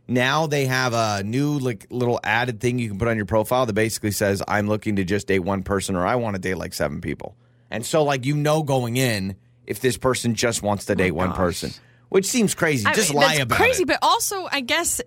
Now 0.06 0.46
they 0.46 0.66
have 0.66 0.92
a 0.92 1.22
new 1.24 1.58
like 1.58 1.86
little 1.90 2.20
added 2.22 2.60
thing 2.60 2.78
you 2.78 2.88
can 2.88 2.98
put 2.98 3.08
on 3.08 3.16
your 3.16 3.24
profile 3.26 3.64
that 3.66 3.72
basically 3.72 4.10
says 4.10 4.42
I'm 4.46 4.68
looking 4.68 4.96
to 4.96 5.04
just 5.04 5.26
date 5.26 5.38
one 5.40 5.62
person 5.62 5.96
or 5.96 6.06
I 6.06 6.16
want 6.16 6.36
to 6.36 6.40
date 6.40 6.56
like 6.56 6.74
seven 6.74 7.00
people. 7.00 7.36
And 7.70 7.84
so 7.86 8.04
like 8.04 8.26
you 8.26 8.36
know 8.36 8.62
going 8.62 8.96
in 8.98 9.36
if 9.66 9.80
this 9.80 9.96
person 9.96 10.34
just 10.34 10.62
wants 10.62 10.84
to 10.86 10.94
date 10.94 11.12
one 11.12 11.32
person, 11.32 11.70
which 12.10 12.26
seems 12.26 12.54
crazy. 12.54 12.86
I 12.86 12.92
Just 12.92 13.10
mean, 13.10 13.22
lie 13.22 13.34
about 13.36 13.56
crazy, 13.56 13.84
it. 13.84 13.86
but 13.86 13.98
also 14.02 14.46
I 14.52 14.60
guess 14.60 15.00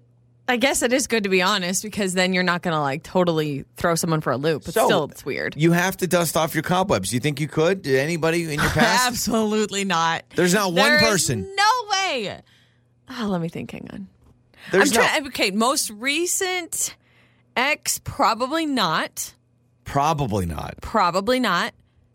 I 0.50 0.56
guess 0.58 0.82
it 0.82 0.94
is 0.94 1.08
good 1.08 1.24
to 1.24 1.30
be 1.30 1.42
honest 1.42 1.84
because 1.84 2.14
then 2.14 2.34
you're 2.34 2.44
not 2.44 2.62
gonna 2.62 2.80
like 2.82 3.04
totally 3.04 3.66
throw 3.76 3.96
someone 3.96 4.22
for 4.22 4.32
a 4.32 4.38
loop. 4.38 4.64
But 4.66 4.74
So, 4.74 4.86
still, 4.86 5.04
it's 5.06 5.26
weird. 5.26 5.56
You 5.58 5.74
have 5.74 5.98
to 5.98 6.08
dust 6.08 6.38
off 6.38 6.54
your 6.56 6.64
cobwebs. 6.64 7.14
You 7.14 7.20
think 7.20 7.40
you 7.42 7.48
could? 7.48 7.82
Did 7.82 8.00
anybody 8.00 8.44
in 8.44 8.52
your 8.60 8.70
past? 8.70 9.08
Absolutely 9.08 9.84
not. 9.84 10.24
There's 10.36 10.54
not 10.54 10.68
one 10.68 10.76
There 10.76 10.96
is 10.98 11.02
person. 11.02 11.42
No 11.56 11.72
way. 11.92 12.42
Oh, 13.10 13.28
let 13.28 13.42
me 13.42 13.50
think. 13.50 13.72
Hang 13.72 13.88
on. 13.92 14.08
There's 14.72 14.96
I'm 14.96 15.04
trying. 15.04 15.28
Okay, 15.28 15.52
most 15.52 15.90
recent 15.90 16.96
ex, 17.56 18.00
probably 18.04 18.66
not. 18.66 19.34
probably 19.84 20.46
not. 20.46 20.76
Probably 20.82 21.40
not. 21.40 21.74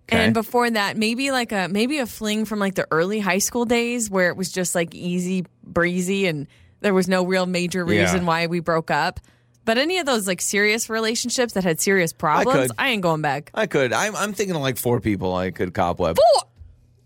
Okay. 0.08 0.24
And 0.24 0.34
before 0.34 0.68
that, 0.70 0.96
maybe 0.96 1.30
like 1.30 1.52
a 1.52 1.68
maybe 1.68 1.98
a 1.98 2.06
fling 2.06 2.44
from 2.44 2.58
like 2.58 2.74
the 2.74 2.86
early 2.90 3.20
high 3.20 3.38
school 3.38 3.64
days 3.64 4.10
where 4.10 4.28
it 4.28 4.36
was 4.36 4.50
just 4.52 4.74
like 4.74 4.94
easy 4.94 5.46
breezy 5.64 6.26
and 6.26 6.46
there 6.82 6.94
was 6.94 7.08
no 7.08 7.24
real 7.24 7.46
major 7.46 7.84
Yeah. 7.88 8.02
reason 8.02 8.26
why 8.26 8.46
we 8.46 8.60
broke 8.60 8.90
up. 8.90 9.20
But 9.64 9.78
any 9.78 9.98
of 9.98 10.06
those 10.06 10.26
like 10.26 10.40
serious 10.40 10.90
relationships 10.90 11.52
that 11.54 11.62
had 11.64 11.80
serious 11.80 12.12
problems, 12.12 12.68
could. 12.68 12.70
I, 12.78 12.88
ain't 12.90 13.02
going 13.02 13.22
back. 13.22 13.50
I 13.54 13.66
could. 13.66 13.92
I'm, 13.92 14.16
I'm 14.16 14.32
thinking 14.32 14.56
of 14.56 14.62
like 14.62 14.76
four 14.76 15.00
people 15.00 15.34
I 15.34 15.52
could 15.52 15.72
cobweb. 15.72 16.16
Four, 16.16 16.48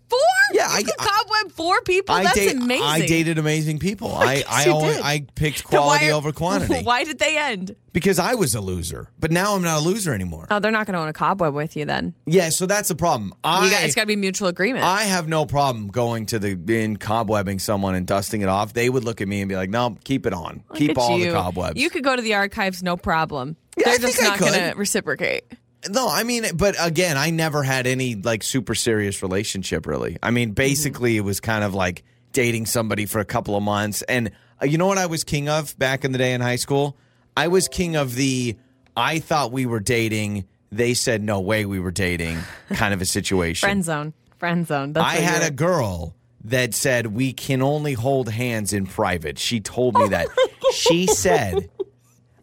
four? 0.08 0.18
Yeah, 0.52 0.78
you 0.78 0.86
I- 0.98 1.04
cobweb 1.04 1.52
four 1.52 1.80
people. 1.82 2.14
I 2.14 2.22
That's 2.24 2.36
date- 2.36 2.56
amazing. 2.56 2.84
I 2.84 3.06
dated 3.06 3.38
amazing 3.38 3.78
people. 3.78 4.14
I 4.14 4.44
I 4.48 4.68
always. 4.68 5.00
I 5.00 5.26
picked 5.34 5.64
quality 5.64 6.10
are- 6.10 6.14
over 6.14 6.32
quantity 6.42 6.82
Why 6.84 7.04
did 7.04 7.18
they 7.18 7.36
end? 7.36 7.74
because 7.92 8.18
I 8.18 8.34
was 8.34 8.54
a 8.54 8.60
loser. 8.60 9.10
But 9.18 9.30
now 9.32 9.54
I'm 9.54 9.62
not 9.62 9.78
a 9.78 9.80
loser 9.80 10.12
anymore. 10.12 10.46
Oh, 10.50 10.58
they're 10.60 10.70
not 10.70 10.86
going 10.86 10.92
to 10.94 10.98
want 10.98 11.08
a 11.10 11.14
cobweb 11.14 11.54
with 11.54 11.76
you 11.76 11.84
then. 11.86 12.14
yeah, 12.26 12.50
so 12.50 12.66
that's 12.66 12.88
the 12.88 12.94
problem. 12.94 13.32
I 13.42 13.64
You 13.64 13.70
got, 13.70 13.84
it's 13.84 13.94
got 13.94 14.02
to 14.02 14.06
be 14.06 14.16
mutual 14.16 14.48
agreement. 14.48 14.84
I 14.84 15.04
have 15.04 15.28
no 15.28 15.46
problem 15.46 15.88
going 15.88 16.26
to 16.26 16.38
the 16.38 16.50
in 16.50 16.98
cobwebbing 16.98 17.60
someone 17.60 17.94
and 17.94 18.06
dusting 18.06 18.42
it 18.42 18.48
off. 18.48 18.72
They 18.74 18.88
would 18.90 19.02
look 19.04 19.20
at 19.20 19.28
me 19.28 19.40
and 19.40 19.48
be 19.48 19.56
like, 19.56 19.70
"No, 19.70 19.96
keep 20.04 20.26
it 20.26 20.32
on. 20.34 20.62
Look 20.68 20.78
keep 20.78 20.98
all 20.98 21.18
you. 21.18 21.26
the 21.26 21.32
cobwebs." 21.32 21.80
You 21.80 21.90
could 21.90 22.04
go 22.04 22.14
to 22.14 22.22
the 22.22 22.34
archives, 22.34 22.82
no 22.82 22.96
problem. 22.96 23.56
Yeah, 23.78 23.84
They're 23.90 23.98
just 23.98 24.20
not 24.22 24.38
going 24.38 24.52
to 24.54 24.74
reciprocate. 24.76 25.44
No, 25.90 26.08
I 26.08 26.22
mean, 26.22 26.44
but 26.54 26.74
again, 26.78 27.16
I 27.16 27.30
never 27.30 27.62
had 27.62 27.86
any 27.86 28.14
like 28.14 28.42
super 28.42 28.74
serious 28.74 29.22
relationship 29.22 29.86
really. 29.86 30.18
I 30.22 30.30
mean, 30.30 30.52
basically, 30.52 31.16
it 31.16 31.22
was 31.22 31.40
kind 31.40 31.64
of 31.64 31.74
like 31.74 32.04
dating 32.32 32.66
somebody 32.66 33.06
for 33.06 33.18
a 33.18 33.24
couple 33.24 33.56
of 33.56 33.62
months. 33.62 34.02
And 34.02 34.30
uh, 34.60 34.66
you 34.66 34.78
know 34.78 34.86
what 34.86 34.98
I 34.98 35.06
was 35.06 35.24
king 35.24 35.48
of 35.48 35.78
back 35.78 36.04
in 36.04 36.12
the 36.12 36.18
day 36.18 36.32
in 36.34 36.40
high 36.40 36.56
school? 36.56 36.96
I 37.36 37.48
was 37.48 37.68
king 37.68 37.96
of 37.96 38.14
the 38.14 38.56
I 38.96 39.18
thought 39.18 39.52
we 39.52 39.66
were 39.66 39.80
dating. 39.80 40.46
They 40.72 40.94
said 40.94 41.22
no 41.22 41.40
way 41.40 41.64
we 41.66 41.80
were 41.80 41.90
dating 41.90 42.38
kind 42.74 42.92
of 42.94 43.00
a 43.00 43.06
situation. 43.06 43.66
Friend 43.66 43.84
zone. 43.84 44.14
Friend 44.38 44.66
zone. 44.66 44.92
That's 44.92 45.06
I 45.06 45.16
had 45.16 45.42
a 45.42 45.50
girl 45.50 46.14
that 46.44 46.74
said 46.74 47.08
we 47.08 47.32
can 47.32 47.62
only 47.62 47.92
hold 47.92 48.28
hands 48.28 48.72
in 48.72 48.86
private. 48.86 49.38
She 49.38 49.60
told 49.60 49.94
me 49.98 50.08
that. 50.08 50.28
she 50.72 51.06
said 51.06 51.70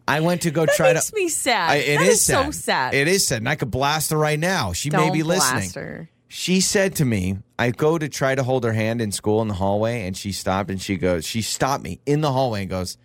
I 0.06 0.20
went 0.20 0.42
to 0.42 0.50
go 0.50 0.66
That 0.66 0.74
try 0.76 0.92
makes 0.92 1.06
to 1.10 1.14
Makes 1.14 1.24
me 1.24 1.28
sad. 1.28 1.70
I, 1.70 1.76
it 1.76 1.98
That 1.98 2.06
is 2.06 2.22
so 2.22 2.50
sad. 2.50 2.94
It 2.94 3.08
is 3.08 3.26
sad. 3.26 3.38
And 3.38 3.48
I 3.48 3.54
could 3.54 3.70
blast 3.70 4.10
her 4.10 4.18
right 4.18 4.38
now. 4.38 4.72
She 4.72 4.90
may 4.90 4.98
Don't 4.98 5.12
be 5.12 5.22
listening. 5.22 5.70
her. 5.74 6.10
She 6.28 6.60
said 6.60 6.96
to 6.96 7.04
me, 7.04 7.38
I 7.58 7.70
go 7.70 7.96
to 7.96 8.08
try 8.08 8.34
to 8.34 8.42
hold 8.42 8.64
her 8.64 8.72
hand 8.72 9.00
in 9.00 9.12
school 9.12 9.40
in 9.40 9.48
the 9.48 9.54
hallway, 9.54 10.04
and 10.06 10.16
she 10.16 10.32
stopped 10.32 10.68
and 10.68 10.82
she 10.82 10.96
goes, 10.96 11.24
she 11.24 11.42
stopped 11.42 11.84
me 11.84 12.00
in 12.06 12.22
the 12.22 12.32
hallway 12.32 12.62
and 12.62 12.70
goes, 12.70 12.98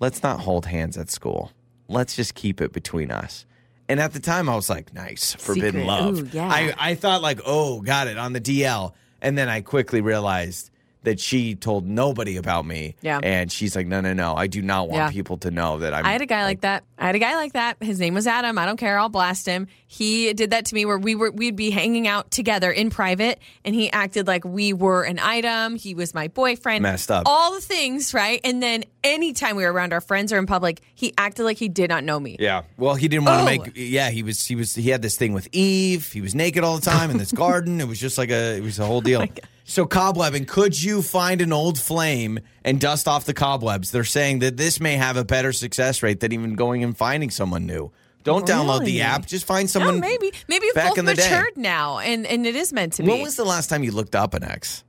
Let's 0.00 0.22
not 0.22 0.40
hold 0.40 0.66
hands 0.66 0.96
at 0.98 1.10
school. 1.10 1.52
Let's 1.86 2.16
just 2.16 2.34
keep 2.34 2.60
it 2.60 2.72
between 2.72 3.12
us. 3.12 3.46
And 3.88 4.00
at 4.00 4.12
the 4.14 4.18
time, 4.20 4.48
I 4.48 4.56
was 4.56 4.68
like, 4.68 4.92
nice, 4.94 5.34
forbidden 5.34 5.82
Secret. 5.82 5.86
love. 5.86 6.18
Ooh, 6.18 6.28
yeah. 6.32 6.48
I, 6.48 6.74
I 6.78 6.94
thought, 6.96 7.22
like, 7.22 7.40
oh, 7.44 7.82
got 7.82 8.08
it 8.08 8.16
on 8.18 8.32
the 8.32 8.40
DL. 8.40 8.94
And 9.20 9.38
then 9.38 9.48
I 9.48 9.60
quickly 9.60 10.00
realized 10.00 10.71
that 11.04 11.18
she 11.18 11.54
told 11.54 11.86
nobody 11.86 12.36
about 12.36 12.64
me. 12.64 12.94
Yeah. 13.02 13.18
And 13.22 13.50
she's 13.50 13.74
like, 13.74 13.86
no, 13.86 14.00
no, 14.00 14.12
no. 14.12 14.34
I 14.34 14.46
do 14.46 14.62
not 14.62 14.88
want 14.88 14.98
Yeah. 14.98 15.10
people 15.10 15.36
to 15.38 15.50
know 15.50 15.78
that 15.78 15.92
I'm. 15.94 16.06
I 16.06 16.12
had 16.12 16.22
a 16.22 16.26
guy 16.26 16.44
like 16.44 16.60
that. 16.60 16.84
I 16.98 17.06
had 17.06 17.14
a 17.16 17.18
guy 17.18 17.34
like 17.34 17.54
that. 17.54 17.76
His 17.82 17.98
name 17.98 18.14
was 18.14 18.26
Adam. 18.26 18.56
I 18.58 18.66
don't 18.66 18.76
care. 18.76 18.98
I'll 18.98 19.08
blast 19.08 19.44
him. 19.46 19.66
He 19.86 20.32
did 20.32 20.50
that 20.50 20.66
to 20.66 20.74
me 20.74 20.84
where 20.84 20.98
we 20.98 21.14
were 21.14 21.30
we'd 21.30 21.56
be 21.56 21.70
hanging 21.70 22.06
out 22.06 22.30
together 22.30 22.70
in 22.70 22.90
private 22.90 23.40
and 23.64 23.74
he 23.74 23.90
acted 23.90 24.26
like 24.26 24.44
we 24.44 24.72
were 24.72 25.02
an 25.02 25.18
item. 25.18 25.76
He 25.76 25.94
was 25.94 26.14
my 26.14 26.28
boyfriend. 26.28 26.82
Messed 26.82 27.10
up. 27.10 27.24
All 27.26 27.52
the 27.52 27.60
things, 27.60 28.14
right? 28.14 28.40
And 28.44 28.62
then 28.62 28.84
anytime 29.04 29.56
we 29.56 29.64
were 29.64 29.72
around 29.72 29.92
our 29.92 30.00
friends 30.00 30.32
or 30.32 30.38
in 30.38 30.46
public, 30.46 30.80
he 30.94 31.12
acted 31.18 31.44
like 31.44 31.56
he 31.58 31.68
did 31.68 31.88
not 31.90 32.04
know 32.04 32.18
me. 32.20 32.36
Yeah. 32.38 32.62
Well, 32.76 32.94
he 32.94 33.08
didn't 33.08 33.24
want 33.26 33.38
to 33.38 33.42
Oh. 33.42 33.64
make. 33.64 33.72
Yeah, 33.74 34.10
he 34.10 34.22
was. 34.22 34.44
He 34.46 34.54
was. 34.54 34.74
He 34.74 34.90
had 34.90 35.02
this 35.02 35.16
thing 35.16 35.32
with 35.32 35.48
Eve. 35.52 36.12
He 36.12 36.20
was 36.20 36.34
naked 36.34 36.64
all 36.64 36.76
the 36.76 36.84
time 36.90 37.10
in 37.10 37.18
this 37.18 37.32
garden. 37.44 37.80
It 37.80 37.88
was 37.88 37.98
just 38.00 38.18
like 38.18 38.30
a. 38.30 38.56
It 38.56 38.62
was 38.62 38.78
a 38.78 38.86
whole 38.86 38.98
oh 38.98 39.00
deal. 39.00 39.24
so 39.64 39.86
cobwebbing. 39.86 40.46
Could 40.48 40.80
you 40.82 41.02
find 41.02 41.40
an 41.40 41.52
old 41.52 41.78
flame 41.78 42.38
and 42.64 42.80
dust 42.80 43.08
off 43.08 43.24
the 43.24 43.34
cobwebs? 43.34 43.90
They're 43.90 44.04
saying 44.04 44.40
that 44.40 44.56
this 44.56 44.80
may 44.80 44.96
have 44.96 45.16
a 45.16 45.24
better 45.24 45.52
success 45.52 46.02
rate 46.02 46.20
than 46.20 46.32
even 46.32 46.54
going 46.54 46.82
and 46.84 46.96
finding 46.96 47.30
someone 47.30 47.66
new. 47.66 47.90
Don't 48.24 48.46
download 48.46 48.80
Really? 48.80 48.92
the 48.92 49.00
app. 49.02 49.26
Just 49.26 49.44
find 49.46 49.68
someone. 49.68 49.98
maybe. 49.98 50.32
Maybe 50.46 50.66
you've 50.66 50.76
back 50.76 50.90
both 50.90 50.98
in 50.98 51.06
the 51.06 51.14
day. 51.14 51.28
matured 51.28 51.56
now 51.56 51.98
and, 51.98 52.24
and 52.24 52.46
it 52.46 52.54
is 52.54 52.72
meant 52.72 52.92
to 52.94 53.02
be. 53.02 53.08
When 53.08 53.20
was 53.20 53.34
the 53.34 53.44
last 53.44 53.66
time 53.68 53.82
you 53.82 53.90
looked 53.90 54.14
up 54.14 54.34
an 54.34 54.44
ex? 54.44 54.84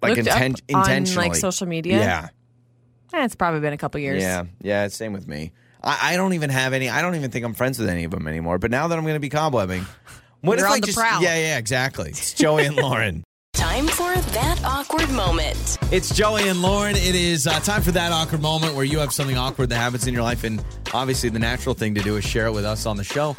Like 0.00 0.16
Looked 0.16 0.28
up 0.28 0.38
inten- 0.38 0.42
on, 0.42 0.50
like, 0.50 0.62
intentionally, 0.88 1.34
social 1.34 1.66
media? 1.66 1.98
Yeah. 1.98 2.28
Eh, 3.12 3.24
it's 3.24 3.34
probably 3.34 3.60
been 3.60 3.72
a 3.72 3.78
couple 3.78 4.00
years. 4.00 4.22
Yeah, 4.22 4.44
yeah, 4.60 4.84
it's 4.84 4.96
same 4.96 5.12
with 5.12 5.26
me. 5.26 5.52
I, 5.82 6.12
I 6.12 6.16
don't 6.16 6.34
even 6.34 6.50
have 6.50 6.72
any. 6.72 6.88
I 6.90 7.02
don't 7.02 7.14
even 7.14 7.30
think 7.30 7.44
I'm 7.44 7.54
friends 7.54 7.78
with 7.78 7.88
any 7.88 8.04
of 8.04 8.10
them 8.10 8.26
anymore. 8.28 8.58
But 8.58 8.70
now 8.70 8.88
that 8.88 8.98
I'm 8.98 9.04
going 9.04 9.14
to 9.14 9.20
be 9.20 9.30
cobwebbing, 9.30 9.84
what 10.40 10.58
You're 10.58 10.66
if 10.66 10.72
on 10.72 10.76
I 10.76 10.80
the 10.80 10.86
just? 10.86 10.98
prowl. 10.98 11.22
Yeah, 11.22 11.36
yeah, 11.36 11.58
exactly. 11.58 12.10
It's 12.10 12.34
Joey 12.34 12.66
and 12.66 12.76
Lauren. 12.76 13.24
Time 13.54 13.86
for 13.88 14.14
that 14.14 14.60
awkward 14.64 15.10
moment. 15.10 15.78
It's 15.90 16.14
Joey 16.14 16.48
and 16.48 16.62
Lauren. 16.62 16.94
It 16.94 17.14
is 17.16 17.46
uh, 17.48 17.58
time 17.60 17.82
for 17.82 17.90
that 17.90 18.12
awkward 18.12 18.40
moment 18.40 18.74
where 18.76 18.84
you 18.84 18.98
have 19.00 19.12
something 19.12 19.36
awkward 19.36 19.70
that 19.70 19.76
happens 19.76 20.06
in 20.06 20.14
your 20.14 20.22
life, 20.22 20.44
and 20.44 20.64
obviously 20.94 21.28
the 21.28 21.40
natural 21.40 21.74
thing 21.74 21.94
to 21.96 22.00
do 22.02 22.16
is 22.16 22.24
share 22.24 22.46
it 22.46 22.52
with 22.52 22.64
us 22.64 22.86
on 22.86 22.96
the 22.96 23.02
show. 23.02 23.34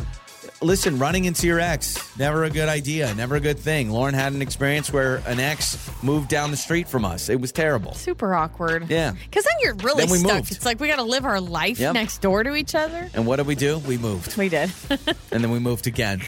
Listen, 0.62 1.00
running 1.00 1.24
into 1.24 1.48
your 1.48 1.62
ex, 1.62 1.98
never 2.19 2.43
a 2.43 2.50
good 2.50 2.67
idea, 2.67 3.13
never 3.15 3.38
a 3.38 3.39
good 3.39 3.58
thing. 3.58 3.89
Lauren 3.91 4.13
had 4.13 4.34
an 4.34 4.41
experience 4.41 4.91
where 4.91 5.17
an 5.26 5.39
ex 5.39 5.78
moved 6.04 6.28
down 6.28 6.52
the 6.52 6.58
street 6.58 6.86
from 6.89 7.06
us. 7.06 7.30
It 7.30 7.39
was 7.39 7.54
terrible. 7.54 7.93
Super 7.93 8.36
awkward. 8.36 8.89
Yeah. 8.89 9.12
Because 9.12 9.45
then 9.45 9.54
you're 9.62 9.76
really 9.76 10.06
Then 10.06 10.17
stuck. 10.17 10.34
moved. 10.36 10.52
It's 10.52 10.65
like 10.65 10.82
we 10.82 10.89
got 10.89 10.98
to 10.98 11.04
live 11.04 11.24
our 11.24 11.39
life 11.39 11.80
Yep. 11.80 11.93
next 11.93 12.17
door 12.22 12.43
to 12.43 12.56
each 12.56 12.76
other. 12.76 13.10
And 13.13 13.26
what 13.26 13.38
did 13.38 13.48
we 13.48 13.56
do? 13.56 13.78
We 13.80 13.98
moved. 13.98 14.36
We 14.36 14.50
did. 14.50 14.69
and 15.32 15.41
then 15.41 15.50
we 15.52 15.60
moved 15.60 15.88
again. 15.88 16.22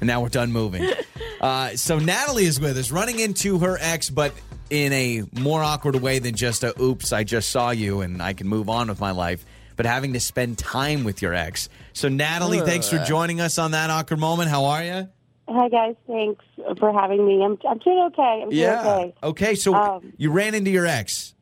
And 0.00 0.06
now 0.06 0.22
we're 0.22 0.28
done 0.30 0.50
moving. 0.52 0.90
Uh, 1.40 1.76
so 1.76 1.98
Natalie 1.98 2.46
is 2.46 2.58
with 2.58 2.78
us, 2.78 2.90
running 2.90 3.18
into 3.20 3.58
her 3.58 3.76
ex, 3.78 4.08
but 4.08 4.32
in 4.70 4.94
a 4.94 5.24
more 5.38 5.62
awkward 5.62 5.94
way 5.96 6.18
than 6.18 6.34
just 6.34 6.64
a 6.64 6.80
oops, 6.80 7.12
I 7.12 7.22
just 7.22 7.50
saw 7.50 7.68
you 7.68 8.00
and 8.00 8.22
I 8.22 8.32
can 8.32 8.48
move 8.48 8.70
on 8.70 8.88
with 8.88 8.98
my 8.98 9.10
life, 9.10 9.44
but 9.76 9.84
having 9.84 10.14
to 10.14 10.20
spend 10.20 10.56
time 10.56 11.04
with 11.04 11.20
your 11.20 11.34
ex. 11.34 11.68
So, 11.94 12.08
Natalie, 12.08 12.60
thanks 12.60 12.88
for 12.88 12.98
joining 12.98 13.40
us 13.40 13.56
on 13.56 13.70
that 13.70 13.88
awkward 13.88 14.18
moment. 14.18 14.50
How 14.50 14.64
are 14.64 14.82
you? 14.82 15.08
Hi 15.46 15.68
guys, 15.68 15.94
thanks 16.06 16.44
for 16.78 16.92
having 16.92 17.24
me. 17.24 17.44
I'm 17.44 17.58
I'm 17.68 17.78
doing 17.78 18.00
okay. 18.12 18.40
I'm 18.42 18.48
doing 18.50 18.64
okay. 18.64 19.14
Okay, 19.22 19.54
so 19.54 19.74
Um, 19.74 20.12
you 20.16 20.32
ran 20.32 20.54
into 20.54 20.70
your 20.70 20.86
ex. 20.86 21.34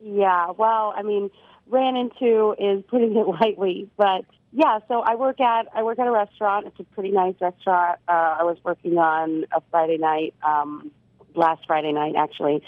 Yeah. 0.00 0.50
Well, 0.50 0.92
I 0.94 1.02
mean, 1.02 1.30
ran 1.68 1.96
into 1.96 2.54
is 2.58 2.84
putting 2.88 3.16
it 3.16 3.26
lightly, 3.40 3.88
but 3.96 4.24
yeah. 4.52 4.80
So 4.88 5.00
I 5.00 5.14
work 5.14 5.40
at 5.40 5.68
I 5.74 5.84
work 5.84 5.98
at 5.98 6.06
a 6.06 6.10
restaurant. 6.10 6.66
It's 6.66 6.80
a 6.80 6.84
pretty 6.84 7.12
nice 7.12 7.36
restaurant. 7.40 8.00
Uh, 8.08 8.38
I 8.40 8.42
was 8.42 8.58
working 8.64 8.98
on 8.98 9.44
a 9.52 9.62
Friday 9.70 9.96
night, 9.98 10.34
um, 10.46 10.90
last 11.34 11.62
Friday 11.66 11.92
night 11.92 12.14
actually, 12.14 12.62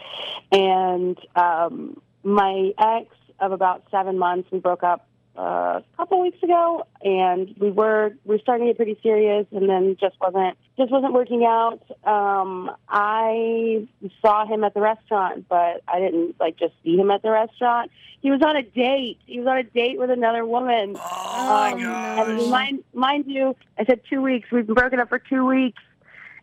and 0.53 1.19
um, 1.37 2.01
my 2.23 2.71
ex 2.79 3.15
of 3.41 3.53
about 3.53 3.83
seven 3.91 4.19
months. 4.19 4.49
We 4.53 4.61
broke 4.61 4.85
up 4.85 5.07
a 5.37 5.83
couple 5.97 6.21
weeks 6.21 6.43
ago, 6.43 6.87
and 7.03 7.55
we 7.59 7.71
were 7.71 8.13
we 8.25 8.37
were 8.37 8.41
starting 8.41 8.67
to 8.67 8.73
get 8.73 8.77
pretty 8.77 8.99
serious, 9.03 9.47
and 9.53 9.69
then 9.69 9.97
just 10.01 10.17
wasn't 10.21 10.57
just 10.77 10.91
wasn't 10.91 11.13
working 11.13 11.45
out. 11.45 11.81
Um, 12.05 12.71
I 12.89 13.87
saw 14.23 14.47
him 14.47 14.65
at 14.65 14.75
the 14.75 14.81
restaurant, 14.81 15.47
but 15.49 15.83
I 15.89 16.01
didn't 16.01 16.37
like 16.41 16.59
just 16.59 16.75
see 16.83 16.97
him 16.97 17.11
at 17.11 17.23
the 17.23 17.31
restaurant. 17.31 17.91
He 18.21 18.31
was 18.31 18.43
on 18.43 18.57
a 18.57 18.63
date. 18.63 19.19
He 19.27 19.39
was 19.39 19.49
on 19.49 19.59
a 19.59 19.63
date 19.63 19.99
with 19.99 20.11
another 20.11 20.45
woman. 20.45 20.97
Oh 20.99 21.77
my 21.77 22.23
And 22.23 22.51
mind, 22.51 22.85
mind 22.93 23.25
you, 23.27 23.57
I 23.79 23.85
said 23.85 24.01
two 24.11 24.21
weeks. 24.21 24.51
We've 24.51 24.67
been 24.67 24.75
broken 24.75 25.01
up 25.01 25.09
for 25.09 25.19
two 25.19 25.47
weeks, 25.47 25.83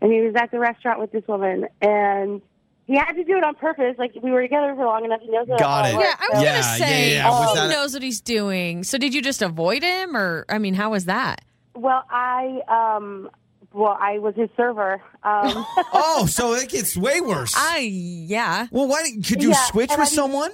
and 0.02 0.12
he 0.12 0.22
was 0.22 0.34
at 0.36 0.50
the 0.52 0.60
restaurant 0.60 1.00
with 1.00 1.12
this 1.12 1.28
woman, 1.28 1.68
and 1.82 2.42
he 2.88 2.96
had 2.96 3.12
to 3.14 3.24
do 3.24 3.38
it 3.38 3.44
on 3.44 3.54
purpose. 3.56 3.96
Like 3.98 4.14
we 4.22 4.32
were 4.32 4.42
together 4.42 4.74
for 4.76 4.86
long 4.86 5.06
enough. 5.06 5.22
He 5.22 5.30
knows 5.30 5.48
Got 5.48 5.60
how 5.60 6.00
it. 6.00 6.04
yeah, 6.04 6.14
I 6.20 6.30
was 6.34 6.44
Yeah, 6.44 6.52
going 6.52 6.64
to 6.64 6.70
say, 6.70 7.10
yeah, 7.12 7.16
yeah. 7.18 7.30
Was 7.30 7.50
he 7.50 7.56
that- 7.60 7.70
knows 7.70 7.94
what 7.94 8.02
he's 8.04 8.22
doing. 8.22 8.84
So 8.84 8.98
did 8.98 9.14
you 9.14 9.22
just 9.22 9.42
avoid 9.42 9.84
him? 9.84 10.16
Or, 10.18 10.46
I 10.50 10.58
mean, 10.58 10.74
how 10.74 10.92
was 10.92 11.06
that? 11.06 11.42
Well, 11.76 12.04
I 12.10 12.62
um, 12.68 13.30
well, 13.74 13.96
I 14.00 14.18
was 14.20 14.34
his 14.36 14.50
server. 14.58 14.94
Um, 15.24 15.66
Oh, 15.94 16.26
so 16.30 16.54
it 16.54 16.70
gets 16.70 16.98
way 16.98 17.22
worse. 17.22 17.54
I, 17.58 17.80
yeah. 17.80 18.68
well, 18.72 18.88
why 18.88 19.04
didn't- 19.04 19.24
could 19.28 19.44
you 19.44 19.50
Yeah, 19.50 19.66
switch 19.66 19.90
with 19.92 20.00
I 20.00 20.04
mean- 20.04 20.08
someone? 20.12 20.52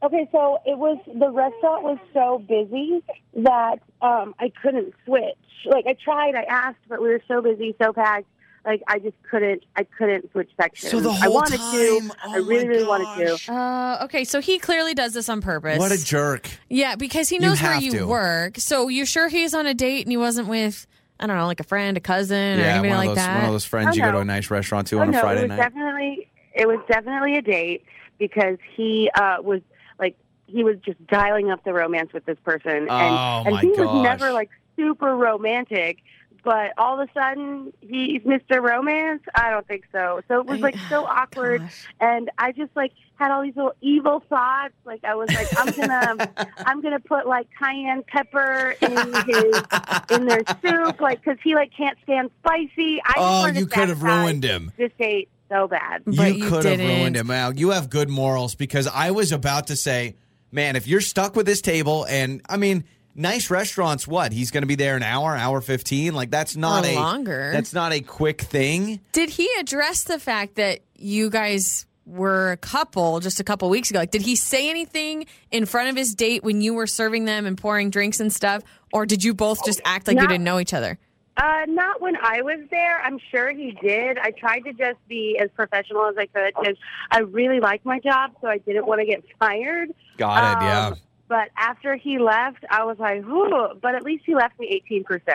Okay, 0.00 0.28
so 0.30 0.58
it 0.64 0.78
was 0.78 0.96
the 1.06 1.28
restaurant 1.28 1.82
was 1.82 1.98
so 2.14 2.38
busy 2.48 3.02
that 3.34 3.80
um, 4.00 4.32
I 4.38 4.52
couldn't 4.62 4.94
switch. 5.04 5.24
Like 5.66 5.86
I 5.88 5.96
tried, 6.02 6.36
I 6.36 6.42
asked, 6.44 6.78
but 6.88 7.02
we 7.02 7.08
were 7.08 7.20
so 7.26 7.42
busy, 7.42 7.74
so 7.82 7.92
packed. 7.92 8.26
Like 8.68 8.82
I 8.86 8.98
just 8.98 9.16
couldn't. 9.30 9.64
I 9.76 9.84
couldn't 9.84 10.30
switch 10.32 10.50
sections. 10.60 10.90
So 10.92 11.00
the 11.00 11.10
I 11.10 11.28
wanted 11.28 11.58
time, 11.58 11.70
to. 11.72 12.00
oh 12.24 12.32
I 12.32 12.36
really, 12.36 12.68
really 12.68 12.84
wanted 12.84 13.08
to. 13.16 13.52
Uh, 13.52 14.04
okay, 14.04 14.24
so 14.24 14.40
he 14.40 14.58
clearly 14.58 14.94
does 14.94 15.14
this 15.14 15.28
on 15.28 15.40
purpose. 15.40 15.78
What 15.78 15.90
a 15.90 16.02
jerk. 16.04 16.50
Yeah, 16.68 16.94
because 16.96 17.28
he 17.30 17.36
You 17.36 17.42
knows 17.42 17.62
where 17.62 17.72
have 17.72 17.82
you 17.82 17.92
to. 17.92 18.06
work. 18.06 18.56
So 18.58 18.88
you're 18.88 19.06
sure 19.06 19.28
he's 19.28 19.54
on 19.54 19.66
a 19.66 19.74
date 19.74 20.02
and 20.02 20.10
he 20.12 20.16
wasn't 20.18 20.48
with, 20.48 20.86
I 21.18 21.26
don't 21.26 21.36
know, 21.36 21.46
like 21.46 21.60
a 21.60 21.64
friend, 21.64 21.96
a 21.96 22.00
cousin, 22.00 22.36
or 22.36 22.62
Yeah, 22.62 22.78
anybody 22.80 22.88
one 22.90 22.98
of 22.98 22.98
like 22.98 23.08
those 23.08 23.16
that? 23.16 23.34
one 23.36 23.44
of 23.46 23.52
those 23.52 23.64
friends 23.64 23.88
Oh, 23.90 23.92
you 23.94 24.02
go 24.02 24.12
to 24.12 24.18
a 24.18 24.24
nice 24.24 24.50
restaurant 24.50 24.86
to 24.88 24.98
Oh, 24.98 25.00
on 25.00 25.08
a 25.08 25.12
no, 25.12 25.20
Friday 25.20 25.40
it 25.40 25.42
was 25.44 25.48
night. 25.48 25.56
definitely 25.58 26.28
it 26.54 26.68
was 26.68 26.78
definitely 26.90 27.36
a 27.36 27.42
date 27.42 27.84
because 28.18 28.58
he 28.76 29.10
uh, 29.14 29.36
was 29.40 29.62
like 29.98 30.16
he 30.46 30.62
was 30.64 30.76
just 30.84 31.04
dialing 31.06 31.50
up 31.50 31.64
the 31.64 31.72
romance 31.72 32.12
with 32.12 32.26
this 32.26 32.38
person, 32.44 32.70
and 32.88 32.88
Oh, 32.90 33.42
and 33.46 33.54
my 33.54 33.60
he 33.62 33.68
was 33.68 33.78
gosh. 33.88 34.02
never 34.20 34.32
like 34.32 34.50
super 34.76 35.16
romantic. 35.16 35.98
But 36.44 36.72
all 36.78 37.00
of 37.00 37.08
a 37.08 37.12
sudden, 37.12 37.72
he's 37.80 38.22
Mr. 38.22 38.62
Romance. 38.62 39.22
I 39.34 39.50
don't 39.50 39.66
think 39.66 39.84
so. 39.92 40.20
So 40.28 40.40
it 40.40 40.46
was 40.46 40.60
like 40.60 40.76
so 40.88 41.04
awkward, 41.06 41.60
Gosh. 41.62 41.86
and 42.00 42.30
I 42.38 42.52
just 42.52 42.70
like 42.74 42.92
had 43.16 43.30
all 43.30 43.42
these 43.42 43.56
little 43.56 43.74
evil 43.80 44.22
thoughts. 44.28 44.74
Like 44.84 45.04
I 45.04 45.14
was 45.14 45.28
like, 45.30 45.48
I'm 45.58 45.72
gonna, 45.72 46.48
I'm 46.66 46.80
gonna 46.80 47.00
put 47.00 47.26
like 47.26 47.48
cayenne 47.58 48.02
pepper 48.06 48.76
in 48.80 48.90
his 49.26 49.62
in 50.10 50.26
their 50.26 50.42
soup, 50.62 51.00
like 51.00 51.22
because 51.22 51.38
he 51.42 51.54
like 51.54 51.72
can't 51.76 51.98
stand 52.04 52.30
spicy. 52.40 53.00
I 53.04 53.12
just 53.14 53.16
Oh, 53.18 53.46
you 53.60 53.66
could 53.66 53.88
have 53.88 54.02
ruined 54.02 54.44
him. 54.44 54.72
This 54.76 54.92
date 54.98 55.28
so 55.50 55.66
bad. 55.66 56.02
But 56.04 56.34
you 56.34 56.44
you 56.44 56.48
could 56.48 56.64
have 56.64 56.78
ruined 56.78 57.16
him. 57.16 57.30
Al, 57.30 57.54
you 57.54 57.70
have 57.70 57.90
good 57.90 58.08
morals 58.08 58.54
because 58.54 58.86
I 58.86 59.10
was 59.10 59.32
about 59.32 59.68
to 59.68 59.76
say, 59.76 60.16
man, 60.52 60.76
if 60.76 60.86
you're 60.86 61.00
stuck 61.00 61.34
with 61.36 61.46
this 61.46 61.60
table, 61.60 62.04
and 62.04 62.40
I 62.48 62.56
mean, 62.56 62.84
nice 63.14 63.50
restaurants, 63.50 64.06
what? 64.06 64.32
He's 64.32 64.50
going 64.50 64.62
to 64.62 64.66
be 64.66 64.74
there 64.74 64.96
an 64.96 65.02
hour, 65.02 65.34
hour 65.36 65.60
fifteen. 65.60 66.14
Like 66.14 66.30
that's 66.30 66.56
not 66.56 66.84
Or 66.84 66.88
a 66.88 66.94
longer. 66.94 67.50
That's 67.52 67.72
not 67.72 67.92
a 67.92 68.00
quick 68.00 68.42
thing. 68.42 69.00
Did 69.12 69.30
he 69.30 69.48
address 69.58 70.04
the 70.04 70.18
fact 70.18 70.56
that 70.56 70.80
you 70.96 71.30
guys 71.30 71.86
were 72.06 72.52
a 72.52 72.56
couple 72.56 73.20
just 73.20 73.38
a 73.38 73.44
couple 73.44 73.68
weeks 73.68 73.90
ago? 73.90 73.98
Like, 73.98 74.10
did 74.10 74.22
he 74.22 74.34
say 74.36 74.70
anything 74.70 75.26
in 75.50 75.66
front 75.66 75.90
of 75.90 75.96
his 75.96 76.14
date 76.14 76.42
when 76.42 76.60
you 76.60 76.74
were 76.74 76.86
serving 76.86 77.26
them 77.26 77.44
and 77.46 77.56
pouring 77.58 77.90
drinks 77.90 78.20
and 78.20 78.32
stuff? 78.32 78.62
Or 78.92 79.04
did 79.04 79.22
you 79.22 79.34
both 79.34 79.64
just 79.64 79.80
act 79.84 80.06
like 80.06 80.18
you 80.18 80.26
didn't 80.26 80.44
know 80.44 80.58
each 80.58 80.72
other? 80.72 80.98
Uh, 81.36 81.66
not 81.68 82.00
when 82.00 82.16
I 82.16 82.42
was 82.42 82.58
there. 82.70 83.00
I'm 83.00 83.20
sure 83.30 83.50
he 83.50 83.70
did. 83.80 84.18
I 84.18 84.32
tried 84.32 84.60
to 84.60 84.72
just 84.72 84.98
be 85.06 85.38
as 85.40 85.50
professional 85.54 86.06
as 86.06 86.16
I 86.18 86.26
could 86.26 86.52
because 86.58 86.76
I 87.12 87.20
really 87.20 87.60
like 87.60 87.84
my 87.84 88.00
job, 88.00 88.32
so 88.40 88.48
I 88.48 88.58
didn't 88.58 88.86
want 88.86 89.00
to 89.00 89.06
get 89.06 89.22
fired. 89.38 89.90
Got 90.16 90.62
it. 90.62 90.64
Yeah. 90.64 90.94
But 91.28 91.50
after 91.56 91.94
he 91.94 92.18
left, 92.18 92.64
I 92.70 92.84
was 92.84 92.98
like, 92.98 93.24
Ooh, 93.24 93.74
but 93.80 93.94
at 93.94 94.02
least 94.02 94.24
he 94.26 94.34
left 94.34 94.58
me 94.58 94.82
18%. 94.90 95.28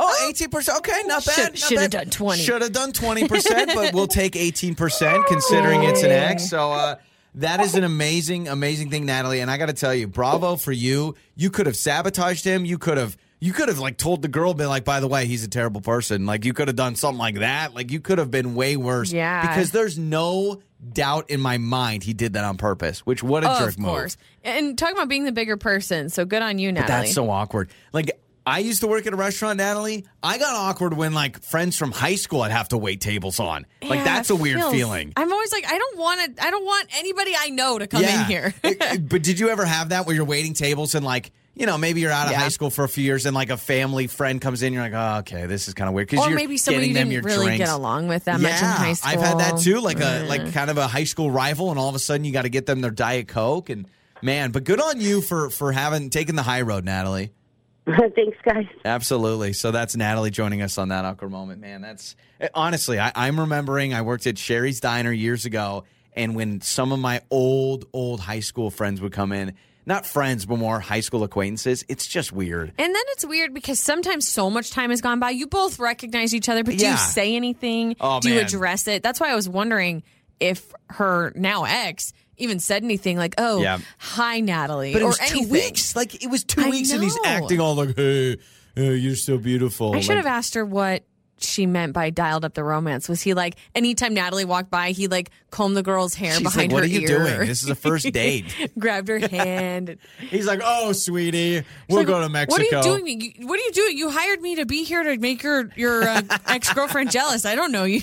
Oh, 0.00 0.30
18%. 0.32 0.76
Okay, 0.78 1.02
not 1.06 1.24
bad. 1.26 1.34
Should- 1.34 1.44
not 1.50 1.58
should 1.58 1.78
have 1.80 1.90
done 1.90 2.10
20. 2.10 2.40
Should 2.42 2.62
have 2.62 2.72
done 2.72 2.92
20%, 2.92 3.74
but 3.74 3.92
we'll 3.92 4.06
take 4.06 4.34
18% 4.34 5.26
considering 5.26 5.82
it's 5.82 6.04
an 6.04 6.10
X. 6.12 6.48
So 6.48 6.70
uh, 6.70 6.96
that 7.34 7.60
is 7.60 7.74
an 7.74 7.82
amazing, 7.82 8.46
amazing 8.46 8.90
thing, 8.90 9.06
Natalie. 9.06 9.40
And 9.40 9.50
I 9.50 9.56
got 9.56 9.66
to 9.66 9.72
tell 9.72 9.92
you, 9.94 10.06
bravo 10.06 10.54
for 10.54 10.70
you. 10.70 11.16
You 11.34 11.50
could 11.50 11.66
have 11.66 11.76
sabotaged 11.76 12.44
him. 12.44 12.64
You 12.64 12.78
could 12.78 12.96
have. 12.96 13.16
You 13.40 13.52
could 13.52 13.68
have 13.68 13.78
like 13.78 13.96
told 13.96 14.22
the 14.22 14.28
girl, 14.28 14.52
been 14.54 14.68
like, 14.68 14.84
by 14.84 14.98
the 15.00 15.06
way, 15.08 15.26
he's 15.26 15.44
a 15.44 15.48
terrible 15.48 15.80
person. 15.80 16.26
Like 16.26 16.44
you 16.44 16.52
could 16.52 16.66
have 16.68 16.76
done 16.76 16.96
something 16.96 17.18
like 17.18 17.36
that. 17.36 17.72
Like 17.74 17.92
you 17.92 18.00
could 18.00 18.18
have 18.18 18.30
been 18.32 18.54
way 18.56 18.76
worse. 18.76 19.12
Yeah. 19.12 19.46
Because 19.46 19.70
there's 19.70 19.96
no 19.96 20.60
doubt 20.92 21.30
in 21.30 21.40
my 21.40 21.58
mind 21.58 22.02
he 22.02 22.12
did 22.14 22.32
that 22.32 22.44
on 22.44 22.56
purpose. 22.56 23.00
Which 23.06 23.22
what 23.22 23.44
a 23.44 23.54
Oh, 23.54 23.58
jerk 23.60 23.68
of 23.70 23.78
move. 23.78 23.90
course. 23.90 24.16
And 24.42 24.76
talking 24.76 24.96
about 24.96 25.08
being 25.08 25.24
the 25.24 25.30
bigger 25.32 25.56
person, 25.56 26.08
so 26.08 26.24
good 26.24 26.42
on 26.42 26.58
you, 26.58 26.72
Natalie. 26.72 26.88
That's 26.88 27.14
so 27.14 27.30
awkward. 27.30 27.70
Like 27.92 28.10
I 28.44 28.60
used 28.60 28.80
to 28.80 28.86
work 28.88 29.06
at 29.06 29.12
a 29.12 29.16
restaurant, 29.16 29.58
Natalie. 29.58 30.04
I 30.22 30.38
got 30.38 30.54
awkward 30.56 30.94
when 30.94 31.12
like 31.14 31.40
friends 31.42 31.76
from 31.76 31.92
high 31.92 32.14
school 32.16 32.40
I'd 32.42 32.50
have 32.50 32.68
to 32.70 32.78
wait 32.78 33.00
tables 33.00 33.38
on. 33.38 33.66
Like 33.82 33.98
Yeah, 33.98 34.04
that's 34.04 34.30
a 34.30 34.36
weird 34.36 34.58
feels- 34.60 34.72
feeling. 34.72 35.12
I'm 35.16 35.32
always 35.32 35.52
like, 35.52 35.64
I 35.70 35.78
don't 35.78 35.98
want 35.98 36.36
to. 36.36 36.44
I 36.44 36.50
don't 36.50 36.64
want 36.64 36.88
anybody 36.96 37.34
I 37.38 37.50
know 37.50 37.78
to 37.78 37.86
come 37.86 38.02
in 38.02 38.24
here. 38.24 38.52
but 38.62 39.22
did 39.22 39.38
you 39.38 39.50
ever 39.50 39.64
have 39.64 39.90
that 39.90 40.06
where 40.06 40.16
you're 40.16 40.24
waiting 40.24 40.54
tables 40.54 40.94
and 40.96 41.04
like 41.04 41.30
you 41.58 41.66
know 41.66 41.76
maybe 41.76 42.00
you're 42.00 42.12
out 42.12 42.26
of 42.26 42.32
Yeah. 42.32 42.40
high 42.40 42.48
school 42.48 42.70
for 42.70 42.84
a 42.84 42.88
few 42.88 43.04
years 43.04 43.26
and 43.26 43.34
like 43.34 43.50
a 43.50 43.56
family 43.56 44.06
friend 44.06 44.40
comes 44.40 44.62
in, 44.62 44.72
you're 44.72 44.82
like, 44.82 44.92
oh 44.94 45.18
okay, 45.20 45.46
this 45.46 45.68
is 45.68 45.74
kind 45.74 45.88
of 45.88 45.94
weird 45.94 46.08
because 46.08 46.24
or 46.24 46.30
you're 46.30 46.36
maybe 46.36 46.56
somebody 46.56 46.88
getting 46.88 46.90
you 46.90 46.94
them 46.94 47.08
didn't 47.10 47.24
your 47.24 47.34
really 47.34 47.46
drinks. 47.46 47.66
get 47.66 47.74
along 47.74 48.08
with 48.08 48.24
that 48.24 48.40
much 48.40 48.52
in 48.52 48.58
yeah, 48.58 48.72
high 48.74 48.92
school. 48.92 49.10
I've 49.10 49.20
had 49.20 49.38
that 49.40 49.58
too, 49.58 49.80
like 49.80 50.00
a 50.00 50.24
like 50.26 50.42
mm. 50.42 50.52
kind 50.52 50.70
of 50.70 50.78
a 50.78 50.86
high 50.86 51.04
school 51.04 51.30
rival, 51.30 51.70
and 51.70 51.78
all 51.78 51.88
of 51.88 51.94
a 51.94 51.98
sudden 51.98 52.24
you 52.24 52.32
got 52.32 52.42
to 52.42 52.48
get 52.48 52.66
them 52.66 52.80
their 52.80 52.90
diet 52.90 53.28
coke 53.28 53.68
and. 53.70 53.86
Man, 54.20 54.50
but 54.50 54.64
good 54.64 54.80
on 54.80 55.00
you 55.00 55.20
for 55.22 55.48
for 55.48 55.70
having 55.70 56.10
taken 56.10 56.34
the 56.34 56.42
high 56.42 56.62
road, 56.62 56.84
Natalie. 56.84 57.30
Thanks, 57.86 58.36
guys. 58.44 58.66
Absolutely. 58.84 59.52
So 59.52 59.70
that's 59.70 59.96
Natalie 59.96 60.30
joining 60.30 60.60
us 60.60 60.76
on 60.76 60.88
that 60.88 61.04
awkward 61.04 61.30
moment. 61.30 61.60
Man, 61.60 61.80
that's 61.80 62.16
eh, 62.40 62.48
honestly, 62.52 62.98
I, 62.98 63.12
I'm 63.14 63.38
remembering 63.38 63.94
I 63.94 64.02
worked 64.02 64.26
at 64.26 64.36
Sherry's 64.36 64.80
Diner 64.80 65.12
years 65.12 65.46
ago, 65.46 65.84
and 66.14 66.34
when 66.34 66.60
some 66.60 66.90
of 66.92 66.98
my 66.98 67.22
old, 67.30 67.86
old 67.92 68.20
high 68.20 68.40
school 68.40 68.70
friends 68.70 69.00
would 69.00 69.12
come 69.12 69.30
in, 69.32 69.54
not 69.88 70.06
friends, 70.06 70.46
but 70.46 70.58
more 70.58 70.78
high 70.78 71.00
school 71.00 71.24
acquaintances, 71.24 71.84
it's 71.88 72.06
just 72.06 72.30
weird. 72.32 72.68
And 72.78 72.94
then 72.94 73.02
it's 73.12 73.24
weird 73.26 73.52
because 73.54 73.80
sometimes 73.80 74.28
so 74.28 74.50
much 74.50 74.70
time 74.70 74.90
has 74.90 75.00
gone 75.00 75.18
by. 75.18 75.30
You 75.30 75.46
both 75.48 75.80
recognize 75.80 76.34
each 76.34 76.48
other, 76.48 76.62
but 76.62 76.76
do 76.76 76.84
Yeah. 76.84 76.92
you 76.92 76.96
say 76.98 77.34
anything? 77.34 77.96
Oh, 78.00 78.20
do 78.20 78.30
you 78.30 78.38
address 78.38 78.86
it? 78.86 79.02
That's 79.02 79.18
why 79.18 79.30
I 79.30 79.34
was 79.34 79.48
wondering 79.48 80.04
if 80.38 80.72
her 80.90 81.32
now 81.34 81.64
ex 81.64 82.12
even 82.36 82.60
said 82.60 82.84
anything 82.84 83.16
like, 83.16 83.34
"Oh, 83.38 83.60
Yeah. 83.60 83.78
hi, 83.98 84.38
Natalie," 84.38 84.92
But 84.92 85.02
it 85.02 85.04
or 85.06 85.08
was 85.08 85.18
two 85.18 85.24
anything. 85.38 85.48
weeks. 85.50 85.96
Like 85.96 86.22
it 86.22 86.30
was 86.30 86.44
two 86.44 86.60
I 86.60 86.68
weeks, 86.70 86.92
and 86.92 87.02
he's 87.02 87.18
acting 87.24 87.58
all 87.58 87.74
like, 87.74 87.96
"Hey, 87.96 88.36
you're 88.76 89.16
so 89.16 89.38
beautiful." 89.38 89.96
I 89.96 90.00
should 90.00 90.10
Like, 90.10 90.18
have 90.18 90.26
asked 90.26 90.54
her 90.54 90.64
what 90.64 91.02
she 91.40 91.66
meant 91.66 91.92
by 91.92 92.10
dialed 92.10 92.44
up 92.44 92.54
the 92.54 92.64
romance. 92.64 93.08
Was 93.08 93.22
he 93.22 93.34
like 93.34 93.56
anytime 93.74 94.14
Natalie 94.14 94.44
walked 94.44 94.70
by, 94.70 94.90
he 94.90 95.06
like 95.08 95.30
combed 95.50 95.76
the 95.76 95.82
girl's 95.82 96.14
hair 96.14 96.32
She's 96.34 96.42
behind 96.42 96.70
like, 96.70 96.72
"What 96.72 96.78
her 96.84 96.84
are 96.84 96.88
you 96.92 97.00
ear? 97.00 97.06
doing? 97.36 97.48
This 97.48 97.62
is 97.62 97.68
a 97.68 97.74
first 97.74 98.10
date." 98.12 98.44
Grabbed 98.78 99.08
her 99.08 99.18
hand. 99.18 99.96
He's 100.18 100.46
like, 100.46 100.60
"Oh, 100.64 100.92
sweetie, 100.92 101.62
we'll 101.88 101.98
Like, 101.98 102.06
go 102.06 102.20
to 102.20 102.28
Mexico." 102.28 102.62
What 102.62 102.72
are 102.72 102.76
you 102.76 102.98
doing? 103.04 103.20
You- 103.20 103.46
What 103.46 103.58
are 103.58 103.62
you 103.62 103.72
doing? 103.72 103.98
You 103.98 104.10
hired 104.10 104.40
me 104.40 104.56
to 104.56 104.66
be 104.66 104.84
here 104.84 105.02
to 105.02 105.18
make 105.18 105.42
your 105.42 105.70
your 105.76 106.02
uh, 106.04 106.22
ex 106.46 106.72
girlfriend 106.72 107.10
jealous. 107.10 107.44
I 107.44 107.54
don't 107.54 107.72
know 107.72 107.84
you. 107.84 108.02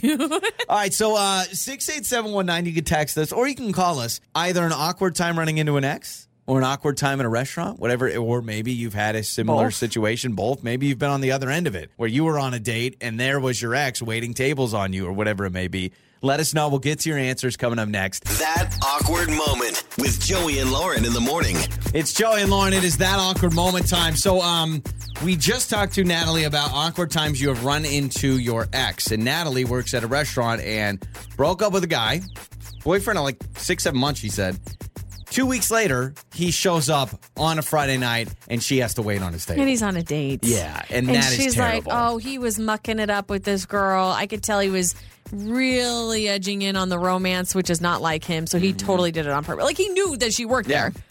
All 0.70 0.78
right, 0.78 0.94
so 0.94 1.16
uh, 1.16 1.44
six 1.44 1.90
eight 1.90 2.06
seven 2.06 2.32
one 2.32 2.46
nine. 2.46 2.66
You 2.66 2.74
can 2.74 2.84
text 2.84 3.18
us 3.18 3.32
or 3.32 3.48
you 3.48 3.56
can 3.56 3.72
call 3.74 4.00
us. 4.00 4.20
Either 4.34 4.66
an 4.66 4.72
awkward 4.74 5.16
time 5.16 5.38
running 5.38 5.58
into 5.58 5.78
an 5.78 5.84
ex, 5.84 6.24
or 6.48 6.58
an 6.58 6.64
awkward 6.64 6.98
time 6.98 7.20
in 7.20 7.26
a 7.26 7.30
restaurant, 7.30 7.80
whatever. 7.80 8.16
Or 8.16 8.41
maybe 8.41 8.72
you've 8.72 8.93
had 8.93 9.16
a 9.16 9.24
similar 9.24 9.66
Both. 9.66 9.76
situation. 9.76 10.34
Both. 10.34 10.64
Maybe 10.64 10.88
you've 10.88 11.00
been 11.00 11.10
on 11.10 11.22
the 11.22 11.32
other 11.32 11.50
end 11.50 11.68
of 11.68 11.76
it, 11.76 11.91
where 11.98 12.10
you 12.10 12.24
were 12.24 12.38
on 12.39 12.54
a 12.54 12.60
date 12.60 12.98
and 13.02 13.20
there 13.20 13.39
was 13.39 13.62
your 13.62 13.74
ex 13.76 14.02
waiting 14.02 14.34
tables 14.34 14.74
on 14.74 14.93
you, 14.93 15.06
or 15.08 15.12
whatever 15.12 15.46
it 15.46 15.52
may 15.52 15.68
be. 15.68 15.91
Let 16.22 16.39
us 16.39 16.56
know. 16.56 16.70
We'll 16.70 16.80
get 16.80 17.00
to 17.02 17.10
your 17.10 17.20
answers 17.20 17.56
coming 17.56 17.78
up 17.78 17.88
next. 17.88 18.24
That 18.39 18.76
awkward 18.84 19.30
moment 19.30 19.84
with 20.00 20.20
Joey 20.20 20.58
and 20.58 20.72
Lauren 20.72 21.06
in 21.06 21.14
the 21.14 21.20
morning. 21.20 21.56
It's 21.93 22.14
Joey 22.14 22.41
and 22.41 22.50
Lauren. 22.50 22.74
It 22.74 22.84
is 22.84 22.98
that 22.98 23.20
awkward 23.20 23.54
moment 23.54 23.88
time. 23.88 24.16
So, 24.16 24.41
um, 24.41 24.82
we 25.24 25.36
just 25.36 25.70
talked 25.70 25.93
to 25.96 26.04
Natalie 26.04 26.46
about 26.46 26.72
awkward 26.74 27.12
times 27.12 27.39
you 27.39 27.50
have 27.50 27.64
run 27.64 27.86
into 27.86 28.39
your 28.39 28.68
ex, 28.74 29.12
and 29.12 29.24
Natalie 29.24 29.66
works 29.66 29.93
at 29.93 30.04
a 30.04 30.08
restaurant 30.08 30.62
and 30.62 31.06
broke 31.38 31.62
up 31.62 31.74
with 31.74 31.84
a 31.84 31.88
guy, 31.88 32.22
boyfriend 32.84 33.20
of 33.20 33.24
like 33.24 33.38
six, 33.58 33.84
seven 33.84 34.00
months. 34.00 34.20
She 34.20 34.30
said. 34.30 34.58
Two 35.36 35.46
weeks 35.46 35.70
later, 35.70 36.14
he 36.34 36.50
shows 36.52 36.90
up 36.90 37.10
on 37.36 37.60
a 37.60 37.62
Friday 37.62 37.98
night, 37.98 38.30
and 38.50 38.64
she 38.64 38.78
has 38.78 38.94
to 38.94 39.02
wait 39.02 39.22
on 39.22 39.34
his 39.34 39.46
table. 39.46 39.60
and 39.62 39.70
he's 39.70 39.84
on 39.84 39.98
a 39.98 40.02
date. 40.04 40.40
Yeah, 40.44 40.82
and, 40.90 41.08
And 41.08 41.18
that 41.18 41.30
is 41.32 41.36
she's 41.36 41.56
terrible. 41.56 41.92
like, 41.92 42.12
"Oh, 42.14 42.18
he 42.18 42.38
was 42.40 42.58
mucking 42.58 43.00
it 43.00 43.10
up 43.10 43.30
with 43.30 43.44
this 43.44 43.66
girl. 43.66 44.08
I 44.08 44.28
could 44.28 44.42
tell 44.44 44.62
he 44.62 44.70
was 44.70 44.96
really 45.32 46.28
edging 46.30 46.62
in 46.62 46.76
on 46.76 46.88
the 46.90 46.98
romance, 47.00 47.54
which 47.54 47.70
is 47.70 47.82
not 47.82 48.02
like 48.02 48.24
him. 48.24 48.48
So 48.48 48.60
he 48.60 48.74
totally 48.74 49.12
did 49.12 49.26
it 49.26 49.32
on 49.32 49.44
purpose. 49.44 49.66
Like 49.66 49.78
he 49.78 49.90
knew 49.90 50.16
that 50.18 50.34
she 50.34 50.46
worked 50.46 50.70
Mm-hmm. 50.70 50.72
Yeah. 50.72 50.90
there, 50.90 51.04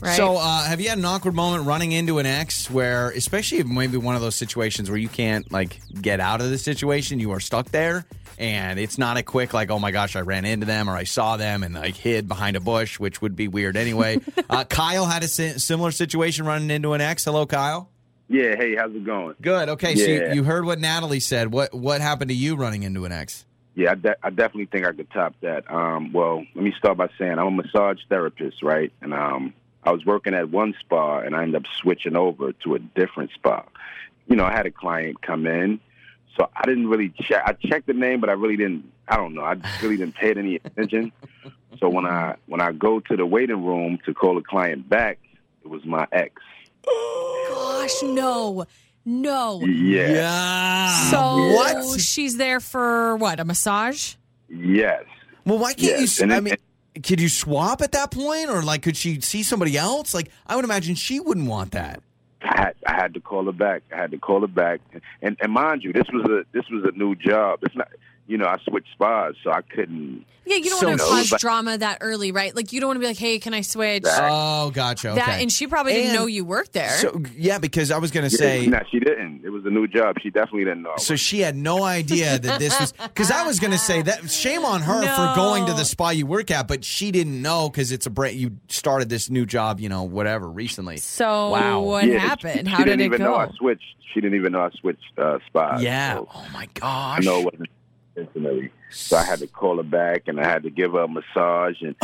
right? 0.00 0.16
So, 0.16 0.36
uh, 0.36 0.64
have 0.64 0.80
you 0.80 0.88
had 0.88 0.98
an 0.98 1.04
awkward 1.04 1.34
moment 1.34 1.66
running 1.66 1.92
into 1.92 2.18
an 2.18 2.26
ex 2.26 2.70
where, 2.70 3.10
especially 3.10 3.58
if 3.58 3.66
maybe 3.66 3.96
one 3.98 4.14
of 4.16 4.22
those 4.22 4.36
situations 4.36 4.88
where 4.88 4.98
you 4.98 5.08
can't 5.08 5.50
like 5.52 5.80
get 6.00 6.18
out 6.20 6.40
of 6.40 6.48
the 6.50 6.58
situation, 6.58 7.20
you 7.20 7.30
are 7.32 7.40
stuck 7.40 7.70
there, 7.70 8.06
and 8.38 8.78
it's 8.78 8.98
not 8.98 9.16
a 9.16 9.22
quick 9.22 9.54
like, 9.54 9.70
oh 9.70 9.78
my 9.78 9.90
gosh, 9.90 10.16
I 10.16 10.20
ran 10.20 10.44
into 10.44 10.66
them 10.66 10.88
or 10.88 10.96
I 10.96 11.04
saw 11.04 11.36
them 11.36 11.62
and 11.62 11.74
like 11.74 11.96
hid 11.96 12.28
behind 12.28 12.56
a 12.56 12.60
bush, 12.60 12.98
which 12.98 13.22
would 13.22 13.36
be 13.36 13.48
weird 13.48 13.76
anyway. 13.76 14.20
uh, 14.50 14.64
Kyle 14.64 15.06
had 15.06 15.22
a 15.22 15.28
si- 15.28 15.58
similar 15.58 15.90
situation 15.90 16.46
running 16.46 16.70
into 16.70 16.92
an 16.92 17.00
ex. 17.00 17.24
Hello, 17.24 17.46
Kyle. 17.46 17.90
Yeah, 18.28 18.56
hey, 18.56 18.74
how's 18.76 18.94
it 18.94 19.04
going? 19.04 19.36
Good. 19.40 19.68
Okay, 19.70 19.94
so 19.94 20.10
you, 20.10 20.34
you 20.34 20.44
heard 20.44 20.64
what 20.64 20.80
Natalie 20.80 21.20
said. 21.20 21.52
What 21.52 21.72
what 21.72 22.00
happened 22.00 22.30
to 22.30 22.34
you 22.34 22.56
running 22.56 22.82
into 22.82 23.04
an 23.04 23.12
ex? 23.12 23.44
Yeah, 23.76 23.92
I, 23.92 23.94
de- 23.94 24.26
I 24.26 24.30
definitely 24.30 24.66
think 24.66 24.86
I 24.86 24.92
could 24.92 25.10
top 25.10 25.34
that. 25.42 25.70
Um, 25.70 26.12
well, 26.12 26.44
let 26.54 26.64
me 26.64 26.72
start 26.76 26.96
by 26.96 27.08
saying 27.18 27.38
I'm 27.38 27.46
a 27.46 27.50
massage 27.50 27.98
therapist, 28.08 28.62
right? 28.62 28.90
And 29.02 29.12
um, 29.12 29.52
I 29.84 29.92
was 29.92 30.04
working 30.04 30.34
at 30.34 30.50
one 30.50 30.74
spa, 30.80 31.20
and 31.20 31.36
I 31.36 31.42
ended 31.42 31.56
up 31.56 31.70
switching 31.80 32.16
over 32.16 32.52
to 32.52 32.74
a 32.74 32.78
different 32.78 33.32
spa. 33.32 33.64
You 34.26 34.34
know, 34.34 34.44
I 34.44 34.52
had 34.52 34.66
a 34.66 34.70
client 34.70 35.20
come 35.20 35.46
in, 35.46 35.78
so 36.36 36.48
I 36.54 36.64
didn't 36.66 36.88
really 36.88 37.08
check. 37.20 37.42
I 37.46 37.52
checked 37.54 37.86
the 37.86 37.92
name, 37.94 38.20
but 38.20 38.28
I 38.30 38.34
really 38.34 38.56
didn't. 38.56 38.84
I 39.08 39.16
don't 39.16 39.34
know. 39.34 39.42
I 39.42 39.56
really 39.82 39.96
didn't 39.96 40.14
pay 40.16 40.30
it 40.30 40.38
any 40.38 40.56
attention. 40.56 41.12
So 41.78 41.90
when 41.90 42.06
I 42.06 42.36
when 42.46 42.62
I 42.62 42.72
go 42.72 43.00
to 43.00 43.16
the 43.18 43.26
waiting 43.26 43.62
room 43.62 43.98
to 44.06 44.14
call 44.14 44.38
a 44.38 44.42
client 44.42 44.88
back, 44.88 45.18
it 45.62 45.68
was 45.68 45.84
my 45.84 46.06
ex. 46.10 46.40
Gosh, 47.50 48.02
no. 48.02 48.64
No. 49.04 49.60
Yeah. 49.60 50.08
Yeah. 50.08 51.10
So 51.10 51.18
what? 51.54 52.00
she's 52.00 52.38
there 52.38 52.60
for 52.60 53.16
what? 53.16 53.40
A 53.40 53.44
massage? 53.44 54.14
Yes. 54.48 55.04
Well, 55.44 55.58
why 55.58 55.74
can't 55.74 55.82
Yes, 55.82 55.98
you? 55.98 56.04
s- 56.04 56.20
and 56.20 56.32
I 56.32 56.40
mean, 56.40 56.54
could 57.02 57.20
you 57.20 57.28
swap 57.28 57.82
at 57.82 57.92
that 57.92 58.10
point, 58.10 58.48
or 58.48 58.62
like, 58.62 58.80
could 58.82 58.96
she 58.96 59.20
see 59.20 59.42
somebody 59.42 59.76
else? 59.76 60.14
Like, 60.14 60.30
I 60.46 60.56
would 60.56 60.64
imagine 60.64 60.94
she 60.94 61.20
wouldn't 61.20 61.46
want 61.46 61.72
that. 61.72 62.02
I 62.46 62.60
had, 62.60 62.74
I 62.86 62.94
had 62.94 63.14
to 63.14 63.20
call 63.20 63.44
her 63.46 63.52
back. 63.52 63.82
I 63.92 63.96
had 63.96 64.10
to 64.12 64.18
call 64.18 64.40
her 64.42 64.46
back, 64.46 64.80
and 65.22 65.36
and 65.40 65.52
mind 65.52 65.82
you, 65.84 65.92
this 65.92 66.06
was 66.12 66.24
a 66.24 66.44
this 66.52 66.64
was 66.70 66.84
a 66.84 66.96
new 66.96 67.14
job. 67.14 67.60
It's 67.62 67.74
not, 67.74 67.88
you 68.26 68.38
know, 68.38 68.46
I 68.46 68.56
switched 68.68 68.88
spas, 68.92 69.34
so 69.44 69.50
I 69.52 69.62
couldn't. 69.62 70.24
Yeah, 70.48 70.58
you 70.58 70.70
don't 70.70 70.78
So- 70.78 70.86
want 70.86 71.00
to 71.00 71.04
No, 71.06 71.10
cause 71.10 71.30
but- 71.30 71.40
drama 71.40 71.76
that 71.78 71.98
early, 72.02 72.30
right? 72.30 72.54
Like 72.54 72.72
you 72.72 72.80
don't 72.80 72.86
want 72.90 72.96
to 72.98 73.00
be 73.00 73.06
like, 73.08 73.16
"Hey, 73.18 73.40
can 73.40 73.52
I 73.52 73.62
switch?" 73.62 74.04
Oh, 74.06 74.70
gotcha. 74.70 75.08
Okay. 75.10 75.18
That 75.18 75.40
and 75.42 75.50
she 75.50 75.66
probably 75.66 75.94
didn't 75.94 76.14
know 76.14 76.26
you 76.26 76.44
worked 76.44 76.72
there. 76.72 76.88
So 76.90 77.20
yeah, 77.36 77.58
because 77.58 77.90
I 77.90 77.98
was 77.98 78.12
gonna 78.12 78.30
say. 78.30 78.64
no, 78.68 78.78
she 78.90 79.00
didn't. 79.00 79.42
It 79.44 79.50
was 79.50 79.64
a 79.66 79.70
new 79.70 79.88
job. 79.88 80.14
She 80.22 80.30
definitely 80.30 80.64
didn't 80.66 80.82
know. 80.82 80.94
So 80.98 81.16
she 81.16 81.40
had 81.40 81.56
no 81.56 81.82
idea 81.82 82.38
that 82.38 82.60
this 82.60 82.78
was 82.78 82.92
because 83.02 83.32
I 83.32 83.44
was 83.44 83.58
going 83.58 83.72
to 83.72 83.78
say 83.78 84.02
that 84.02 84.30
shame 84.30 84.64
on 84.64 84.82
her 84.82 85.00
for 85.02 85.34
going 85.34 85.66
to 85.66 85.72
the 85.72 85.78
No. 85.78 85.84
spa 85.84 86.10
you 86.10 86.26
work 86.26 86.52
at, 86.52 86.68
but 86.68 86.84
she 86.84 87.10
didn't 87.10 87.42
know 87.42 87.68
because 87.68 87.90
it's 87.90 88.06
a 88.06 88.10
brand. 88.10 88.36
You 88.36 88.52
started 88.68 89.08
this 89.08 89.28
new 89.28 89.46
job, 89.46 89.80
you 89.80 89.88
know, 89.88 90.04
whatever 90.04 90.48
recently. 90.48 90.98
so 90.98 91.50
Wow. 91.50 91.80
what 91.80 92.04
Yeah, 92.06 92.18
happened? 92.20 92.66
She, 92.66 92.70
How 92.70 92.78
she 92.78 92.84
did 92.84 92.90
didn't 92.90 93.00
it 93.00 93.04
even 93.06 93.20
know 93.22 93.32
go? 93.32 93.36
I 93.38 93.48
switched. 93.58 93.84
She 94.14 94.20
didn't 94.20 94.38
even 94.38 94.52
know 94.52 94.60
I 94.62 94.70
switched 94.80 95.02
uh, 95.18 95.38
spas. 95.48 95.82
Yeah. 95.82 96.14
So 96.14 96.28
Oh 96.34 96.46
my 96.52 96.60
I 96.62 96.66
gosh. 96.74 97.24
know 97.24 97.40
it 97.40 97.44
wasn't 97.46 97.68
intentionally. 98.16 98.70
So 98.90 99.16
I 99.16 99.24
had 99.24 99.40
to 99.40 99.46
call 99.46 99.76
her 99.78 99.82
back, 99.82 100.22
and 100.28 100.40
I 100.40 100.44
had 100.46 100.62
to 100.64 100.70
give 100.70 100.92
her 100.92 101.00
a 101.00 101.08
massage. 101.08 101.80
And 101.82 101.96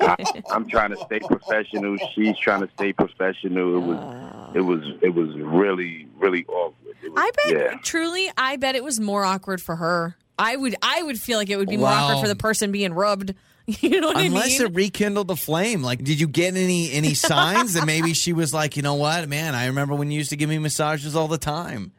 I, 0.00 0.16
I'm 0.50 0.68
trying 0.68 0.90
to 0.90 1.04
stay 1.04 1.20
professional. 1.20 1.98
She's 2.14 2.38
trying 2.38 2.60
to 2.66 2.68
stay 2.74 2.92
professional. 2.92 3.76
It 3.76 3.80
was, 3.86 4.54
it 4.54 4.60
was, 4.60 4.80
it 5.02 5.14
was 5.14 5.30
really, 5.36 6.08
really 6.18 6.44
awkward. 6.46 6.94
Was, 7.02 7.12
I 7.16 7.30
bet 7.44 7.56
Yeah. 7.56 7.74
truly, 7.82 8.30
I 8.36 8.56
bet 8.56 8.74
it 8.76 8.84
was 8.84 8.98
more 9.00 9.24
awkward 9.24 9.60
for 9.60 9.76
her. 9.76 10.16
I 10.38 10.54
would 10.54 10.74
I 10.82 11.02
would 11.02 11.18
feel 11.18 11.38
like 11.38 11.48
it 11.48 11.56
would 11.56 11.68
be 11.68 11.78
more 11.78 11.88
awkward 11.88 12.20
for 12.20 12.28
the 12.28 12.36
person 12.36 12.70
being 12.72 12.92
rubbed. 12.92 13.34
You 13.80 14.00
know 14.00 14.06
what 14.08 14.18
Unless 14.24 14.44
I 14.44 14.48
mean? 14.48 14.62
it 14.62 14.74
rekindled 14.76 15.26
the 15.26 15.34
flame. 15.34 15.82
Like, 15.82 16.04
did 16.04 16.20
you 16.20 16.28
get 16.28 16.54
any 16.54 16.92
any 16.92 17.14
signs 17.14 17.72
that 17.74 17.84
maybe 17.84 18.12
she 18.14 18.32
was 18.32 18.54
like, 18.54 18.76
you 18.76 18.82
know 18.84 18.94
what, 18.94 19.28
man? 19.28 19.56
I 19.56 19.66
remember 19.66 19.96
when 19.96 20.08
you 20.12 20.18
used 20.18 20.30
to 20.30 20.36
give 20.36 20.48
me 20.48 20.58
massages 20.58 21.16
all 21.16 21.26
the 21.26 21.36
time. 21.36 21.90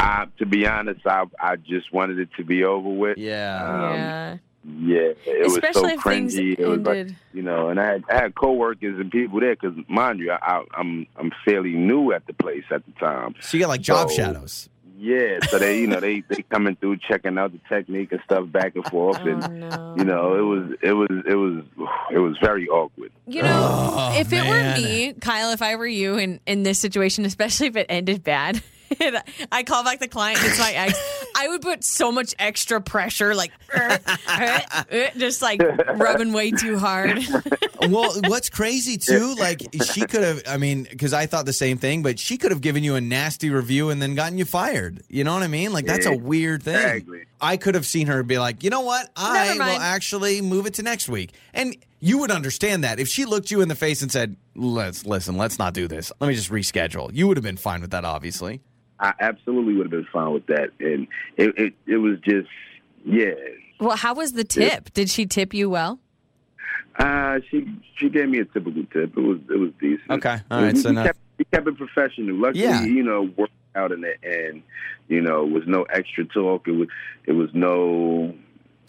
I, 0.00 0.26
to 0.38 0.46
be 0.46 0.66
honest, 0.66 1.06
I, 1.06 1.24
I 1.40 1.56
just 1.56 1.92
wanted 1.92 2.18
it 2.18 2.28
to 2.36 2.44
be 2.44 2.64
over 2.64 2.88
with. 2.88 3.18
Yeah. 3.18 3.64
Um, 3.64 3.94
yeah. 3.94 4.36
Yeah, 4.62 4.98
it 5.24 5.46
Especially 5.46 5.94
was 5.94 6.02
so 6.02 6.10
things 6.10 6.36
cringy. 6.36 6.58
It 6.58 6.66
was 6.66 6.80
like, 6.80 7.08
you 7.32 7.40
know, 7.42 7.70
and 7.70 7.80
I 7.80 7.92
had 7.92 8.04
I 8.10 8.14
had 8.16 8.34
coworkers 8.34 9.00
and 9.00 9.10
people 9.10 9.40
there 9.40 9.54
because, 9.56 9.72
mind 9.88 10.18
you, 10.20 10.32
I, 10.32 10.36
I, 10.36 10.64
I'm 10.74 11.06
I'm 11.16 11.32
fairly 11.46 11.72
new 11.72 12.12
at 12.12 12.26
the 12.26 12.34
place 12.34 12.64
at 12.70 12.84
the 12.84 12.92
time. 13.00 13.34
So 13.40 13.56
you 13.56 13.62
got 13.64 13.70
like 13.70 13.80
job 13.80 14.10
So- 14.10 14.16
shadows. 14.16 14.68
Yeah, 15.02 15.38
so 15.48 15.58
they, 15.58 15.80
you 15.80 15.86
know, 15.86 15.98
they 15.98 16.20
they 16.28 16.42
coming 16.42 16.76
through 16.76 16.98
checking 16.98 17.38
out 17.38 17.52
the 17.52 17.60
technique 17.70 18.12
and 18.12 18.20
stuff 18.26 18.52
back 18.52 18.76
and 18.76 18.84
forth, 18.84 19.16
and 19.20 19.42
Oh, 19.42 19.46
no. 19.48 19.94
you 19.96 20.04
know, 20.04 20.34
it 20.36 20.42
was 20.42 20.76
it 20.82 20.92
was 20.92 21.08
it 21.26 21.34
was 21.36 21.64
it 22.12 22.18
was 22.18 22.36
very 22.42 22.68
awkward. 22.68 23.10
You 23.26 23.42
know, 23.42 23.48
Oh, 23.94 24.18
if 24.20 24.30
it 24.30 24.46
were 24.46 24.74
me, 24.76 25.14
Kyle, 25.14 25.52
if 25.52 25.62
I 25.62 25.76
were 25.76 25.86
you 25.86 26.18
in, 26.18 26.38
in 26.44 26.64
this 26.64 26.78
situation, 26.78 27.24
especially 27.24 27.68
if 27.68 27.76
it 27.76 27.86
ended 27.88 28.22
bad, 28.22 28.56
and 28.56 28.62
I 29.52 29.62
call 29.62 29.84
back 29.84 30.00
the 30.00 30.08
client, 30.08 30.40
it's 30.42 30.58
my 30.58 30.72
ex, 30.72 30.98
I 31.36 31.48
would 31.48 31.62
put 31.62 31.84
so 31.84 32.10
much 32.10 32.34
extra 32.38 32.80
pressure, 32.80 33.34
like, 33.34 33.52
"Er, 33.74 33.98
er, 34.28 34.62
er," 34.92 35.10
just 35.16 35.42
like 35.42 35.62
rubbing 35.94 36.32
way 36.32 36.50
too 36.50 36.78
hard. 36.78 37.18
well, 37.88 38.12
what's 38.26 38.50
crazy 38.50 38.98
too, 38.98 39.34
like 39.36 39.62
she 39.92 40.02
could 40.02 40.22
have. 40.22 40.42
I 40.46 40.56
mean, 40.56 40.86
because 40.90 41.12
I 41.12 41.26
thought 41.26 41.46
the 41.46 41.52
same 41.52 41.78
thing, 41.78 42.02
but 42.02 42.18
she 42.18 42.36
could 42.36 42.50
have 42.50 42.60
given 42.60 42.84
you 42.84 42.96
a 42.96 43.00
nasty 43.00 43.50
review 43.50 43.90
and 43.90 44.02
then 44.02 44.14
gotten 44.14 44.38
you 44.38 44.44
fired. 44.44 45.02
You 45.08 45.24
know 45.24 45.34
what 45.34 45.42
I 45.42 45.48
mean? 45.48 45.72
Like 45.72 45.86
that's 45.86 46.06
a 46.06 46.16
weird 46.16 46.62
thing. 46.62 46.74
Exactly. 46.74 47.24
I 47.40 47.56
could 47.56 47.74
have 47.74 47.86
seen 47.86 48.08
her 48.08 48.22
be 48.22 48.38
like, 48.38 48.62
you 48.62 48.70
know 48.70 48.82
what? 48.82 49.08
I 49.16 49.54
will 49.54 49.62
actually 49.62 50.42
move 50.42 50.66
it 50.66 50.74
to 50.74 50.82
next 50.82 51.08
week, 51.08 51.32
and 51.54 51.76
you 52.00 52.18
would 52.18 52.30
understand 52.30 52.84
that 52.84 52.98
if 52.98 53.08
she 53.08 53.24
looked 53.24 53.50
you 53.50 53.60
in 53.60 53.68
the 53.68 53.74
face 53.74 54.02
and 54.02 54.10
said, 54.10 54.36
"Let's 54.54 55.06
listen, 55.06 55.36
let's 55.36 55.58
not 55.58 55.74
do 55.74 55.86
this. 55.86 56.12
Let 56.20 56.28
me 56.28 56.34
just 56.34 56.50
reschedule." 56.50 57.10
You 57.14 57.28
would 57.28 57.36
have 57.36 57.44
been 57.44 57.56
fine 57.56 57.80
with 57.80 57.90
that, 57.92 58.04
obviously. 58.04 58.60
I 59.00 59.14
absolutely 59.20 59.74
would 59.74 59.86
have 59.86 59.90
been 59.90 60.06
fine 60.12 60.32
with 60.32 60.46
that, 60.46 60.70
and 60.78 61.06
it 61.36 61.58
it, 61.58 61.74
it 61.86 61.96
was 61.96 62.18
just 62.20 62.48
yeah. 63.04 63.32
Well, 63.80 63.96
how 63.96 64.14
was 64.14 64.32
the 64.32 64.44
tip? 64.44 64.92
Did 64.92 65.08
she 65.08 65.24
tip 65.26 65.54
you 65.54 65.70
well? 65.70 65.98
Uh, 66.98 67.38
she 67.50 67.66
she 67.96 68.08
gave 68.10 68.28
me 68.28 68.38
a 68.40 68.44
typical 68.44 68.84
tip. 68.92 69.16
It 69.16 69.20
was 69.20 69.38
it 69.50 69.58
was 69.58 69.70
decent. 69.80 70.10
Okay. 70.10 70.38
All 70.50 70.62
right, 70.62 70.74
We, 70.74 70.80
so 70.80 70.90
we 70.90 70.94
now- 70.96 71.04
kept, 71.04 71.18
we 71.38 71.44
kept 71.46 71.66
it 71.66 71.76
professional. 71.78 72.36
Luckily, 72.36 72.64
Yeah. 72.64 72.82
you 72.84 73.02
know, 73.02 73.30
worked 73.36 73.52
out 73.74 73.92
in 73.92 74.02
the 74.02 74.14
end. 74.22 74.62
You 75.08 75.22
know, 75.22 75.46
it 75.46 75.50
was 75.52 75.62
no 75.66 75.84
extra 75.84 76.24
talk. 76.26 76.68
It 76.68 76.72
was 76.72 76.88
it 77.24 77.32
was 77.32 77.48
no 77.54 78.34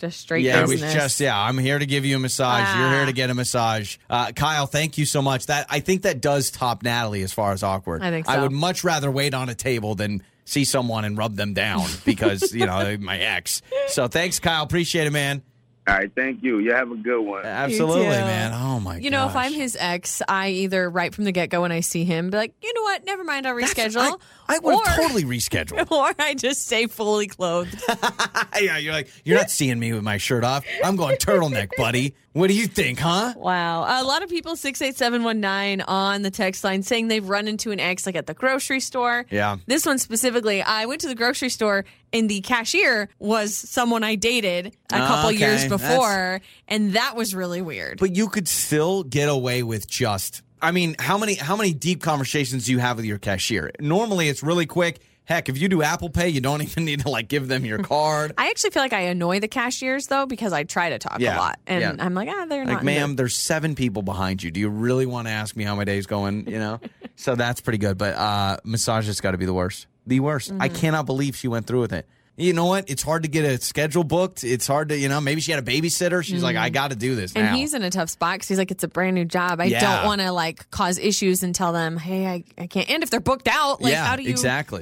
Just 0.01 0.19
straight 0.19 0.43
yeah, 0.43 0.61
business. 0.61 0.81
it 0.81 0.85
was 0.85 0.93
just 0.93 1.19
yeah. 1.19 1.39
I'm 1.39 1.57
here 1.57 1.79
to 1.79 1.85
give 1.85 2.03
you 2.05 2.15
a 2.15 2.19
massage. 2.19 2.67
You're 2.77 2.89
here 2.89 3.03
Ah. 3.03 3.05
to 3.05 3.13
get 3.13 3.29
a 3.29 3.33
massage. 3.33 3.97
Uh, 4.09 4.31
Kyle, 4.31 4.65
thank 4.65 4.97
you 4.97 5.05
so 5.05 5.21
much. 5.21 5.45
That 5.45 5.67
I 5.69 5.79
think 5.79 6.01
that 6.01 6.19
does 6.21 6.49
top 6.51 6.81
Natalie 6.83 7.21
as 7.21 7.31
far 7.31 7.53
as 7.53 7.61
awkward. 7.63 8.01
I 8.01 8.09
think 8.09 8.27
I 8.27 8.41
would 8.41 8.51
much 8.51 8.83
rather 8.83 9.09
wait 9.11 9.33
on 9.33 9.47
a 9.49 9.55
table 9.55 9.95
than 9.95 10.23
see 10.43 10.65
someone 10.65 11.05
and 11.05 11.17
rub 11.17 11.35
them 11.35 11.53
down 11.53 11.87
because 12.03 12.51
you 12.53 12.65
know 12.65 12.97
my 12.99 13.17
ex. 13.19 13.61
So 13.87 14.07
thanks, 14.07 14.39
Kyle. 14.39 14.63
Appreciate 14.63 15.05
it, 15.07 15.11
man. 15.11 15.43
All 15.91 15.97
right, 15.97 16.11
thank 16.15 16.41
you. 16.41 16.59
You 16.59 16.71
have 16.71 16.89
a 16.89 16.95
good 16.95 17.19
one. 17.19 17.45
Absolutely, 17.45 18.03
too. 18.03 18.09
man. 18.09 18.53
Oh 18.53 18.79
my. 18.79 18.93
God. 18.93 19.03
You 19.03 19.09
know, 19.09 19.27
if 19.27 19.35
I'm 19.35 19.51
his 19.51 19.75
ex, 19.77 20.21
I 20.25 20.49
either 20.49 20.89
right 20.89 21.13
from 21.13 21.25
the 21.25 21.33
get 21.33 21.49
go 21.49 21.63
when 21.63 21.73
I 21.73 21.81
see 21.81 22.05
him, 22.05 22.29
be 22.29 22.37
like, 22.37 22.53
you 22.63 22.73
know 22.73 22.83
what, 22.83 23.03
never 23.03 23.25
mind, 23.25 23.45
I'll 23.45 23.57
That's- 23.59 23.73
reschedule. 23.73 24.17
I, 24.47 24.55
I 24.55 24.59
would 24.59 24.75
or, 24.75 24.85
totally 24.85 25.23
rescheduled. 25.23 25.91
Or 25.91 26.13
I 26.17 26.33
just 26.33 26.65
stay 26.65 26.87
fully 26.87 27.27
clothed. 27.27 27.83
yeah, 28.61 28.77
you're 28.77 28.93
like 28.93 29.09
you're 29.25 29.37
not 29.37 29.49
seeing 29.49 29.79
me 29.79 29.91
with 29.91 30.03
my 30.03 30.17
shirt 30.17 30.45
off. 30.45 30.63
I'm 30.83 30.95
going 30.95 31.17
turtleneck, 31.17 31.69
buddy. 31.75 32.15
What 32.33 32.47
do 32.47 32.53
you 32.53 32.67
think, 32.67 32.99
huh? 32.99 33.33
Wow. 33.35 33.81
A 34.01 34.05
lot 34.05 34.23
of 34.23 34.29
people, 34.29 34.55
68719 34.55 35.81
on 35.81 36.21
the 36.21 36.31
text 36.31 36.63
line 36.63 36.81
saying 36.81 37.09
they've 37.09 37.27
run 37.27 37.47
into 37.47 37.71
an 37.71 37.79
ex 37.79 38.05
like 38.05 38.15
at 38.15 38.25
the 38.25 38.33
grocery 38.33 38.79
store. 38.79 39.25
Yeah. 39.29 39.57
This 39.65 39.85
one 39.85 39.97
specifically, 39.97 40.61
I 40.61 40.85
went 40.85 41.01
to 41.01 41.07
the 41.07 41.15
grocery 41.15 41.49
store 41.49 41.83
and 42.13 42.29
the 42.29 42.39
cashier 42.41 43.09
was 43.19 43.53
someone 43.55 44.03
I 44.03 44.15
dated 44.15 44.67
a 44.67 44.71
ah, 44.93 45.07
couple 45.07 45.29
Okay, 45.31 45.39
years 45.39 45.67
that's- 45.67 45.81
before. 45.81 46.41
And 46.69 46.93
that 46.93 47.17
was 47.17 47.35
really 47.35 47.61
weird. 47.61 47.99
But 47.99 48.15
you 48.15 48.29
could 48.29 48.47
still 48.47 49.03
get 49.03 49.27
away 49.27 49.63
with 49.63 49.89
just. 49.89 50.41
I 50.61 50.71
mean, 50.71 50.95
how 50.99 51.17
many 51.17 51.33
how 51.33 51.55
many 51.55 51.73
deep 51.73 52.01
conversations 52.01 52.67
do 52.67 52.71
you 52.71 52.79
have 52.79 52.97
with 52.97 53.05
your 53.05 53.17
cashier? 53.17 53.71
Normally, 53.79 54.29
it's 54.29 54.43
really 54.43 54.67
quick. 54.67 54.99
Heck, 55.25 55.47
if 55.49 55.57
you 55.57 55.69
do 55.69 55.81
Apple 55.83 56.09
Pay, 56.09 56.29
you 56.29 56.41
don't 56.41 56.61
even 56.63 56.83
need 56.85 57.01
to 57.01 57.09
like 57.09 57.27
give 57.27 57.47
them 57.47 57.63
your 57.65 57.77
card. 57.79 58.33
I 58.37 58.49
actually 58.49 58.71
feel 58.71 58.83
like 58.83 58.91
I 58.93 59.01
annoy 59.01 59.39
the 59.39 59.47
cashiers 59.47 60.07
though 60.07 60.25
because 60.25 60.51
I 60.51 60.63
try 60.63 60.89
to 60.89 60.99
talk 60.99 61.19
Yeah, 61.19 61.37
a 61.37 61.39
lot. 61.39 61.59
And 61.67 61.81
yeah. 61.81 61.95
I'm 62.05 62.13
like, 62.13 62.27
ah, 62.29 62.45
they're 62.49 62.65
like, 62.65 62.75
not. 62.77 62.83
ma'am, 62.83 63.15
there's 63.15 63.35
seven 63.37 63.75
people 63.75 64.01
behind 64.01 64.43
you. 64.43 64.51
Do 64.51 64.59
you 64.59 64.69
really 64.69 65.05
want 65.05 65.27
to 65.27 65.31
ask 65.31 65.55
me 65.55 65.63
how 65.63 65.75
my 65.75 65.83
day's 65.85 66.05
going? 66.07 66.47
You 66.49 66.59
know, 66.59 66.79
so 67.15 67.35
that's 67.35 67.61
pretty 67.61 67.77
good. 67.77 67.97
But 67.97 68.15
uh, 68.15 68.57
massage 68.63 69.07
has 69.07 69.21
got 69.21 69.31
to 69.31 69.37
be 69.37 69.45
the 69.45 69.53
worst. 69.53 69.87
The 70.07 70.19
worst. 70.19 70.51
I 70.59 70.67
Mm-hmm. 70.67 70.75
cannot 70.77 71.05
believe 71.05 71.35
she 71.35 71.47
went 71.47 71.67
through 71.67 71.81
with 71.81 71.93
it. 71.93 72.07
You 72.37 72.53
know 72.53 72.65
what? 72.65 72.89
It's 72.89 73.03
hard 73.03 73.23
to 73.23 73.29
get 73.29 73.43
a 73.45 73.59
schedule 73.61 74.03
booked. 74.03 74.43
It's 74.43 74.65
hard 74.65 74.89
to, 74.89 74.97
you 74.97 75.09
know, 75.09 75.19
maybe 75.21 75.41
she 75.41 75.51
had 75.51 75.61
a 75.61 75.69
babysitter. 75.69 76.23
She's 76.23 76.41
like, 76.41 76.55
I 76.55 76.69
got 76.69 76.89
to 76.91 76.95
do 76.95 77.13
this. 77.13 77.33
And 77.35 77.45
now. 77.45 77.55
he's 77.55 77.73
in 77.73 77.83
a 77.83 77.89
tough 77.91 78.09
spot 78.09 78.35
because 78.35 78.47
he's 78.47 78.57
like, 78.57 78.71
it's 78.71 78.83
a 78.83 78.87
brand 78.87 79.15
new 79.15 79.25
job. 79.25 79.59
I 79.59 79.65
Yeah. 79.65 79.79
don't 79.97 80.05
want 80.07 80.21
to 80.21 80.31
like 80.31 80.69
cause 80.71 80.97
issues 80.97 81.43
and 81.43 81.53
tell 81.53 81.73
them, 81.73 81.97
hey, 81.97 82.25
I, 82.27 82.43
I 82.57 82.67
can't. 82.67 82.89
And 82.89 83.03
if 83.03 83.09
they're 83.09 83.19
booked 83.19 83.49
out, 83.49 83.81
like, 83.81 83.91
yeah, 83.91 84.05
how 84.05 84.15
do 84.15 84.23
you? 84.23 84.29
exactly. 84.29 84.81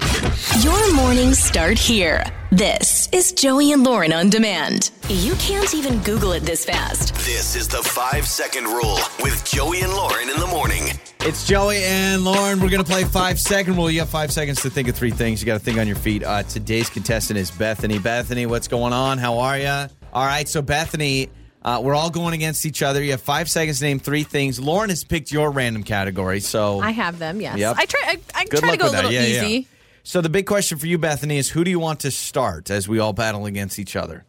Your 0.62 0.93
mornings 0.93 1.39
start 1.39 1.78
here. 1.78 2.24
This 2.52 3.10
is 3.12 3.32
Joey 3.34 3.74
and 3.74 3.84
Lauren 3.84 4.14
on 4.14 4.30
demand. 4.30 4.91
You 5.10 5.34
can't 5.36 5.74
even 5.76 6.00
Google 6.04 6.32
it 6.34 6.41
this 6.41 6.64
fast. 6.66 7.14
This 7.16 7.56
is 7.56 7.68
the 7.68 7.78
five 7.84 8.28
second 8.28 8.66
rule 8.66 9.00
with 9.22 9.43
Joey 9.45 9.82
and 9.82 9.91
Lauren 9.93 10.30
in 10.30 10.39
the 10.39 10.47
morning. 10.47 10.84
It's 11.22 11.45
Joey 11.45 11.84
and 11.84 12.24
Lauren. 12.24 12.60
We're 12.62 12.70
going 12.70 12.84
to 12.84 12.89
play 12.89 13.04
five 13.04 13.39
second 13.39 13.76
rule. 13.76 13.91
You 13.91 14.00
have 14.00 14.10
five 14.10 14.32
seconds 14.32 14.62
to 14.62 14.70
think 14.70 14.88
of 14.88 14.95
three 14.95 15.12
things. 15.12 15.41
You 15.41 15.45
got 15.47 15.54
to 15.56 15.60
think 15.60 15.78
on 15.78 15.86
your 15.86 15.97
feet. 15.97 16.24
Uh, 16.24 16.43
today's 16.43 16.89
contestant 16.89 17.38
is 17.40 17.50
Bethany. 17.52 17.98
Bethany, 18.00 18.46
what's 18.46 18.68
going 18.68 18.94
on? 18.94 19.18
How 19.18 19.40
are 19.40 19.58
you? 19.58 19.68
All 20.14 20.26
right. 20.26 20.48
So, 20.48 20.62
Bethany, 20.62 21.30
uh, 21.64 21.80
we're 21.84 21.96
all 21.96 22.10
going 22.10 22.34
against 22.34 22.66
each 22.66 22.84
other. 22.84 23.02
You 23.02 23.12
have 23.12 23.22
five 23.22 23.50
seconds 23.50 23.80
to 23.80 23.86
name 23.86 24.00
three 24.00 24.24
things. 24.24 24.60
Lauren 24.60 24.90
has 24.90 25.04
picked 25.04 25.32
your 25.32 25.50
random 25.52 25.84
category. 25.84 26.42
So, 26.42 26.80
I 26.82 26.92
have 26.92 27.18
them, 27.18 27.42
yes. 27.42 27.58
Yep. 27.58 27.76
I 27.78 27.86
try, 27.86 28.00
I, 28.06 28.20
I 28.36 28.46
good 28.46 28.60
try 28.60 28.72
to 28.72 28.78
go 28.78 28.90
a 28.90 28.92
little 28.92 29.12
Yeah, 29.12 29.22
yeah. 29.26 29.44
easy. 29.46 29.68
So, 30.04 30.22
the 30.22 30.30
big 30.30 30.46
question 30.46 30.78
for 30.78 30.88
you, 30.88 30.98
Bethany, 30.98 31.38
is 31.38 31.50
who 31.50 31.64
do 31.64 31.72
you 31.72 31.80
want 31.80 32.02
to 32.02 32.12
start 32.12 32.70
as 32.70 32.88
we 32.88 33.00
all 33.00 33.14
battle 33.14 33.46
against 33.46 33.80
each 33.80 33.96
other? 33.96 34.26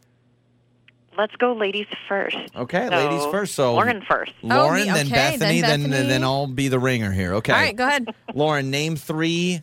Let's 1.18 1.34
go 1.36 1.52
ladies 1.52 1.86
first. 2.08 2.36
Okay, 2.56 2.86
So, 2.88 2.94
ladies 2.96 3.24
first. 3.32 3.54
So, 3.54 3.74
Lauren 3.74 4.02
first. 4.08 4.32
Lauren, 4.42 4.86
me- 4.86 4.92
then 4.92 5.08
Bethany, 5.08 5.60
then 5.60 5.80
then 5.82 5.90
Bethany. 5.90 6.08
then 6.08 6.24
I'll 6.24 6.46
be 6.46 6.68
the 6.68 6.78
ringer 6.78 7.10
here. 7.12 7.34
Okay. 7.34 7.52
All 7.52 7.58
right, 7.58 7.76
go 7.76 7.86
ahead. 7.86 8.14
Lauren, 8.34 8.70
name 8.70 8.96
three 8.96 9.60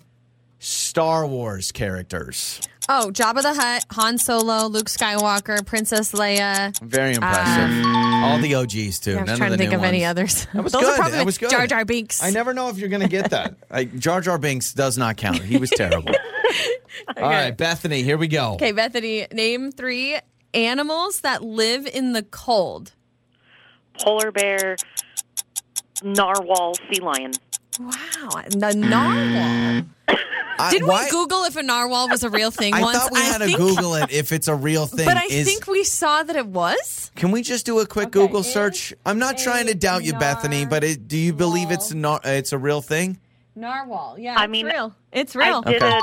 Star 0.60 1.26
Wars 1.26 1.72
characters. 1.72 2.60
Oh, 2.90 3.10
Jabba 3.12 3.42
the 3.42 3.54
Hutt, 3.54 3.86
Han 3.92 4.18
Solo, 4.18 4.68
Luke 4.68 4.86
Skywalker, 4.88 5.66
Princess 5.66 6.14
Leia. 6.14 6.78
Very 6.82 7.16
impressive. 7.16 7.86
Um, 7.86 8.24
All 8.24 8.40
the 8.40 8.56
OGs 8.56 9.00
too. 9.00 9.12
Yeah, 9.12 9.18
I 9.18 9.22
was 9.22 9.28
None 9.32 9.38
trying 9.38 9.52
of 9.52 9.58
to 9.58 9.58
the 9.58 9.58
think 9.58 9.72
new 9.72 9.78
of 9.78 9.84
any 9.84 10.02
ones. 10.04 10.10
others. 10.10 10.48
That 10.54 10.64
was 10.64 10.72
Those 10.74 10.82
good. 10.84 10.94
are 10.94 10.96
probably 10.96 11.18
that 11.18 11.26
was 11.26 11.38
good. 11.38 11.50
Jar 11.50 11.68
Jar 11.68 11.84
Binks. 11.84 12.24
I 12.24 12.30
never 12.30 12.54
know 12.54 12.70
if 12.70 12.78
you're 12.78 12.88
going 12.90 13.02
to 13.02 13.10
get 13.10 13.32
that. 13.32 13.56
Like, 13.70 13.98
Jar 14.00 14.22
Jar 14.22 14.38
Binks 14.38 14.74
does 14.74 14.98
not 14.98 15.18
count. 15.18 15.42
He 15.44 15.58
was 15.58 15.70
terrible. 15.70 16.14
All 17.18 17.24
right, 17.24 17.52
Bethany, 17.56 18.02
here 18.04 18.18
we 18.18 18.30
go. 18.30 18.54
Okay, 18.54 18.72
Bethany, 18.72 19.28
name 19.34 19.72
three 19.74 20.18
animals 20.54 21.20
that 21.22 21.44
live 21.44 21.86
in 21.86 22.14
the 22.14 22.24
cold. 22.24 22.94
Polar 24.00 24.32
bear, 24.32 24.78
narwhal, 26.02 26.74
sea 26.92 27.02
lion. 27.02 27.32
Wow, 27.80 28.42
the 28.50 28.74
narwhal. 28.74 29.82
Mm. 29.82 29.86
I- 30.60 30.72
Didn't 30.72 30.88
why- 30.88 31.06
we 31.06 31.12
Google 31.12 31.44
if 31.46 31.56
a 31.56 31.64
narwhal 31.64 32.10
was 32.10 32.24
a 32.24 32.30
real 32.30 32.52
thing 32.52 32.74
I 32.74 32.82
once? 32.82 32.98
thought 32.98 33.12
we 33.14 33.20
had 33.22 33.40
to 33.40 33.56
Google 33.58 33.96
it 33.96 34.12
if 34.12 34.32
it's 34.32 34.48
a 34.48 34.56
real 34.56 34.86
thing. 34.88 35.06
but 35.06 35.18
I 35.18 35.26
Is- 35.30 35.48
think 35.48 35.68
we 35.68 35.84
saw 35.84 36.24
that 36.24 36.36
it 36.36 36.48
was. 36.48 37.12
Can 37.16 37.32
we 37.32 37.42
just 37.42 37.66
do 37.66 37.80
a 37.80 37.86
quick 37.86 38.08
Okay, 38.08 38.20
Google 38.20 38.44
search? 38.44 38.94
I'm 39.06 39.20
not 39.20 39.38
trying 39.38 39.68
to 39.68 39.76
doubt 39.76 40.04
you, 40.04 40.14
Bethany, 40.14 40.66
but 40.66 40.84
it, 40.84 41.08
do 41.08 41.18
you 41.18 41.34
believe 41.34 41.72
it's 41.72 41.94
not? 41.94 42.26
It's 42.26 42.52
a 42.54 42.58
real 42.58 42.82
thing? 42.82 43.20
Narwhal. 43.56 44.18
Yeah, 44.20 44.36
I 44.38 44.44
it's 44.44 44.52
mean, 44.52 44.66
real. 44.68 44.94
It's 45.12 45.36
real. 45.36 45.64
I 45.66 45.72
did 45.72 45.82
Okay. 45.84 46.00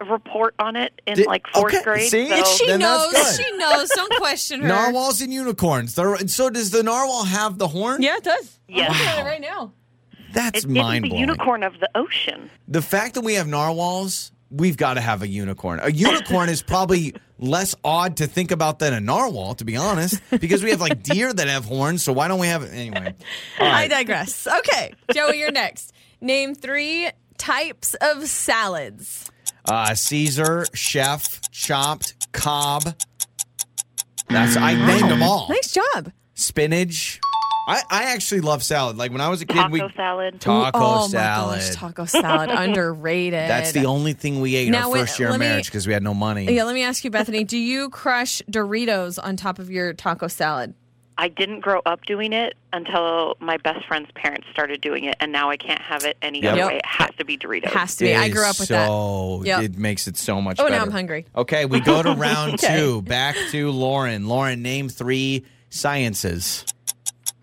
a 0.00 0.04
report 0.04 0.54
on 0.58 0.76
it 0.76 1.00
in 1.06 1.14
Did- 1.16 1.26
like 1.26 1.46
fourth 1.48 1.74
okay, 1.74 1.82
grade. 1.82 2.10
see? 2.10 2.28
So 2.28 2.44
she 2.44 2.66
then 2.66 2.80
that's 2.80 3.12
knows. 3.12 3.36
good. 3.36 3.44
She 3.44 3.56
knows. 3.56 3.88
Don't 3.90 4.12
question 4.18 4.60
her. 4.62 4.68
Narwhals 4.68 5.20
and 5.20 5.32
unicorns. 5.32 5.94
They're, 5.94 6.14
and 6.14 6.30
so 6.30 6.50
does 6.50 6.70
the 6.70 6.82
narwhal 6.82 7.24
have 7.24 7.58
the 7.58 7.68
horn? 7.68 8.02
Yeah, 8.02 8.16
it 8.16 8.24
does. 8.24 8.58
Yeah, 8.68 8.84
I'm 8.86 8.92
looking 8.92 9.06
at 9.06 9.18
it 9.18 9.24
right 9.24 9.40
now. 9.40 9.72
That's 10.34 10.64
it 10.64 10.70
isn't 10.70 10.72
mind 10.72 11.04
the 11.04 11.16
unicorn 11.16 11.62
of 11.62 11.80
the 11.80 11.88
ocean. 11.94 12.50
The 12.68 12.82
fact 12.82 13.14
that 13.14 13.22
we 13.22 13.34
have 13.34 13.46
narwhals, 13.46 14.32
we've 14.50 14.76
got 14.76 14.94
to 14.94 15.00
have 15.00 15.22
a 15.22 15.28
unicorn. 15.28 15.80
A 15.82 15.90
unicorn 15.90 16.48
is 16.48 16.62
probably 16.62 17.14
less 17.38 17.74
odd 17.84 18.18
to 18.18 18.26
think 18.26 18.50
about 18.50 18.78
than 18.78 18.92
a 18.92 19.00
narwhal, 19.00 19.54
to 19.56 19.64
be 19.64 19.76
honest, 19.76 20.20
because 20.30 20.62
we 20.62 20.70
have 20.70 20.80
like 20.80 21.02
deer 21.02 21.32
that 21.32 21.48
have 21.48 21.64
horns. 21.64 22.02
So 22.02 22.12
why 22.12 22.28
don't 22.28 22.40
we 22.40 22.46
have 22.48 22.62
it 22.62 22.72
anyway? 22.72 23.14
All 23.60 23.66
I 23.66 23.88
digress. 23.88 24.46
Okay, 24.46 24.94
Joey, 25.12 25.38
you're 25.38 25.52
next. 25.52 25.92
Name 26.20 26.54
three 26.54 27.10
types 27.38 27.94
of 28.00 28.26
salads. 28.28 29.30
Uh, 29.64 29.94
Caesar, 29.94 30.66
chef, 30.74 31.40
chopped, 31.50 32.32
Cobb. 32.32 32.94
That's 34.28 34.56
I 34.56 34.74
named 34.74 35.10
them 35.10 35.22
all. 35.22 35.48
Nice 35.48 35.72
job. 35.72 36.12
Spinach. 36.34 37.20
I, 37.66 37.82
I 37.88 38.02
actually 38.14 38.42
love 38.42 38.62
salad. 38.62 38.98
Like 38.98 39.10
when 39.10 39.20
I 39.22 39.28
was 39.30 39.40
a 39.40 39.46
kid, 39.46 39.54
Taco 39.56 39.70
we 39.72 39.80
salad. 39.96 40.40
taco 40.40 40.70
oh 40.78 41.06
salad. 41.08 41.58
my 41.58 41.64
gosh, 41.64 41.74
taco 41.74 42.04
salad 42.04 42.50
underrated. 42.52 43.48
That's 43.48 43.72
the 43.72 43.86
only 43.86 44.12
thing 44.12 44.40
we 44.40 44.54
ate 44.56 44.70
Now, 44.70 44.88
our 44.88 44.92
wait, 44.92 45.00
first 45.00 45.18
year 45.18 45.30
of 45.30 45.38
marriage 45.38 45.66
because 45.66 45.86
we 45.86 45.92
had 45.94 46.02
no 46.02 46.12
money. 46.14 46.52
Yeah, 46.54 46.64
let 46.64 46.74
me 46.74 46.82
ask 46.82 47.04
you, 47.04 47.10
Bethany. 47.10 47.42
Do 47.44 47.56
you 47.56 47.88
crush 47.88 48.42
Doritos 48.50 49.18
on 49.22 49.36
top 49.36 49.58
of 49.58 49.70
your 49.70 49.94
taco 49.94 50.28
salad? 50.28 50.74
I 51.16 51.28
didn't 51.28 51.60
grow 51.60 51.80
up 51.86 52.04
doing 52.06 52.32
it 52.32 52.54
until 52.72 53.36
my 53.38 53.56
best 53.58 53.86
friend's 53.86 54.10
parents 54.16 54.48
started 54.50 54.80
doing 54.80 55.04
it, 55.04 55.14
and 55.20 55.30
now 55.30 55.48
I 55.48 55.56
can't 55.56 55.80
have 55.80 56.02
it 56.04 56.16
any 56.20 56.42
Yep. 56.42 56.52
other 56.54 56.66
way. 56.66 56.76
It 56.78 56.86
has 56.86 57.10
to 57.18 57.24
be 57.24 57.38
Doritos. 57.38 57.66
Has 57.70 57.94
to 57.96 58.04
be. 58.04 58.14
I 58.16 58.24
It 58.26 58.30
grew 58.30 58.44
up 58.44 58.58
with 58.58 58.68
that. 58.70 58.88
so, 58.88 59.42
Yep. 59.44 59.62
It 59.62 59.78
makes 59.78 60.08
it 60.08 60.16
so 60.16 60.42
much 60.42 60.58
Oh, 60.58 60.64
better. 60.64 60.74
now 60.76 60.82
I'm 60.82 60.90
hungry. 60.90 61.24
Okay, 61.36 61.66
we 61.66 61.78
go 61.80 62.02
to 62.02 62.12
round 62.14 62.54
Okay. 62.62 62.76
two. 62.76 63.00
Back 63.02 63.36
to 63.52 63.70
Lauren. 63.70 64.26
Lauren, 64.26 64.60
name 64.62 64.88
three 64.88 65.44
sciences. 65.70 66.64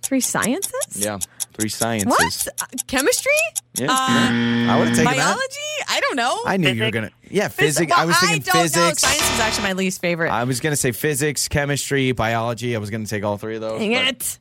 Three 0.03 0.19
sciences? 0.19 0.73
Yeah, 0.95 1.19
three 1.53 1.69
sciences. 1.69 2.07
What? 2.07 2.47
Uh, 2.61 2.65
chemistry? 2.87 3.31
Yeah, 3.75 3.87
Uh, 3.91 3.93
I 3.93 4.75
would 4.79 4.87
have 4.89 4.97
taken 4.97 5.13
biology? 5.13 5.39
that. 5.79 5.85
I 5.89 5.99
don't 6.01 6.15
know. 6.15 6.41
I 6.45 6.57
knew 6.57 6.69
you 6.71 6.83
were 6.83 6.91
gonna. 6.91 7.11
Yeah, 7.29 7.47
Phys- 7.47 7.51
physics. 7.51 7.91
I 7.95 8.05
was 8.05 8.17
thinking 8.17 8.41
don't 8.41 8.55
know. 8.55 8.61
physics. 8.63 9.01
Science 9.01 9.33
is 9.33 9.39
actually 9.39 9.63
my 9.63 9.73
least 9.73 10.01
favorite. 10.01 10.29
I 10.31 10.43
was 10.43 10.59
gonna 10.59 10.75
say 10.75 10.91
physics, 10.91 11.47
chemistry, 11.47 12.11
biology. 12.11 12.75
I 12.75 12.79
was 12.79 12.89
gonna 12.89 13.05
take 13.05 13.23
all 13.23 13.37
three 13.37 13.55
of 13.55 13.61
those. 13.61 13.79
Dang 13.79 13.93
but- 13.93 14.07
it. 14.07 14.39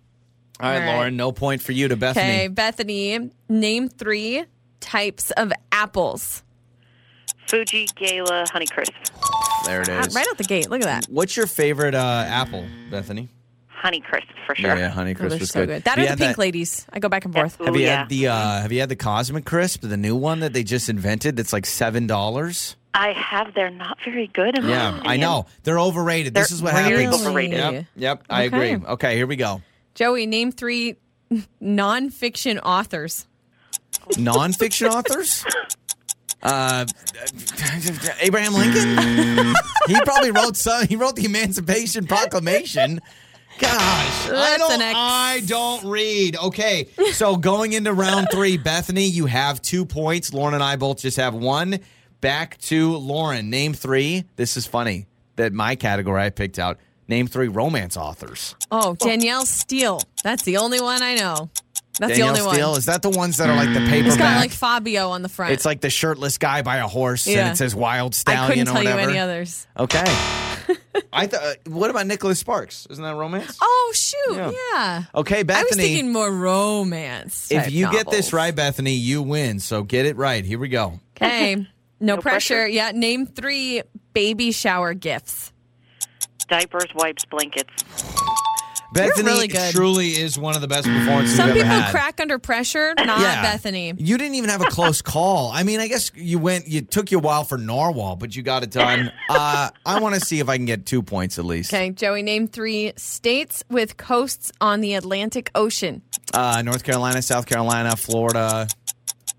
All 0.61 0.69
right, 0.69 0.75
All 0.77 0.81
right. 0.87 0.95
Lauren. 0.97 1.17
No 1.17 1.33
point 1.33 1.63
for 1.63 1.73
you 1.73 1.89
to 1.89 1.97
Bethany. 1.97 2.25
Okay, 2.27 2.49
Bethany, 2.49 3.31
name 3.49 3.89
three 3.89 4.45
types 4.81 5.31
of 5.33 5.53
apples. 5.73 6.43
Fuji, 7.49 7.87
Gala, 7.97 8.45
Honeycrisp. 8.53 8.91
There 9.67 9.81
it 9.83 9.89
Ah. 9.89 10.07
Right 10.15 10.27
out 10.29 10.39
the 10.39 10.45
gate. 10.45 10.71
Look 10.71 10.83
at 10.83 10.85
that. 10.85 11.07
What's 11.11 11.37
your 11.37 11.47
favorite 11.47 11.95
uh, 11.95 12.25
apple, 12.27 12.67
Bethany? 12.91 13.29
Honeycrisp 13.83 14.25
for 14.47 14.55
sure. 14.55 14.71
Yeah, 14.71 14.79
yeah, 14.79 14.93
Oh, 14.95 14.99
Honeycrisp 15.01 15.29
they're 15.31 15.39
was 15.39 15.51
so 15.51 15.61
good. 15.61 15.67
good. 15.69 15.85
That 15.85 15.99
Have 15.99 16.07
or 16.07 16.11
the 16.17 16.17
pink 16.25 16.37
that- 16.37 16.39
ladies. 16.39 16.87
I 16.93 16.99
go 16.99 17.09
back 17.09 17.25
and 17.25 17.33
forth. 17.35 17.57
Have 17.65 17.75
Ooh, 17.75 17.79
you 17.79 17.87
yeah. 17.87 18.01
had 18.01 18.09
the 18.09 18.29
uh, 18.29 18.61
Have 18.63 18.73
you 18.73 18.81
had 18.81 18.89
the 18.89 18.97
Cosmic 18.97 19.45
Crisp, 19.45 19.83
the 19.83 19.97
new 19.97 20.15
one 20.17 20.41
that 20.41 20.53
they 20.53 20.63
just 20.63 20.89
invented? 20.89 21.37
That's 21.37 21.53
like 21.53 21.67
seven 21.67 22.07
dollars. 22.07 22.77
I 22.93 23.13
have. 23.13 23.55
They're 23.55 23.71
not 23.71 23.99
very 24.05 24.27
good. 24.27 24.59
In 24.59 24.65
my 24.65 24.71
Yeah, 24.71 25.01
I 25.05 25.17
know 25.17 25.47
they're 25.63 25.79
overrated. 25.79 26.35
this 26.35 26.49
They're 26.51 26.57
is 26.57 26.63
what 26.63 26.75
really 26.75 27.05
happens. 27.05 27.25
overrated. 27.27 27.59
Yep, 27.59 27.85
yep. 27.97 28.25
I 28.29 28.47
Okay. 28.47 28.73
agree. 28.73 28.87
Okay, 28.89 29.17
here 29.17 29.27
we 29.29 29.37
go. 29.37 29.63
Joey, 29.95 30.27
name 30.27 30.51
three 30.53 30.97
nonfiction 31.63 32.59
authors. 32.65 33.27
Nonfiction 34.15 34.91
authors. 34.95 35.45
Uh, 36.43 36.87
Abraham 38.21 38.55
Lincoln. 38.55 39.55
he 39.87 40.01
probably 40.03 40.31
wrote 40.31 40.57
some. 40.57 40.87
He 40.87 40.97
wrote 40.97 41.15
the 41.17 41.25
Emancipation 41.27 42.07
Proclamation. 42.07 43.01
Gosh, 43.61 44.29
I 44.31 44.57
don't. 44.59 44.81
I 44.83 45.43
don't 45.47 45.85
read. 45.85 46.37
Okay, 46.37 46.89
so 47.13 47.37
going 47.37 47.73
into 47.75 47.93
round 47.93 48.29
three, 48.33 48.57
Bethany, 48.57 49.05
you 49.05 49.27
have 49.27 49.61
two 49.61 49.85
points. 49.85 50.33
Lauren 50.33 50.55
and 50.55 50.63
I 50.63 50.77
both 50.77 50.99
just 51.03 51.19
have 51.19 51.35
one. 51.35 51.79
Back 52.21 52.59
to 52.63 52.97
Lauren. 52.97 53.51
Name 53.51 53.73
three. 53.75 54.25
This 54.37 54.57
is 54.57 54.67
funny 54.67 55.07
that 55.37 55.53
my 55.53 55.75
category 55.77 56.23
I 56.23 56.31
picked 56.31 56.59
out. 56.59 56.79
Name 57.09 57.27
three 57.27 57.49
romance 57.49 57.97
authors. 57.97 58.55
Oh, 58.71 58.95
Danielle 58.95 59.45
Steel. 59.47 60.01
That's 60.23 60.43
the 60.45 60.59
only 60.59 60.81
one 60.81 61.03
I 61.03 61.17
know. 61.17 61.51
That's 61.99 62.13
Danielle 62.13 62.35
the 62.35 62.41
only 62.41 62.53
Steel. 62.55 62.69
one. 62.71 62.79
Is 62.79 62.85
that 62.87 63.03
the 63.03 63.11
ones 63.11 63.37
that 63.39 63.51
are 63.51 63.57
like 63.57 63.69
the 63.75 63.81
paperback? 63.81 64.07
It's 64.07 64.17
got 64.17 64.37
like 64.41 64.53
Fabio 64.53 65.09
on 65.11 65.23
the 65.23 65.29
front. 65.29 65.53
It's 65.53 65.65
like 65.67 65.81
the 65.83 65.91
shirtless 65.91 66.39
guy 66.39 66.63
by 66.63 66.77
a 66.79 66.87
horse, 66.87 67.27
and 67.27 67.37
Yeah. 67.37 67.51
it 67.51 67.57
says 67.57 67.75
"Wild 67.75 68.15
Stallion. 68.15 68.41
I 68.41 68.47
Stallion" 68.47 68.67
couldn't 68.67 68.85
tell 68.85 68.95
you 69.05 69.09
any 69.11 69.19
others. 69.19 69.67
Okay. 69.79 70.50
I 71.13 71.27
thought. 71.27 71.43
Uh, 71.43 71.55
what 71.71 71.91
about 71.91 72.07
Nicholas 72.07 72.39
Sparks? 72.39 72.87
Isn't 72.91 73.03
that 73.05 73.15
romance? 73.15 73.59
Oh 73.61 73.93
shoot, 73.95 74.37
Yeah. 74.37 74.51
yeah. 74.73 75.03
Okay, 75.15 75.43
Bethany. 75.43 75.61
I 75.61 75.63
was 75.65 75.77
thinking 75.77 76.13
more 76.13 76.31
romance. 76.31 77.51
if 77.51 77.65
type 77.65 77.73
you 77.73 77.91
get 77.91 78.11
this 78.11 78.33
right, 78.33 78.55
Bethany, 78.55 78.95
you 78.95 79.23
win. 79.23 79.61
So 79.61 79.83
get 79.83 80.07
it 80.07 80.17
right. 80.17 80.45
Here 80.45 80.59
we 80.59 80.69
go. 80.69 81.01
okay, 81.17 81.67
no, 82.01 82.17
pressure. 82.19 82.55
pressure. 82.55 82.69
Yeah, 82.69 82.93
name 82.93 83.27
three 83.27 83.83
baby 84.13 84.53
shower 84.53 84.95
gifts. 84.95 85.53
Diapers, 86.49 86.89
wipes, 86.95 87.25
blankets. 87.27 87.73
Bethany 88.93 89.23
really 89.29 89.47
good. 89.49 89.73
truly 89.75 90.09
is 90.11 90.37
one 90.39 90.55
of 90.57 90.61
the 90.61 90.69
best 90.69 90.87
performances 90.87 91.37
Some 91.37 91.47
we've 91.47 91.57
people 91.57 91.71
ever 91.71 91.83
had. 91.83 91.91
crack 91.93 92.21
under 92.21 92.39
pressure, 92.39 92.93
not 92.99 93.21
Yeah. 93.21 93.43
Bethany. 93.43 93.95
You 93.97 94.19
didn't 94.19 94.35
even 94.35 94.51
have 94.51 94.61
a 94.63 94.65
close 94.67 95.01
call. 95.01 95.51
I 95.53 95.63
mean, 95.63 95.79
I 95.81 95.87
guess 95.89 96.11
you 96.17 96.39
went. 96.39 96.67
You 96.67 96.81
took 96.83 97.11
you 97.13 97.19
a 97.19 97.21
while 97.21 97.45
for 97.45 97.57
Narwhal, 97.57 98.17
but 98.17 98.35
you 98.35 98.43
got 98.43 98.63
it 98.63 98.71
done. 98.71 99.13
Uh, 99.31 99.71
I 99.87 100.01
want 100.01 100.17
to 100.17 100.21
see 100.21 100.41
if 100.41 100.49
I 100.49 100.57
can 100.57 100.67
get 100.67 100.87
two 100.87 101.03
points 101.03 101.39
at 101.39 101.45
least. 101.45 101.73
Okay, 101.73 101.91
Joey, 101.91 102.23
name 102.23 102.49
three 102.49 102.93
states 102.97 103.63
with 103.71 103.97
coasts 103.97 104.51
on 104.61 104.81
the 104.81 104.95
Atlantic 104.95 105.51
Ocean. 105.55 106.03
Uh, 106.35 106.61
North 106.65 106.83
Carolina, 106.83 107.23
South 107.23 107.47
Carolina, 107.47 107.95
Florida, 107.95 108.67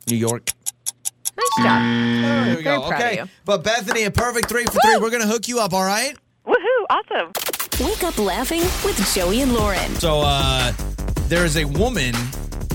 New 0.09 0.15
York. 0.15 0.49
Nice 1.37 1.65
job. 1.65 1.81
There 1.81 2.45
we 2.45 2.51
Very 2.51 2.63
go. 2.63 2.87
proud 2.87 2.93
of 2.93 3.05
Okay, 3.05 3.15
you. 3.17 3.29
but 3.43 3.63
Bethany, 3.65 4.03
a 4.03 4.11
perfect 4.11 4.47
three 4.47 4.63
for 4.63 4.79
three. 4.79 4.97
We're 4.97 5.09
gonna 5.09 5.27
hook 5.27 5.49
you 5.49 5.59
up. 5.59 5.73
All 5.73 5.83
right. 5.83 6.15
Woohoo! 6.47 6.85
Awesome. 6.89 7.31
Wake 7.83 8.03
up 8.03 8.17
laughing 8.19 8.61
with 8.85 9.13
Joey 9.13 9.41
and 9.41 9.53
Lauren. 9.53 9.95
So 9.95 10.21
uh, 10.21 10.71
there 11.27 11.45
is 11.45 11.57
a 11.57 11.65
woman. 11.65 12.13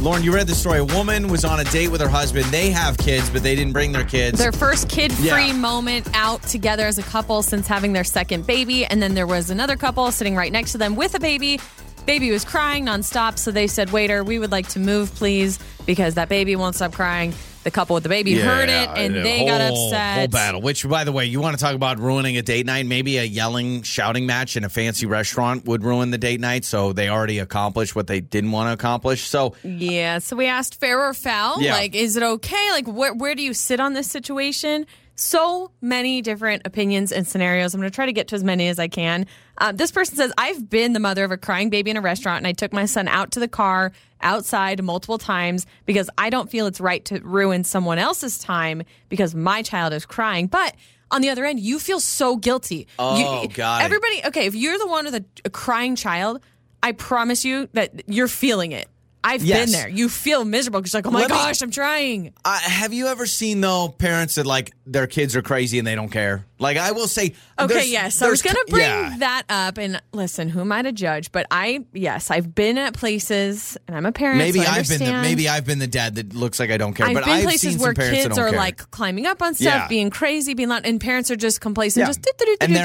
Lauren, 0.01 0.23
you 0.25 0.35
read 0.35 0.47
the 0.49 0.55
story. 0.55 0.79
A 0.81 0.85
woman 0.85 1.29
was 1.29 1.45
on 1.45 1.61
a 1.61 1.65
date 1.65 1.89
with 1.89 2.01
her 2.01 2.09
husband. 2.09 2.45
They 2.47 2.71
have 2.71 2.99
kids, 2.99 3.31
but 3.31 3.43
they 3.43 3.55
didn't 3.55 3.73
bring 3.73 3.93
their 3.93 4.05
kids. 4.05 4.39
Their 4.39 4.53
first 4.53 4.89
kid 4.89 5.13
free 5.13 5.27
Yeah. 5.27 5.53
moment 5.53 6.09
out 6.15 6.43
together 6.43 6.87
as 6.87 6.99
a 6.99 7.03
couple 7.05 7.43
since 7.43 7.67
having 7.69 7.93
their 7.93 8.05
second 8.05 8.47
baby. 8.47 8.85
And 8.85 9.01
then 9.01 9.15
there 9.15 9.27
was 9.27 9.49
another 9.51 9.77
couple 9.77 10.11
sitting 10.11 10.35
right 10.35 10.51
next 10.53 10.73
to 10.73 10.79
them 10.79 10.97
with 10.97 11.15
a 11.15 11.21
baby. 11.21 11.61
Baby 12.05 12.31
was 12.33 12.45
crying 12.45 12.87
nonstop. 12.87 13.39
So 13.39 13.51
they 13.53 13.67
said, 13.69 13.91
Waiter, 13.91 14.23
we 14.25 14.39
would 14.39 14.53
like 14.53 14.69
to 14.71 14.81
move, 14.81 15.15
please, 15.15 15.59
because 15.87 16.15
that 16.15 16.29
baby 16.29 16.57
won't 16.57 16.75
stop 16.75 16.93
crying. 16.93 17.33
The 17.67 17.73
couple 17.73 17.95
with 17.95 18.05
the 18.05 18.09
baby 18.09 18.35
heard 18.35 18.69
it 18.69 18.89
and 18.91 19.13
the 19.13 19.23
they 19.23 19.45
got 19.45 19.61
upset. 19.61 20.19
Whole 20.19 20.29
battle. 20.29 20.63
Which, 20.63 20.89
by 20.89 21.03
the 21.03 21.11
way, 21.11 21.27
you 21.27 21.41
want 21.41 21.59
to 21.59 21.65
talk 21.65 21.75
about 21.75 21.99
ruining 21.99 22.37
a 22.37 22.43
date 22.43 22.65
night? 22.65 22.87
Maybe 22.87 23.19
a 23.19 23.25
yelling, 23.25 23.83
shouting 23.83 24.25
match 24.25 24.57
in 24.57 24.63
a 24.63 24.69
fancy 24.69 25.05
restaurant 25.05 25.65
would 25.65 25.83
ruin 25.83 26.13
the 26.13 26.17
date 26.17 26.39
night. 26.39 26.65
So 26.65 26.93
they 26.93 27.09
already 27.09 27.41
accomplished 27.41 27.97
what 27.97 28.07
they 28.07 28.21
didn't 28.21 28.53
want 28.53 28.69
to 28.69 28.73
accomplish. 28.73 29.25
So 29.25 29.57
Yeah. 29.65 30.21
So 30.21 30.37
we 30.37 30.47
asked 30.47 30.79
fair 30.79 31.03
or 31.03 31.13
foul. 31.13 31.61
Yeah. 31.61 31.73
Like, 31.73 31.97
is 31.97 32.17
it 32.17 32.23
okay? 32.23 32.71
Like, 32.71 32.87
where, 32.87 33.13
where 33.13 33.35
do 33.35 33.43
you 33.43 33.53
sit 33.53 33.81
on 33.81 33.95
this 33.95 34.09
situation? 34.09 34.87
So 35.17 35.71
many 35.81 36.21
different 36.23 36.63
opinions 36.67 37.11
and 37.11 37.27
scenarios. 37.27 37.75
I'm 37.75 37.81
going 37.81 37.91
to 37.91 37.95
try 37.95 38.07
to 38.07 38.13
get 38.13 38.29
to 38.29 38.37
as 38.37 38.45
many 38.45 38.69
as 38.69 38.79
I 38.79 38.87
can. 38.89 39.27
Uh, 39.59 39.73
this 39.73 39.91
person 39.91 40.15
says, 40.17 40.33
I've 40.37 40.69
been 40.69 40.93
the 40.93 41.01
mother 41.01 41.25
of 41.25 41.31
a 41.33 41.37
crying 41.39 41.71
baby 41.71 41.91
in 41.91 41.97
a 41.97 42.01
restaurant, 42.03 42.39
and 42.39 42.47
I 42.47 42.53
took 42.53 42.73
my 42.73 42.85
son 42.85 43.09
out 43.09 43.33
to 43.33 43.41
the 43.41 43.49
car 43.49 43.93
outside 44.21 44.83
multiple 44.83 45.19
times 45.19 45.67
because 45.87 46.09
I 46.19 46.31
don't 46.31 46.51
feel 46.51 46.67
it's 46.67 46.81
right 46.81 47.05
to 47.07 47.21
ruin 47.21 47.65
someone 47.65 47.99
else's 47.99 48.39
time 48.39 48.83
because 49.09 49.35
my 49.35 49.63
child 49.63 49.93
is 49.95 50.05
crying. 50.07 50.47
But 50.47 50.75
on 51.11 51.23
the 51.23 51.31
other 51.31 51.45
end, 51.45 51.61
you 51.61 51.79
feel 51.79 52.01
so 52.01 52.37
guilty. 52.37 52.87
Oh, 52.99 53.19
you, 53.43 53.49
it. 53.49 53.59
Everybody, 53.59 54.23
okay, 54.27 54.47
if 54.47 54.55
you're 54.55 54.79
the 54.79 54.87
one 54.89 55.07
with 55.07 55.15
a, 55.15 55.25
a 55.45 55.51
crying 55.51 55.97
child, 55.97 56.41
I 56.83 56.93
promise 56.93 57.45
you 57.45 57.69
that 57.73 58.03
you're 58.07 58.29
feeling 58.29 58.73
it. 58.73 58.89
I've 59.25 59.43
Yes. 59.43 59.65
been 59.67 59.73
there. 59.73 59.89
You 59.89 60.09
feel 60.09 60.45
miserable 60.45 60.81
because 60.81 60.93
you're 60.93 60.99
like, 60.99 61.07
oh 61.07 61.11
my 61.11 61.21
Let 61.23 61.31
me- 61.31 61.37
gosh, 61.37 61.61
I'm 61.63 61.71
trying. 61.73 62.33
Uh, 62.45 62.59
have 62.61 62.93
you 62.93 63.07
ever 63.09 63.27
seen 63.27 63.61
though 63.61 63.89
parents 63.89 64.37
that 64.37 64.47
like 64.47 64.73
their 64.87 65.07
kids 65.09 65.35
are 65.35 65.43
crazy 65.43 65.79
and 65.79 65.87
they 65.87 65.95
don't 65.95 66.11
care? 66.11 66.47
Like 66.59 66.77
I 66.77 66.93
will 66.93 67.09
say, 67.09 67.35
Okay, 67.59 67.91
yes. 67.91 68.23
I 68.23 68.31
was 68.31 68.41
going 68.41 68.55
to 68.55 68.65
bring 68.71 68.83
yeah. 68.83 69.17
that 69.19 69.43
up. 69.49 69.79
And 69.79 70.01
listen, 70.13 70.49
who 70.49 70.61
am 70.61 70.73
I 70.73 70.83
to 70.83 70.93
judge? 70.93 71.33
But 71.33 71.47
I, 71.51 71.85
yes, 71.93 72.31
I've 72.31 72.55
been 72.55 72.79
at 72.79 72.95
places 72.95 73.77
and 73.87 73.97
I'm 73.97 74.07
a 74.07 74.13
parent. 74.13 74.39
Maybe 74.39 74.61
so 74.61 74.71
I've 74.71 74.89
been 74.89 75.01
the, 75.01 75.13
maybe 75.23 75.49
I've 75.49 75.67
been 75.67 75.81
the 75.81 75.87
dad 75.87 76.15
that 76.15 76.35
looks 76.35 76.59
like 76.61 76.71
I 76.71 76.77
don't 76.77 76.95
care, 76.95 77.07
I've 77.09 77.15
but 77.15 77.25
been 77.25 77.35
I've 77.35 77.43
places 77.45 77.73
seen 77.73 77.81
where 77.81 77.89
some 77.89 77.95
parents 77.97 78.23
kids 78.23 78.39
are 78.39 78.51
care. 78.51 78.59
like 78.59 78.91
climbing 78.91 79.27
up 79.27 79.43
on 79.43 79.55
stuff, 79.55 79.65
Yeah. 79.67 79.89
being 79.89 80.09
crazy, 80.11 80.55
being 80.55 80.69
loud, 80.69 80.87
and 80.87 81.01
parents 81.01 81.31
are 81.31 81.37
just 81.37 81.61
complacent, 81.61 82.03
Yeah. 82.03 82.07
just, 82.07 82.23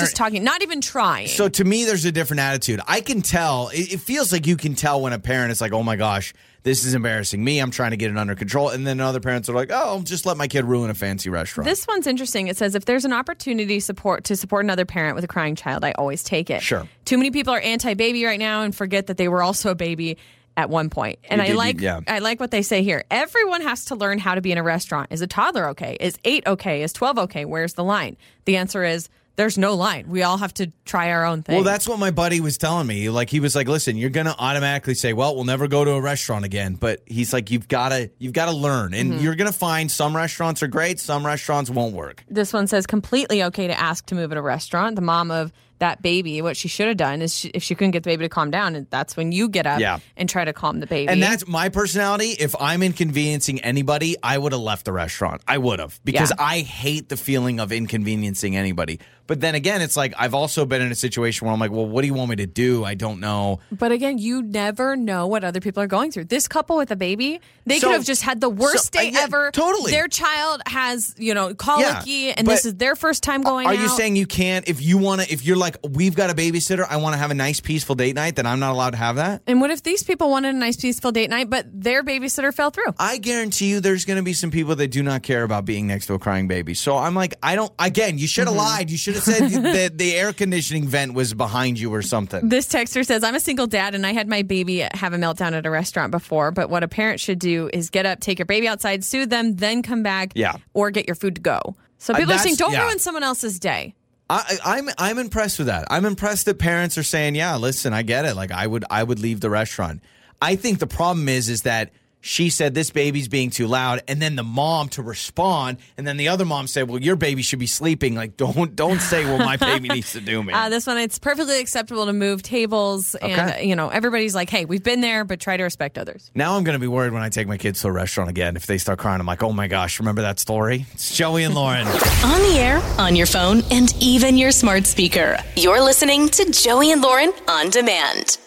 just 0.01 0.15
talking, 0.15 0.43
not 0.43 0.61
even 0.63 0.81
trying. 0.81 1.27
So 1.27 1.47
to 1.49 1.63
me, 1.63 1.85
there's 1.85 2.05
a 2.05 2.11
different 2.11 2.39
attitude. 2.41 2.81
I 2.87 3.01
can 3.01 3.21
tell. 3.21 3.69
It, 3.69 3.93
it 3.93 3.99
feels 3.99 4.31
like 4.31 4.47
you 4.47 4.57
can 4.57 4.75
tell 4.75 5.01
when 5.01 5.13
a 5.13 5.19
parent 5.19 5.51
is 5.51 5.61
like, 5.61 5.71
"Oh 5.71 5.83
my 5.83 5.95
gosh, 5.95 6.33
this 6.63 6.85
is 6.85 6.93
embarrassing 6.93 7.43
me. 7.43 7.59
I'm 7.59 7.71
trying 7.71 7.91
to 7.91 7.97
get 7.97 8.11
it 8.11 8.17
under 8.17 8.35
control," 8.35 8.69
and 8.69 8.85
then 8.85 8.99
other 8.99 9.19
parents 9.19 9.49
are 9.49 9.53
like, 9.53 9.71
"Oh, 9.71 9.75
I'll 9.75 10.01
just 10.01 10.25
let 10.25 10.37
my 10.37 10.47
kid 10.47 10.65
ruin 10.65 10.89
a 10.89 10.93
fancy 10.93 11.29
restaurant." 11.29 11.67
This 11.67 11.87
one's 11.87 12.07
interesting. 12.07 12.47
It 12.47 12.57
says 12.57 12.75
if 12.75 12.85
there's 12.85 13.05
an 13.05 13.13
opportunity 13.13 13.79
support 13.79 14.25
to 14.25 14.35
support 14.35 14.65
another 14.65 14.85
parent 14.85 15.15
with 15.15 15.23
a 15.23 15.27
crying 15.27 15.55
child, 15.55 15.83
I 15.83 15.91
always 15.93 16.23
take 16.23 16.49
it. 16.49 16.61
Sure. 16.61 16.87
Too 17.05 17.17
many 17.17 17.31
people 17.31 17.53
are 17.53 17.59
anti-baby 17.59 18.25
right 18.25 18.39
now 18.39 18.61
and 18.63 18.75
forget 18.75 19.07
that 19.07 19.17
they 19.17 19.27
were 19.27 19.41
also 19.43 19.71
a 19.71 19.75
baby 19.75 20.17
at 20.57 20.69
one 20.69 20.89
point. 20.89 21.17
And 21.29 21.39
You 21.39 21.43
I 21.45 21.47
did- 21.47 21.55
like 21.55 21.81
yeah. 21.81 22.01
I 22.07 22.19
like 22.19 22.39
what 22.39 22.51
they 22.51 22.61
say 22.61 22.83
here. 22.83 23.05
Everyone 23.09 23.61
has 23.61 23.85
to 23.85 23.95
learn 23.95 24.19
how 24.19 24.35
to 24.35 24.41
be 24.41 24.51
in 24.51 24.57
a 24.57 24.63
restaurant. 24.63 25.07
Is 25.11 25.21
a 25.21 25.27
toddler 25.27 25.69
okay? 25.69 25.95
Is 25.99 26.17
8 26.25 26.43
okay? 26.45 26.83
Is 26.83 26.91
12 26.93 27.17
okay? 27.19 27.45
Where's 27.45 27.73
the 27.73 27.83
line? 27.85 28.17
The 28.45 28.57
answer 28.57 28.83
is 28.83 29.07
there's 29.37 29.57
no 29.57 29.75
line. 29.75 30.09
We 30.09 30.23
all 30.23 30.37
have 30.37 30.53
to 30.55 30.71
try 30.85 31.09
our 31.11 31.25
own 31.25 31.41
thing. 31.41 31.55
Well, 31.55 31.63
that's 31.63 31.87
what 31.87 31.97
my 31.99 32.11
buddy 32.11 32.39
was 32.41 32.57
telling 32.57 32.85
me. 32.87 33.09
Like 33.09 33.29
he 33.29 33.39
was 33.39 33.55
like, 33.55 33.67
"Listen, 33.67 33.95
you're 33.97 34.09
going 34.09 34.25
to 34.27 34.35
automatically 34.37 34.93
say, 34.93 35.13
well, 35.13 35.35
we'll 35.35 35.45
never 35.45 35.67
go 35.67 35.83
to 35.85 35.91
a 35.91 36.01
restaurant 36.01 36.45
again." 36.45 36.75
But 36.75 37.01
he's 37.05 37.33
like, 37.33 37.49
"You've 37.49 37.67
got 37.67 37.89
to 37.89 38.09
you've 38.19 38.33
got 38.33 38.45
to 38.45 38.51
learn. 38.55 38.93
And 38.93 39.13
Mm-hmm. 39.13 39.23
you're 39.23 39.35
going 39.35 39.51
to 39.51 39.57
find 39.57 39.89
some 39.91 40.15
restaurants 40.15 40.61
are 40.63 40.67
great, 40.67 40.99
some 40.99 41.25
restaurants 41.25 41.69
won't 41.69 41.93
work." 41.95 42.23
This 42.29 42.53
one 42.53 42.67
says 42.67 42.85
completely 42.85 43.41
okay 43.43 43.67
to 43.67 43.79
ask 43.79 44.05
to 44.07 44.15
move 44.15 44.31
at 44.31 44.37
a 44.37 44.41
restaurant. 44.41 44.95
The 44.95 45.01
mom 45.01 45.31
of 45.31 45.51
that 45.81 46.01
baby, 46.01 46.41
what 46.41 46.55
she 46.55 46.67
should 46.67 46.87
have 46.87 46.97
done 46.97 47.21
is 47.21 47.35
she, 47.35 47.49
if 47.49 47.61
she 47.63 47.75
couldn't 47.75 47.91
get 47.91 48.03
the 48.03 48.09
baby 48.09 48.23
to 48.25 48.29
calm 48.29 48.49
down, 48.49 48.75
and 48.75 48.87
that's 48.89 49.17
when 49.17 49.31
you 49.31 49.49
get 49.49 49.67
up 49.67 49.79
Yeah. 49.79 49.99
and 50.15 50.29
try 50.29 50.45
to 50.45 50.53
calm 50.53 50.79
the 50.79 50.87
baby. 50.87 51.09
And 51.11 51.21
that's 51.21 51.47
my 51.47 51.69
personality. 51.69 52.29
If 52.39 52.55
I'm 52.59 52.81
inconveniencing 52.83 53.59
anybody, 53.61 54.15
I 54.23 54.37
would 54.37 54.51
have 54.53 54.61
left 54.61 54.85
the 54.85 54.93
restaurant. 54.93 55.41
I 55.47 55.57
would 55.57 55.79
have 55.79 55.99
because 56.05 56.29
Yeah. 56.29 56.43
I 56.45 56.59
hate 56.61 57.09
the 57.09 57.17
feeling 57.17 57.59
of 57.59 57.71
inconveniencing 57.71 58.55
anybody. 58.55 58.99
But 59.27 59.39
then 59.39 59.55
again, 59.55 59.81
it's 59.81 59.95
like 59.95 60.13
I've 60.17 60.33
also 60.33 60.65
been 60.65 60.81
in 60.81 60.91
a 60.91 60.95
situation 60.95 61.45
where 61.45 61.53
I'm 61.53 61.59
like, 61.59 61.71
well, 61.71 61.85
what 61.85 62.01
do 62.01 62.07
you 62.07 62.13
want 62.13 62.31
me 62.31 62.35
to 62.37 62.47
do? 62.47 62.83
I 62.83 62.95
don't 62.95 63.19
know. 63.21 63.59
But 63.71 63.91
again, 63.93 64.17
you 64.17 64.41
never 64.41 64.95
know 64.97 65.27
what 65.27 65.43
other 65.45 65.61
people 65.61 65.81
are 65.81 65.87
going 65.87 66.11
through. 66.11 66.25
This 66.25 66.47
couple 66.49 66.75
with 66.75 66.91
a 66.91 66.95
baby, 66.97 67.39
they 67.65 67.79
So- 67.79 67.87
could 67.87 67.93
have 67.93 68.05
just 68.05 68.23
had 68.23 68.41
the 68.41 68.49
worst 68.49 68.93
so, 68.93 68.99
uh, 68.99 69.03
day 69.03 69.11
yeah, 69.11 69.21
ever. 69.21 69.51
totally. 69.51 69.91
Their 69.91 70.09
child 70.09 70.61
has, 70.65 71.15
you 71.17 71.33
know, 71.33 71.53
colicky, 71.53 72.31
and 72.33 72.45
this 72.45 72.65
is 72.65 72.75
their 72.75 72.95
first 72.95 73.23
time 73.23 73.41
going 73.41 73.67
Are 73.67 73.73
you 73.73 73.87
saying 73.89 74.15
you 74.17 74.25
can't 74.27 74.67
if 74.67 74.81
you 74.81 74.97
want 74.97 75.21
to? 75.21 75.31
If 75.31 75.45
you're 75.45 75.55
like, 75.55 75.70
we've 75.89 76.15
got 76.15 76.29
a 76.29 76.33
babysitter, 76.33 76.85
I 76.89 76.97
want 76.97 77.13
to 77.13 77.17
have 77.17 77.31
a 77.31 77.33
nice, 77.33 77.59
peaceful 77.59 77.95
date 77.95 78.15
night, 78.15 78.35
then 78.35 78.45
I'm 78.45 78.59
not 78.59 78.71
allowed 78.71 78.91
to 78.91 78.97
have 78.97 79.15
that. 79.17 79.41
and 79.47 79.59
what 79.61 79.69
if 79.71 79.83
these 79.83 80.03
people 80.03 80.29
wanted 80.29 80.55
a 80.55 80.57
nice, 80.57 80.77
peaceful 80.77 81.11
date 81.11 81.29
night, 81.29 81.49
but 81.49 81.65
their 81.73 82.03
babysitter 82.03 82.53
fell 82.53 82.69
through? 82.71 82.93
I 82.99 83.17
guarantee 83.17 83.69
you 83.69 83.79
there's 83.79 84.05
going 84.05 84.17
to 84.17 84.23
be 84.23 84.33
some 84.33 84.51
people 84.51 84.75
that 84.75 84.87
do 84.89 85.03
not 85.03 85.23
care 85.23 85.43
about 85.43 85.65
being 85.65 85.87
next 85.87 86.05
to 86.07 86.13
a 86.13 86.19
crying 86.19 86.47
baby. 86.47 86.73
So 86.73 86.97
I'm 86.97 87.15
like, 87.15 87.35
I 87.43 87.55
don't, 87.55 87.71
again, 87.79 88.17
you 88.17 88.27
should 88.27 88.47
have 88.47 88.55
Mm-hmm. 88.55 88.57
lied. 88.65 88.89
You 88.91 88.97
should 88.97 89.15
have 89.15 89.23
said 89.23 89.49
that 89.63 89.97
the 89.97 90.13
air 90.15 90.33
conditioning 90.33 90.87
vent 90.87 91.13
was 91.13 91.33
behind 91.33 91.79
you 91.79 91.93
or 91.93 92.01
something. 92.01 92.49
This 92.49 92.67
texter 92.67 93.05
says, 93.05 93.23
I'm 93.23 93.35
a 93.35 93.39
single 93.39 93.67
dad 93.67 93.95
and 93.95 94.05
I 94.05 94.13
had 94.13 94.27
my 94.27 94.41
baby 94.41 94.79
have 94.93 95.13
a 95.13 95.17
meltdown 95.17 95.53
at 95.53 95.65
a 95.65 95.69
restaurant 95.69 96.11
before. 96.11 96.51
But 96.51 96.69
what 96.69 96.83
a 96.83 96.87
parent 96.87 97.19
should 97.19 97.39
do 97.39 97.69
is 97.73 97.89
get 97.89 98.05
up, 98.05 98.19
take 98.19 98.39
your 98.39 98.45
baby 98.45 98.67
outside, 98.67 99.03
soothe 99.03 99.29
them, 99.29 99.55
then 99.55 99.81
come 99.83 100.03
back 100.03 100.33
Yeah. 100.35 100.53
or 100.73 100.91
get 100.91 101.07
your 101.07 101.15
food 101.15 101.35
to 101.35 101.41
go. 101.41 101.75
So 101.97 102.13
Uh, 102.13 102.17
people 102.17 102.33
are 102.33 102.37
saying, 102.39 102.55
don't 102.55 102.71
yeah. 102.73 102.83
ruin 102.85 102.99
someone 102.99 103.23
else's 103.23 103.59
day. 103.59 103.93
I, 104.31 104.57
I- 104.63 104.77
I'm 104.77 104.89
I'm 104.97 105.17
impressed 105.19 105.57
with 105.59 105.67
that. 105.67 105.85
I'm 105.89 106.05
impressed 106.05 106.45
that 106.45 106.57
parents 106.57 106.97
are 106.97 107.03
saying, 107.03 107.35
"Yeah, 107.35 107.55
listen, 107.57 107.93
I 107.93 108.01
get 108.03 108.25
it. 108.25 108.35
Like 108.35 108.51
I 108.51 108.65
would 108.65 108.85
I 108.89 109.03
would 109.03 109.19
leave 109.19 109.39
the 109.41 109.49
restaurant." 109.49 110.01
I 110.41 110.55
think 110.55 110.79
the 110.79 110.87
problem 110.87 111.27
is 111.29 111.49
is 111.49 111.63
that 111.63 111.91
she 112.21 112.49
said 112.49 112.73
this 112.73 112.91
baby's 112.91 113.27
being 113.27 113.49
too 113.49 113.67
loud, 113.67 114.01
and 114.07 114.21
then 114.21 114.35
the 114.35 114.43
mom 114.43 114.89
to 114.89 115.01
respond, 115.01 115.77
and 115.97 116.07
then 116.07 116.17
the 116.17 116.27
other 116.29 116.45
mom 116.45 116.67
said, 116.67 116.87
"Well, 116.87 117.01
your 117.01 117.15
baby 117.15 117.41
should 117.41 117.59
be 117.59 117.67
sleeping." 117.67 118.15
Like 118.15 118.37
don't 118.37 118.75
don't 118.75 119.01
say, 119.01 119.25
"Well, 119.25 119.39
my 119.39 119.57
baby 119.57 119.89
needs 119.93 120.13
to 120.13 120.21
do 120.21 120.41
me." 120.43 120.53
Uh, 120.53 120.69
this 120.69 120.87
one, 120.87 120.97
it's 120.97 121.19
perfectly 121.19 121.59
acceptable 121.59 122.05
to 122.05 122.13
move 122.13 122.43
tables. 122.43 123.15
And, 123.15 123.67
you 123.67 123.75
know, 123.75 123.89
everybody's 123.89 124.35
like, 124.35 124.49
hey, 124.49 124.65
we've 124.65 124.83
been 124.83 125.01
there, 125.01 125.23
but 125.25 125.39
try 125.39 125.57
to 125.57 125.63
respect 125.63 125.97
others. 125.97 126.31
now 126.35 126.55
I'm 126.55 126.63
going 126.63 126.75
to 126.75 126.79
be 126.79 126.87
worried 126.87 127.13
when 127.13 127.23
I 127.23 127.29
take 127.29 127.47
my 127.47 127.57
kids 127.57 127.81
to 127.81 127.87
a 127.87 127.91
restaurant 127.91 128.29
again. 128.29 128.55
If 128.55 128.65
they 128.67 128.77
start 128.77 128.99
crying, 128.99 129.19
I'm 129.19 129.25
like, 129.27 129.43
"Oh 129.43 129.51
my 129.51 129.67
gosh, 129.67 129.99
remember 129.99 130.21
that 130.21 130.39
story?" 130.39 130.85
It's 130.93 131.15
Joey 131.15 131.43
and 131.43 131.55
Lauren. 131.55 131.87
On 132.23 132.41
the 132.41 132.57
air, 132.59 132.81
on 132.97 133.15
your 133.15 133.25
phone, 133.27 133.61
and 133.71 133.93
even 133.99 134.37
your 134.37 134.51
smart 134.51 134.85
speaker. 134.85 135.37
You're 135.55 135.81
listening 135.81 136.29
to 136.29 136.51
Joey 136.51 136.91
and 136.91 137.01
Lauren 137.01 137.31
on 137.47 137.69
demand. 137.69 138.37